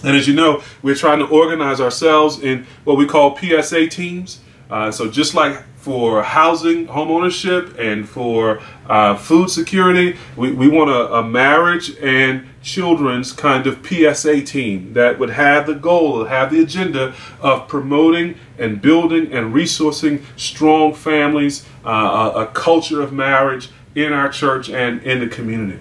And 0.05 0.17
as 0.17 0.29
you 0.29 0.35
know, 0.35 0.63
we're 0.83 0.95
trying 0.95 1.19
to 1.21 1.27
organize 1.27 1.81
ourselves 1.81 2.39
in 2.39 2.67
what 2.85 2.97
we 2.97 3.07
call 3.07 3.37
PSA 3.37 3.89
teams. 3.89 4.41
Uh, 4.71 4.91
so 4.91 5.11
just 5.11 5.35
like 5.35 5.63
for 5.77 6.23
housing, 6.23 6.87
home 6.87 7.11
ownership, 7.11 7.79
and 7.79 8.09
for 8.09 8.61
uh, 8.89 9.15
food 9.15 9.51
security, 9.51 10.17
we, 10.35 10.51
we 10.51 10.67
want 10.67 10.89
a, 10.89 11.13
a, 11.17 11.23
marriage 11.23 11.95
and 11.99 12.49
children's 12.63 13.33
kind 13.33 13.67
of 13.67 13.87
PSA 13.87 14.41
team 14.41 14.95
that 14.95 15.19
would 15.19 15.29
have 15.29 15.67
the 15.67 15.75
goal, 15.75 16.25
have 16.25 16.51
the 16.51 16.63
agenda 16.63 17.15
of 17.41 17.69
promoting 17.69 18.35
and 18.59 18.81
building 18.81 19.31
and 19.31 19.55
resourcing 19.55 20.25
strong 20.37 20.95
families, 20.95 21.67
uh, 21.85 22.33
a, 22.35 22.45
a 22.45 22.47
culture 22.47 23.03
of 23.03 23.13
marriage 23.13 23.69
in 23.95 24.13
our 24.15 24.31
church 24.31 24.71
and 24.71 25.03
in 25.03 25.21
the 25.21 25.29
community. 25.29 25.81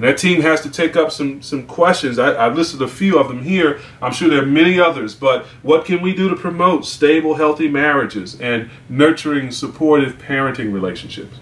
And 0.00 0.08
that 0.08 0.16
team 0.16 0.40
has 0.40 0.62
to 0.62 0.70
take 0.70 0.96
up 0.96 1.12
some, 1.12 1.42
some 1.42 1.66
questions. 1.66 2.18
I, 2.18 2.44
have 2.44 2.56
listed 2.56 2.80
a 2.80 2.88
few 2.88 3.18
of 3.18 3.28
them 3.28 3.42
here. 3.42 3.80
I'm 4.00 4.12
sure 4.12 4.30
there 4.30 4.42
are 4.42 4.46
many 4.46 4.80
others. 4.80 5.14
But 5.14 5.44
what 5.60 5.84
can 5.84 6.00
we 6.00 6.14
do 6.14 6.30
to 6.30 6.36
promote 6.36 6.86
stable, 6.86 7.34
healthy 7.34 7.68
marriages 7.68 8.40
and 8.40 8.70
nurturing, 8.88 9.50
supportive 9.50 10.16
parenting 10.16 10.72
relationships? 10.72 11.36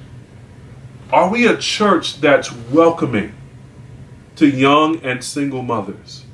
Are 1.12 1.30
we 1.30 1.46
a 1.46 1.56
church 1.56 2.20
that's 2.20 2.50
welcoming 2.52 3.32
to 4.34 4.48
young 4.48 4.98
and 5.04 5.22
single 5.22 5.62
mothers? 5.62 6.24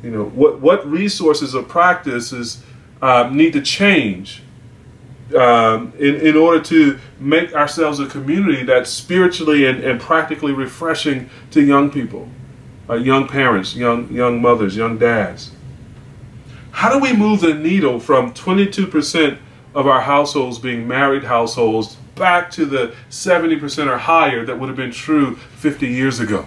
You 0.00 0.12
know, 0.12 0.24
what, 0.26 0.60
what 0.60 0.88
resources 0.88 1.56
or 1.56 1.64
practices 1.64 2.62
uh, 3.02 3.30
need 3.32 3.52
to 3.54 3.62
change 3.62 4.44
um, 5.34 5.92
in, 5.98 6.16
in 6.16 6.36
order 6.36 6.62
to 6.64 6.98
make 7.18 7.54
ourselves 7.54 8.00
a 8.00 8.06
community 8.06 8.62
that's 8.62 8.90
spiritually 8.90 9.66
and, 9.66 9.82
and 9.82 10.00
practically 10.00 10.52
refreshing 10.52 11.30
to 11.50 11.62
young 11.62 11.90
people, 11.90 12.28
uh, 12.88 12.94
young 12.94 13.28
parents, 13.28 13.74
young, 13.74 14.12
young 14.12 14.40
mothers, 14.40 14.76
young 14.76 14.98
dads. 14.98 15.52
How 16.72 16.92
do 16.92 16.98
we 16.98 17.12
move 17.12 17.40
the 17.40 17.54
needle 17.54 18.00
from 18.00 18.32
22% 18.32 19.38
of 19.74 19.86
our 19.86 20.00
households 20.00 20.58
being 20.58 20.86
married 20.88 21.24
households 21.24 21.96
back 22.14 22.50
to 22.52 22.66
the 22.66 22.94
70% 23.10 23.86
or 23.88 23.98
higher 23.98 24.44
that 24.44 24.58
would 24.58 24.68
have 24.68 24.76
been 24.76 24.92
true 24.92 25.36
50 25.36 25.86
years 25.86 26.20
ago? 26.20 26.46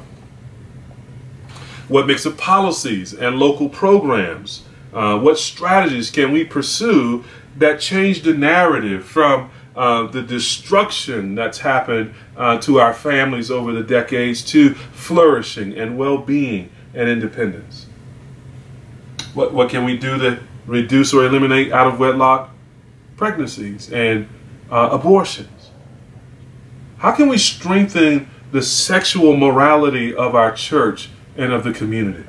What 1.87 2.07
makes 2.07 2.25
of 2.25 2.37
policies 2.37 3.13
and 3.13 3.37
local 3.37 3.69
programs? 3.69 4.65
Uh, 4.93 5.19
what 5.19 5.37
strategies 5.37 6.09
can 6.09 6.31
we 6.31 6.43
pursue 6.43 7.23
that 7.57 7.79
changed 7.79 8.23
the 8.23 8.33
narrative 8.33 9.05
from 9.05 9.49
uh, 9.75 10.07
the 10.07 10.21
destruction 10.21 11.35
that's 11.35 11.59
happened 11.59 12.13
uh, 12.37 12.57
to 12.59 12.79
our 12.79 12.93
families 12.93 13.51
over 13.51 13.73
the 13.73 13.83
decades 13.83 14.43
to 14.43 14.73
flourishing 14.73 15.73
and 15.77 15.97
well 15.97 16.17
being 16.17 16.69
and 16.93 17.09
independence. 17.09 17.87
What, 19.33 19.53
what 19.53 19.69
can 19.69 19.83
we 19.83 19.97
do 19.97 20.17
to 20.17 20.39
reduce 20.65 21.13
or 21.13 21.25
eliminate 21.25 21.71
out 21.71 21.87
of 21.87 21.99
wedlock 21.99 22.49
pregnancies 23.17 23.91
and 23.91 24.29
uh, 24.71 24.89
abortions? 24.91 25.71
How 26.97 27.11
can 27.11 27.27
we 27.27 27.37
strengthen 27.37 28.29
the 28.51 28.61
sexual 28.61 29.35
morality 29.35 30.15
of 30.15 30.35
our 30.35 30.53
church 30.53 31.09
and 31.35 31.51
of 31.51 31.65
the 31.65 31.73
community? 31.73 32.25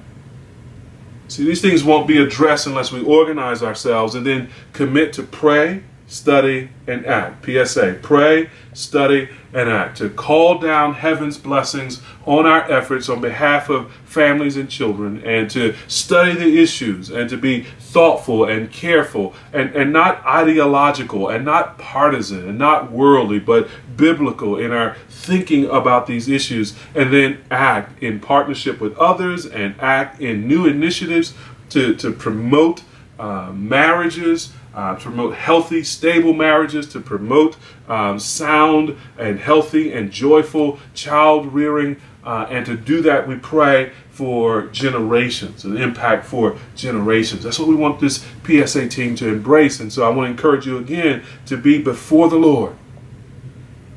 See, 1.28 1.44
these 1.44 1.60
things 1.60 1.82
won't 1.82 2.06
be 2.06 2.18
addressed 2.18 2.66
unless 2.66 2.92
we 2.92 3.02
organize 3.02 3.62
ourselves 3.62 4.14
and 4.14 4.24
then 4.26 4.50
commit 4.72 5.12
to 5.14 5.22
pray, 5.22 5.82
study, 6.06 6.68
and 6.86 7.04
act. 7.04 7.44
PSA 7.44 7.98
pray, 8.00 8.48
study, 8.72 9.28
and 9.52 9.68
act. 9.68 9.98
To 9.98 10.08
call 10.08 10.58
down 10.58 10.94
heaven's 10.94 11.36
blessings 11.36 12.00
on 12.24 12.46
our 12.46 12.70
efforts 12.70 13.08
on 13.08 13.20
behalf 13.20 13.68
of 13.68 13.92
families 14.04 14.56
and 14.56 14.70
children, 14.70 15.22
and 15.24 15.50
to 15.50 15.74
study 15.88 16.34
the 16.34 16.60
issues, 16.62 17.10
and 17.10 17.28
to 17.28 17.36
be 17.36 17.62
thoughtful 17.80 18.44
and 18.44 18.70
careful, 18.70 19.34
and, 19.52 19.74
and 19.74 19.92
not 19.92 20.24
ideological, 20.24 21.28
and 21.28 21.44
not 21.44 21.78
partisan, 21.78 22.48
and 22.48 22.58
not 22.58 22.92
worldly, 22.92 23.38
but 23.38 23.68
biblical 23.96 24.58
in 24.58 24.72
our 24.72 24.96
thinking 25.08 25.64
about 25.66 26.06
these 26.06 26.28
issues, 26.28 26.76
and 26.94 27.12
then 27.12 27.42
act 27.50 28.00
in 28.02 28.20
partnership 28.20 28.80
with 28.80 28.96
others 28.96 29.44
and 29.44 29.74
act 29.80 30.20
in 30.20 30.46
new 30.46 30.66
initiatives 30.66 31.34
to, 31.70 31.94
to 31.96 32.12
promote 32.12 32.82
uh, 33.18 33.50
marriages 33.52 34.52
uh, 34.76 34.94
to 34.94 35.00
promote 35.00 35.34
healthy, 35.34 35.82
stable 35.82 36.34
marriages, 36.34 36.86
to 36.86 37.00
promote 37.00 37.56
um, 37.88 38.18
sound 38.18 38.94
and 39.18 39.40
healthy 39.40 39.90
and 39.90 40.12
joyful 40.12 40.78
child 40.92 41.52
rearing. 41.52 41.96
Uh, 42.22 42.46
and 42.50 42.66
to 42.66 42.76
do 42.76 43.00
that, 43.00 43.26
we 43.26 43.36
pray 43.36 43.90
for 44.10 44.66
generations, 44.66 45.64
an 45.64 45.78
impact 45.78 46.26
for 46.26 46.58
generations. 46.74 47.42
That's 47.42 47.58
what 47.58 47.68
we 47.68 47.74
want 47.74 48.00
this 48.00 48.26
PSA 48.44 48.88
team 48.88 49.16
to 49.16 49.28
embrace. 49.28 49.80
And 49.80 49.90
so 49.90 50.04
I 50.04 50.10
want 50.10 50.26
to 50.26 50.30
encourage 50.32 50.66
you 50.66 50.76
again 50.76 51.22
to 51.46 51.56
be 51.56 51.80
before 51.80 52.28
the 52.28 52.36
Lord, 52.36 52.76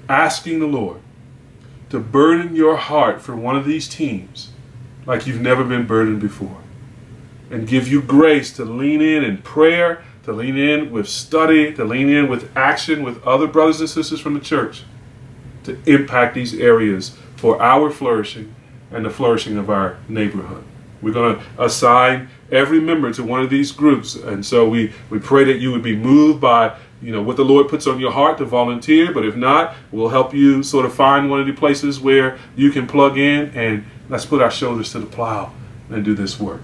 asking 0.08 0.60
the 0.60 0.68
Lord 0.68 1.02
to 1.90 2.00
burden 2.00 2.56
your 2.56 2.78
heart 2.78 3.22
for 3.22 3.36
one 3.36 3.58
of 3.58 3.66
these 3.66 3.90
teams 3.90 4.52
like 5.06 5.28
you've 5.28 5.42
never 5.42 5.64
been 5.64 5.86
burdened 5.86 6.22
before. 6.22 6.58
And 7.52 7.68
give 7.68 7.88
you 7.88 8.02
grace 8.02 8.54
to 8.54 8.64
lean 8.64 9.02
in 9.02 9.24
in 9.24 9.40
prayer 9.40 10.04
to 10.30 10.36
lean 10.36 10.58
in 10.58 10.92
with 10.92 11.10
study, 11.10 11.74
to 11.74 11.84
lean 11.84 12.08
in 12.08 12.30
with 12.30 12.56
action 12.56 13.02
with 13.02 13.22
other 13.26 13.48
brothers 13.48 13.80
and 13.80 13.90
sisters 13.90 14.20
from 14.20 14.36
the 14.36 14.40
church 14.40 14.84
to 15.64 15.76
impact 15.92 16.36
these 16.36 16.54
areas 16.54 17.18
for 17.36 17.60
our 17.60 17.90
flourishing 17.90 18.54
and 18.92 19.04
the 19.04 19.10
flourishing 19.10 19.58
of 19.58 19.72
our 19.72 19.98
neighborhood. 20.08 20.64
We're 21.02 21.14
going 21.14 21.40
to 21.40 21.64
assign 21.64 22.30
every 22.52 22.80
member 22.80 23.12
to 23.14 23.24
one 23.24 23.42
of 23.42 23.50
these 23.50 23.72
groups. 23.72 24.16
And 24.16 24.46
so 24.46 24.70
we, 24.70 24.94
we 25.10 25.18
pray 25.18 25.46
that 25.46 25.58
you 25.58 25.72
would 25.72 25.82
be 25.82 25.96
moved 25.96 26.40
by 26.40 26.78
you 27.02 27.12
know 27.12 27.24
what 27.24 27.38
the 27.38 27.46
Lord 27.46 27.68
puts 27.70 27.88
on 27.88 28.00
your 28.00 28.12
heart 28.12 28.38
to 28.38 28.46
volunteer. 28.46 29.12
But 29.12 29.26
if 29.26 29.36
not, 29.36 29.76
we'll 29.92 30.10
help 30.10 30.34
you 30.34 30.62
sort 30.62 30.86
of 30.86 30.94
find 30.94 31.32
one 31.32 31.40
of 31.40 31.48
the 31.48 31.54
places 31.54 32.00
where 32.00 32.38
you 32.56 32.70
can 32.70 32.86
plug 32.86 33.18
in 33.18 33.50
and 33.56 33.84
let's 34.10 34.26
put 34.26 34.44
our 34.44 34.52
shoulders 34.52 34.92
to 34.92 35.00
the 35.00 35.08
plow 35.08 35.54
and 35.90 36.06
do 36.06 36.14
this 36.14 36.40
work. 36.40 36.62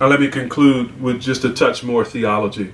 Now, 0.00 0.06
let 0.06 0.20
me 0.20 0.28
conclude 0.28 1.00
with 1.02 1.20
just 1.20 1.44
a 1.44 1.52
touch 1.52 1.82
more 1.82 2.04
theology. 2.04 2.72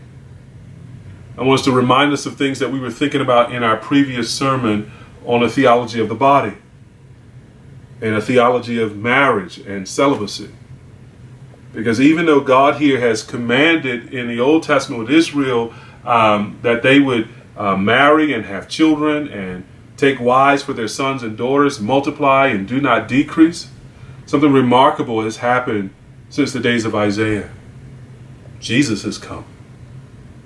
I 1.39 1.43
want 1.43 1.61
us 1.61 1.64
to 1.64 1.72
remind 1.72 2.12
us 2.12 2.27
of 2.27 2.37
things 2.37 2.59
that 2.59 2.70
we 2.70 2.79
were 2.79 2.91
thinking 2.91 3.22
about 3.22 3.51
in 3.51 3.62
our 3.62 3.79
previous 3.79 4.31
sermon 4.31 4.93
on 5.25 5.43
a 5.43 5.49
theology 5.49 6.01
of 6.01 6.11
the 6.11 6.14
body 6.14 6.55
and 8.03 8.14
a 8.14 8.20
theology 8.20 8.79
of 8.81 8.99
marriage 8.99 9.57
and 9.59 9.89
celibacy. 9.89 10.51
Because 11.72 11.99
even 11.99 12.27
though 12.27 12.41
God 12.41 12.77
here 12.77 13.01
has 13.01 13.22
commanded 13.22 14.12
in 14.12 14.29
the 14.29 14.39
Old 14.39 14.62
Testament 14.62 15.01
with 15.01 15.11
Israel 15.11 15.72
um, 16.05 16.59
that 16.61 16.83
they 16.83 17.01
would 17.01 17.31
uh, 17.57 17.75
marry 17.75 18.35
and 18.35 18.45
have 18.45 18.68
children 18.68 19.29
and 19.29 19.64
take 19.97 20.20
wives 20.20 20.62
for 20.62 20.75
their 20.75 20.89
sons 20.89 21.22
and 21.22 21.39
daughters, 21.39 21.81
multiply 21.81 22.49
and 22.49 22.68
do 22.68 22.83
not 22.83 23.09
decrease, 23.09 23.70
something 24.27 24.53
remarkable 24.53 25.22
has 25.22 25.39
happened 25.39 25.91
since 26.31 26.53
the 26.53 26.61
days 26.61 26.85
of 26.85 26.95
Isaiah. 26.95 27.51
Jesus 28.61 29.03
has 29.03 29.18
come. 29.18 29.45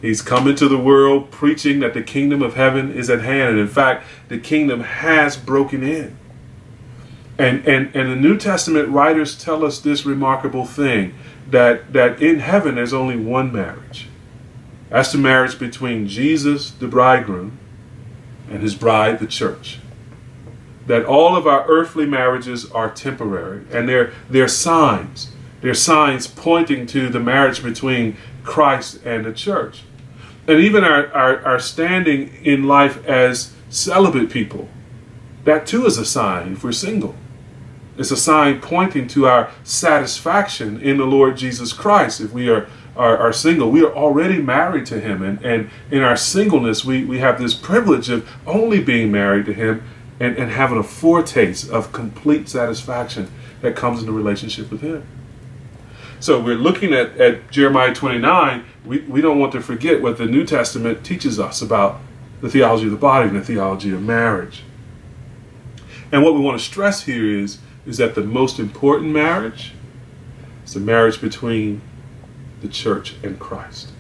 He's 0.01 0.23
come 0.23 0.47
into 0.47 0.69
the 0.69 0.79
world 0.79 1.31
preaching 1.31 1.81
that 1.81 1.95
the 1.95 2.03
kingdom 2.03 2.43
of 2.43 2.55
heaven 2.55 2.93
is 2.93 3.11
at 3.11 3.23
hand. 3.23 3.51
And 3.51 3.59
in 3.59 3.69
fact, 3.69 4.05
the 4.29 4.39
kingdom 4.39 4.81
has 4.81 5.37
broken 5.37 5.83
in. 5.83 6.17
And, 7.39 7.67
and, 7.67 7.95
and 7.95 8.11
the 8.11 8.17
New 8.17 8.37
Testament 8.37 8.89
writers 8.89 9.37
tell 9.37 9.65
us 9.65 9.81
this 9.81 10.05
remarkable 10.05 10.67
thing 10.67 11.15
that, 11.49 11.93
that 11.93 12.21
in 12.21 12.41
heaven 12.41 12.75
there's 12.75 12.93
only 12.93 13.17
one 13.17 13.53
marriage. 13.53 14.09
That's 14.91 15.13
the 15.13 15.19
marriage 15.19 15.59
between 15.59 16.09
Jesus, 16.09 16.71
the 16.71 16.89
bridegroom, 16.89 17.59
and 18.51 18.63
his 18.63 18.75
bride, 18.75 19.19
the 19.19 19.27
church. 19.27 19.79
That 20.87 21.05
all 21.05 21.37
of 21.37 21.47
our 21.47 21.67
earthly 21.69 22.07
marriages 22.07 22.71
are 22.73 22.91
temporary 22.91 23.65
and 23.73 23.89
they're, 23.89 24.13
they're 24.29 24.49
signs 24.49 25.33
they're 25.61 25.75
signs 25.75 26.27
pointing 26.27 26.87
to 26.87 27.09
the 27.09 27.21
marriage 27.21 27.63
between 27.63 28.17
Christ 28.45 29.01
and 29.05 29.25
the 29.25 29.33
church. 29.33 29.83
And 30.47 30.61
even 30.61 30.85
our, 30.85 31.13
our, 31.13 31.45
our 31.45 31.59
standing 31.59 32.35
in 32.45 32.65
life 32.65 33.05
as 33.07 33.53
celibate 33.69 34.31
people, 34.31 34.69
that 35.45 35.67
too 35.67 35.85
is 35.87 35.99
a 35.99 36.05
sign 36.05 36.53
if 36.53 36.65
we're 36.65 36.73
single. 36.73 37.15
It's 37.99 38.13
a 38.13 38.17
sign 38.17 38.61
pointing 38.61 39.09
to 39.09 39.27
our 39.27 39.51
satisfaction 39.65 40.81
in 40.81 40.99
the 40.99 41.05
Lord 41.05 41.37
Jesus 41.37 41.73
Christ. 41.73 42.21
If 42.21 42.33
we 42.33 42.49
are, 42.49 42.69
are, 42.97 43.19
are, 43.19 43.33
single, 43.33 43.71
we 43.71 43.83
are 43.83 43.93
already 43.93 44.41
married 44.41 44.87
to 44.87 45.01
Him. 45.01 45.23
And, 45.23 45.45
and 45.45 45.69
in 45.91 46.03
our 46.03 46.17
singleness, 46.17 46.85
we, 46.85 47.05
we 47.05 47.19
have 47.19 47.41
this 47.41 47.55
privilege 47.55 48.09
of 48.09 48.29
only 48.47 48.81
being 48.81 49.11
married 49.11 49.47
to 49.47 49.53
Him 49.53 49.83
and, 50.21 50.37
and 50.37 50.53
having 50.53 50.79
a 50.79 50.83
foretaste 50.85 51.69
of 51.71 51.93
complete 51.93 52.49
satisfaction 52.49 53.31
that 53.63 53.75
comes 53.75 54.01
in 54.01 54.07
the 54.07 54.13
relationship 54.13 54.71
with 54.71 54.81
Him. 54.81 55.05
So 56.21 56.41
we're 56.41 56.57
looking 56.57 56.93
at, 56.93 57.17
at 57.19 57.51
Jeremiah 57.51 57.95
29. 57.95 58.65
We, 58.85 59.01
we 59.01 59.21
don't 59.21 59.39
want 59.39 59.53
to 59.53 59.61
forget 59.61 60.03
what 60.03 60.19
the 60.19 60.27
New 60.27 60.45
Testament 60.45 61.05
teaches 61.05 61.39
us 61.39 61.63
about 61.63 62.01
the 62.41 62.49
theology 62.49 62.87
of 62.87 62.91
the 62.91 62.97
body 62.97 63.29
and 63.29 63.37
the 63.37 63.45
theology 63.45 63.93
of 63.93 64.03
marriage. 64.03 64.63
And 66.11 66.25
what 66.25 66.35
we 66.35 66.41
want 66.41 66.59
to 66.59 66.65
stress 66.65 67.03
here 67.03 67.25
is, 67.25 67.59
is 67.87 67.99
that 67.99 68.15
the 68.15 68.23
most 68.23 68.59
important 68.59 69.13
marriage 69.13 69.73
is 70.65 70.75
the 70.75 70.81
marriage 70.81 71.21
between 71.21 71.83
the 72.63 72.69
church 72.69 73.15
and 73.23 73.39
Christ. 73.39 73.93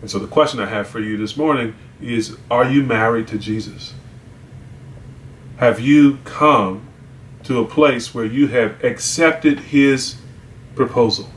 And 0.00 0.10
so 0.10 0.18
the 0.18 0.26
question 0.26 0.60
I 0.60 0.66
have 0.66 0.86
for 0.86 1.00
you 1.00 1.16
this 1.16 1.36
morning 1.36 1.74
is 2.00 2.36
Are 2.50 2.68
you 2.68 2.82
married 2.82 3.28
to 3.28 3.38
Jesus? 3.38 3.94
Have 5.58 5.80
you 5.80 6.18
come 6.24 6.86
to 7.44 7.60
a 7.60 7.64
place 7.64 8.14
where 8.14 8.24
you 8.24 8.46
have 8.48 8.82
accepted 8.82 9.60
his 9.60 10.16
proposal 10.74 11.28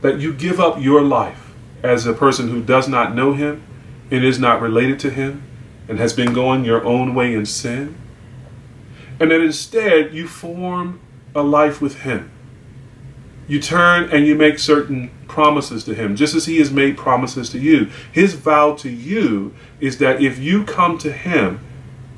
that 0.00 0.18
you 0.18 0.32
give 0.32 0.60
up 0.60 0.80
your 0.80 1.00
life 1.00 1.52
as 1.82 2.06
a 2.06 2.12
person 2.12 2.48
who 2.48 2.62
does 2.62 2.88
not 2.88 3.14
know 3.14 3.32
him 3.32 3.62
and 4.10 4.24
is 4.24 4.38
not 4.38 4.60
related 4.60 4.98
to 5.00 5.10
him 5.10 5.42
and 5.88 5.98
has 5.98 6.12
been 6.12 6.32
going 6.32 6.64
your 6.64 6.84
own 6.84 7.14
way 7.14 7.34
in 7.34 7.46
sin, 7.46 7.96
and 9.18 9.30
that 9.30 9.40
instead 9.40 10.12
you 10.12 10.28
form 10.28 11.00
a 11.34 11.42
life 11.42 11.80
with 11.80 12.02
him. 12.02 12.30
You 13.48 13.60
turn 13.60 14.10
and 14.10 14.26
you 14.26 14.34
make 14.34 14.58
certain 14.58 15.10
promises 15.28 15.84
to 15.84 15.94
him, 15.94 16.14
just 16.14 16.34
as 16.34 16.46
he 16.46 16.58
has 16.58 16.70
made 16.70 16.96
promises 16.96 17.50
to 17.50 17.58
you. 17.58 17.90
His 18.12 18.34
vow 18.34 18.74
to 18.76 18.88
you 18.88 19.54
is 19.80 19.98
that 19.98 20.22
if 20.22 20.38
you 20.38 20.64
come 20.64 20.98
to 20.98 21.12
him, 21.12 21.60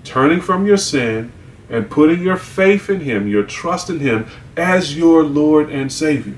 turning 0.05 0.41
from 0.41 0.67
your 0.67 0.77
sin 0.77 1.33
and 1.69 1.91
putting 1.91 2.23
your 2.23 2.37
faith 2.37 2.91
in 2.91 3.01
Him, 3.01 3.27
your 3.27 3.43
trust 3.45 3.89
in 3.89 4.01
Him 4.01 4.27
as 4.57 4.97
your 4.97 5.23
Lord 5.23 5.71
and 5.71 5.91
Savior, 5.91 6.37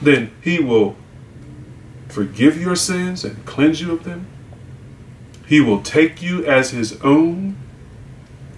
then 0.00 0.30
He 0.40 0.58
will 0.58 0.96
forgive 2.08 2.60
your 2.60 2.76
sins 2.76 3.24
and 3.24 3.44
cleanse 3.46 3.80
you 3.80 3.92
of 3.92 4.04
them. 4.04 4.26
He 5.46 5.60
will 5.60 5.82
take 5.82 6.22
you 6.22 6.44
as 6.44 6.70
His 6.70 7.00
own. 7.02 7.56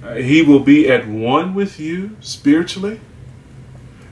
Uh, 0.02 0.14
he 0.14 0.42
will 0.42 0.60
be 0.60 0.88
at 0.88 1.06
one 1.06 1.54
with 1.54 1.80
you 1.80 2.16
spiritually. 2.20 3.00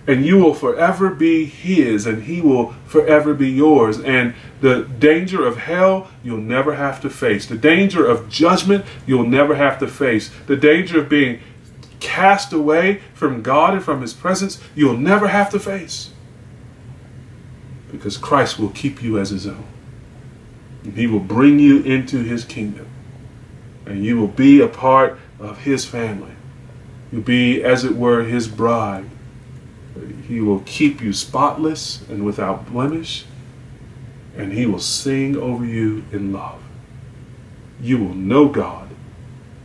And 0.06 0.26
you 0.26 0.38
will 0.38 0.54
forever 0.54 1.10
be 1.10 1.44
His, 1.44 2.06
and 2.06 2.24
He 2.24 2.40
will 2.40 2.74
forever 2.86 3.34
be 3.34 3.48
yours. 3.48 4.00
And 4.00 4.34
the 4.60 4.82
danger 4.82 5.46
of 5.46 5.58
hell, 5.58 6.08
you'll 6.24 6.38
never 6.38 6.74
have 6.74 7.00
to 7.02 7.10
face. 7.10 7.46
The 7.46 7.56
danger 7.56 8.04
of 8.04 8.28
judgment, 8.28 8.84
you'll 9.06 9.26
never 9.26 9.54
have 9.54 9.78
to 9.78 9.86
face. 9.86 10.30
The 10.46 10.56
danger 10.56 11.00
of 11.00 11.08
being 11.08 11.40
cast 12.02 12.52
away 12.52 13.00
from 13.14 13.42
God 13.42 13.74
and 13.74 13.82
from 13.82 14.02
His 14.02 14.12
presence, 14.12 14.60
you'll 14.74 14.96
never 14.96 15.28
have 15.28 15.50
to 15.50 15.60
face. 15.60 16.10
Because 17.90 18.16
Christ 18.16 18.58
will 18.58 18.70
keep 18.70 19.02
you 19.02 19.18
as 19.18 19.30
His 19.30 19.46
own. 19.46 19.64
And 20.84 20.94
he 20.94 21.06
will 21.06 21.20
bring 21.20 21.58
you 21.58 21.80
into 21.82 22.22
his 22.22 22.44
kingdom. 22.44 22.86
And 23.86 24.04
you 24.04 24.18
will 24.18 24.28
be 24.28 24.60
a 24.60 24.68
part 24.68 25.18
of 25.38 25.58
his 25.58 25.84
family. 25.84 26.32
You'll 27.10 27.22
be, 27.22 27.62
as 27.62 27.84
it 27.84 27.96
were, 27.96 28.24
his 28.24 28.48
bride. 28.48 29.08
He 30.26 30.40
will 30.40 30.60
keep 30.60 31.00
you 31.00 31.12
spotless 31.12 32.02
and 32.08 32.24
without 32.24 32.66
blemish. 32.66 33.26
And 34.36 34.52
he 34.52 34.66
will 34.66 34.80
sing 34.80 35.36
over 35.36 35.64
you 35.64 36.04
in 36.10 36.32
love. 36.32 36.62
You 37.80 37.98
will 37.98 38.14
know 38.14 38.48
God 38.48 38.88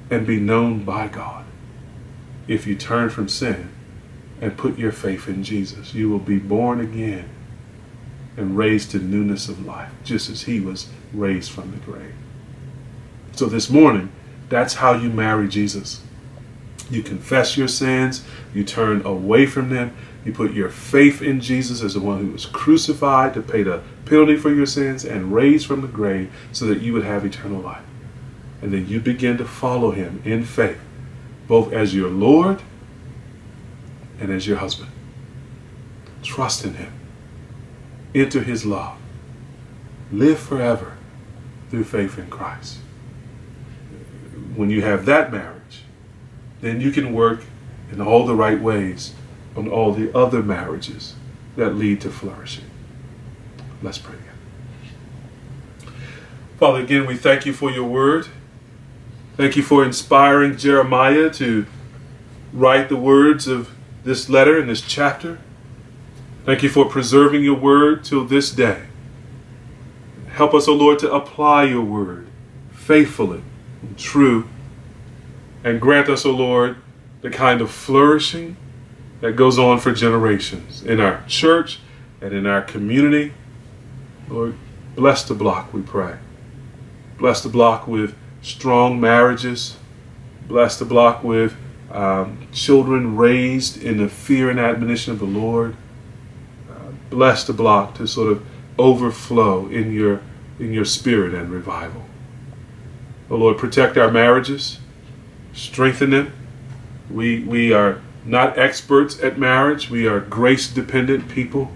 and 0.09 0.27
be 0.27 0.39
known 0.39 0.83
by 0.83 1.07
God 1.07 1.45
if 2.47 2.65
you 2.65 2.75
turn 2.75 3.09
from 3.09 3.27
sin 3.27 3.69
and 4.41 4.57
put 4.57 4.77
your 4.77 4.91
faith 4.91 5.27
in 5.27 5.43
Jesus. 5.43 5.93
You 5.93 6.09
will 6.09 6.19
be 6.19 6.39
born 6.39 6.79
again 6.79 7.29
and 8.35 8.55
raised 8.55 8.91
to 8.91 8.99
newness 8.99 9.49
of 9.49 9.65
life, 9.65 9.91
just 10.03 10.29
as 10.29 10.43
he 10.43 10.59
was 10.59 10.89
raised 11.13 11.51
from 11.51 11.71
the 11.71 11.77
grave. 11.77 12.13
So 13.33 13.47
this 13.47 13.69
morning, 13.69 14.11
that's 14.49 14.75
how 14.75 14.93
you 14.93 15.09
marry 15.09 15.47
Jesus. 15.47 16.01
You 16.89 17.03
confess 17.03 17.57
your 17.57 17.67
sins, 17.67 18.23
you 18.53 18.63
turn 18.63 19.05
away 19.05 19.45
from 19.45 19.69
them, 19.69 19.95
you 20.23 20.31
put 20.31 20.53
your 20.53 20.69
faith 20.69 21.21
in 21.21 21.41
Jesus 21.41 21.81
as 21.81 21.93
the 21.93 21.99
one 21.99 22.19
who 22.25 22.31
was 22.31 22.45
crucified 22.45 23.33
to 23.33 23.41
pay 23.41 23.63
the 23.63 23.81
penalty 24.05 24.37
for 24.37 24.53
your 24.53 24.65
sins 24.65 25.03
and 25.03 25.33
raised 25.33 25.65
from 25.65 25.81
the 25.81 25.87
grave 25.87 26.31
so 26.51 26.65
that 26.65 26.81
you 26.81 26.93
would 26.93 27.03
have 27.03 27.25
eternal 27.25 27.61
life. 27.61 27.83
And 28.61 28.71
then 28.71 28.87
you 28.87 28.99
begin 28.99 29.37
to 29.37 29.45
follow 29.45 29.91
him 29.91 30.21
in 30.25 30.43
faith, 30.43 30.79
both 31.47 31.71
as 31.71 31.95
your 31.95 32.09
Lord 32.09 32.61
and 34.19 34.31
as 34.31 34.47
your 34.47 34.57
husband. 34.57 34.91
Trust 36.23 36.65
in 36.65 36.75
him. 36.75 36.93
Enter 38.13 38.41
his 38.41 38.65
love. 38.65 38.97
Live 40.11 40.39
forever 40.39 40.97
through 41.69 41.83
faith 41.83 42.17
in 42.17 42.29
Christ. 42.29 42.79
When 44.55 44.69
you 44.69 44.81
have 44.81 45.05
that 45.05 45.31
marriage, 45.31 45.83
then 46.61 46.81
you 46.81 46.91
can 46.91 47.13
work 47.13 47.43
in 47.91 48.01
all 48.01 48.25
the 48.25 48.35
right 48.35 48.59
ways 48.59 49.13
on 49.55 49.67
all 49.67 49.93
the 49.93 50.15
other 50.17 50.41
marriages 50.41 51.15
that 51.55 51.75
lead 51.75 52.01
to 52.01 52.09
flourishing. 52.09 52.65
Let's 53.81 53.97
pray. 53.97 54.15
Father, 56.57 56.81
again, 56.81 57.05
we 57.05 57.15
thank 57.15 57.45
you 57.45 57.53
for 57.53 57.69
your 57.69 57.83
word. 57.83 58.27
Thank 59.37 59.55
you 59.55 59.61
for 59.61 59.85
inspiring 59.85 60.57
Jeremiah 60.57 61.29
to 61.29 61.67
write 62.51 62.89
the 62.89 62.95
words 62.95 63.47
of 63.47 63.69
this 64.03 64.29
letter 64.29 64.59
and 64.59 64.67
this 64.67 64.81
chapter. 64.81 65.37
Thank 66.43 66.63
you 66.63 66.69
for 66.69 66.85
preserving 66.85 67.43
your 67.43 67.53
word 67.53 68.03
till 68.03 68.25
this 68.25 68.51
day. 68.51 68.87
Help 70.29 70.55
us, 70.55 70.67
O 70.67 70.73
Lord, 70.73 70.97
to 70.99 71.13
apply 71.13 71.65
your 71.65 71.83
word 71.83 72.27
faithfully 72.71 73.43
and 73.83 73.95
true. 73.95 74.49
And 75.63 75.79
grant 75.79 76.09
us, 76.09 76.25
O 76.25 76.31
Lord, 76.31 76.77
the 77.21 77.29
kind 77.29 77.61
of 77.61 77.69
flourishing 77.69 78.57
that 79.21 79.33
goes 79.33 79.59
on 79.59 79.79
for 79.79 79.91
generations 79.91 80.81
in 80.81 80.99
our 80.99 81.23
church 81.27 81.79
and 82.21 82.33
in 82.33 82.47
our 82.47 82.63
community. 82.63 83.35
Lord, 84.29 84.55
bless 84.95 85.23
the 85.23 85.35
block, 85.35 85.73
we 85.73 85.83
pray. 85.83 86.17
Bless 87.19 87.43
the 87.43 87.49
block 87.49 87.87
with 87.87 88.15
strong 88.47 88.99
marriages. 88.99 89.77
Bless 90.47 90.79
the 90.79 90.85
block 90.85 91.23
with 91.23 91.55
um, 91.91 92.47
children 92.51 93.17
raised 93.17 93.81
in 93.81 93.97
the 93.97 94.07
fear 94.07 94.49
and 94.49 94.59
admonition 94.59 95.11
of 95.11 95.19
the 95.19 95.25
Lord. 95.25 95.75
Uh, 96.69 96.91
bless 97.09 97.43
the 97.43 97.53
block 97.53 97.95
to 97.95 98.07
sort 98.07 98.31
of 98.31 98.45
overflow 98.79 99.67
in 99.67 99.91
your 99.91 100.21
in 100.59 100.73
your 100.73 100.85
spirit 100.85 101.33
and 101.33 101.51
revival. 101.51 102.03
Oh 103.29 103.35
Lord, 103.35 103.57
protect 103.57 103.97
our 103.97 104.09
marriages, 104.09 104.79
strengthen 105.53 106.11
them. 106.11 106.31
We 107.09 107.43
we 107.43 107.73
are 107.73 108.01
not 108.25 108.57
experts 108.57 109.21
at 109.21 109.37
marriage. 109.37 109.89
We 109.89 110.07
are 110.07 110.19
grace 110.19 110.67
dependent 110.67 111.29
people. 111.29 111.71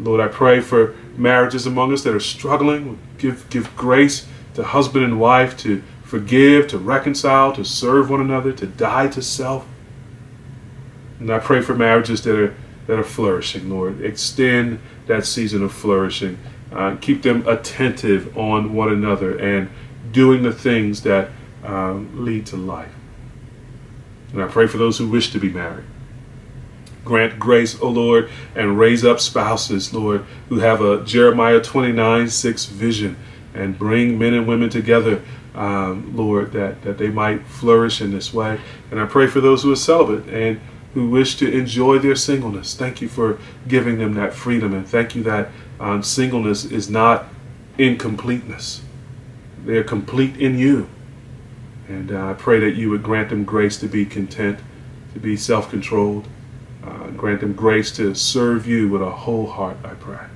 Lord, 0.00 0.20
I 0.20 0.28
pray 0.28 0.60
for 0.60 0.94
marriages 1.16 1.66
among 1.66 1.92
us 1.92 2.04
that 2.04 2.14
are 2.14 2.20
struggling. 2.20 2.98
Give 3.18 3.48
give 3.50 3.74
grace 3.76 4.26
to 4.58 4.64
husband 4.64 5.04
and 5.04 5.20
wife 5.20 5.56
to 5.56 5.80
forgive, 6.02 6.66
to 6.66 6.78
reconcile, 6.78 7.52
to 7.52 7.64
serve 7.64 8.10
one 8.10 8.20
another, 8.20 8.52
to 8.52 8.66
die 8.66 9.06
to 9.06 9.22
self. 9.22 9.64
And 11.20 11.30
I 11.30 11.38
pray 11.38 11.60
for 11.60 11.76
marriages 11.76 12.22
that 12.24 12.36
are 12.36 12.54
that 12.88 12.98
are 12.98 13.04
flourishing, 13.04 13.70
Lord. 13.70 14.00
Extend 14.00 14.80
that 15.06 15.24
season 15.24 15.62
of 15.62 15.72
flourishing. 15.72 16.38
Uh, 16.72 16.96
keep 17.00 17.22
them 17.22 17.46
attentive 17.46 18.36
on 18.36 18.74
one 18.74 18.90
another 18.90 19.38
and 19.38 19.70
doing 20.10 20.42
the 20.42 20.52
things 20.52 21.02
that 21.02 21.30
um, 21.62 22.24
lead 22.24 22.44
to 22.46 22.56
life. 22.56 22.92
And 24.32 24.42
I 24.42 24.48
pray 24.48 24.66
for 24.66 24.78
those 24.78 24.98
who 24.98 25.08
wish 25.08 25.30
to 25.30 25.38
be 25.38 25.50
married. 25.50 25.84
Grant 27.04 27.38
grace, 27.38 27.80
O 27.80 27.88
Lord, 27.88 28.28
and 28.56 28.76
raise 28.76 29.04
up 29.04 29.20
spouses, 29.20 29.94
Lord, 29.94 30.24
who 30.48 30.58
have 30.58 30.80
a 30.80 31.04
Jeremiah 31.04 31.60
29 31.60 32.28
6 32.28 32.64
vision 32.66 33.16
and 33.54 33.78
bring 33.78 34.18
men 34.18 34.34
and 34.34 34.46
women 34.46 34.70
together, 34.70 35.22
um, 35.54 36.16
Lord, 36.16 36.52
that, 36.52 36.82
that 36.82 36.98
they 36.98 37.08
might 37.08 37.46
flourish 37.46 38.00
in 38.00 38.10
this 38.10 38.32
way. 38.32 38.60
And 38.90 39.00
I 39.00 39.06
pray 39.06 39.26
for 39.26 39.40
those 39.40 39.62
who 39.62 39.72
are 39.72 39.76
celibate 39.76 40.32
and 40.32 40.60
who 40.94 41.08
wish 41.08 41.36
to 41.36 41.50
enjoy 41.50 41.98
their 41.98 42.16
singleness. 42.16 42.74
Thank 42.74 43.00
you 43.00 43.08
for 43.08 43.38
giving 43.66 43.98
them 43.98 44.14
that 44.14 44.34
freedom. 44.34 44.72
And 44.74 44.86
thank 44.86 45.14
you 45.14 45.22
that 45.24 45.50
um, 45.80 46.02
singleness 46.02 46.64
is 46.64 46.90
not 46.90 47.26
incompleteness, 47.76 48.82
they 49.64 49.76
are 49.76 49.84
complete 49.84 50.36
in 50.36 50.58
you. 50.58 50.88
And 51.88 52.12
uh, 52.12 52.30
I 52.30 52.34
pray 52.34 52.58
that 52.60 52.72
you 52.72 52.90
would 52.90 53.02
grant 53.02 53.30
them 53.30 53.44
grace 53.44 53.78
to 53.78 53.86
be 53.86 54.04
content, 54.04 54.58
to 55.14 55.20
be 55.20 55.36
self 55.36 55.70
controlled. 55.70 56.26
Uh, 56.84 57.08
grant 57.10 57.40
them 57.40 57.54
grace 57.54 57.90
to 57.96 58.14
serve 58.14 58.66
you 58.66 58.88
with 58.88 59.02
a 59.02 59.10
whole 59.10 59.46
heart, 59.46 59.76
I 59.84 59.94
pray. 59.94 60.26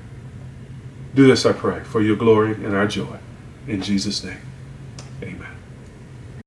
Do 1.14 1.26
this, 1.26 1.44
I 1.44 1.52
pray, 1.52 1.80
for 1.80 2.00
your 2.00 2.16
glory 2.16 2.52
and 2.54 2.74
our 2.74 2.86
joy. 2.86 3.18
In 3.66 3.82
Jesus' 3.82 4.24
name. 4.24 4.51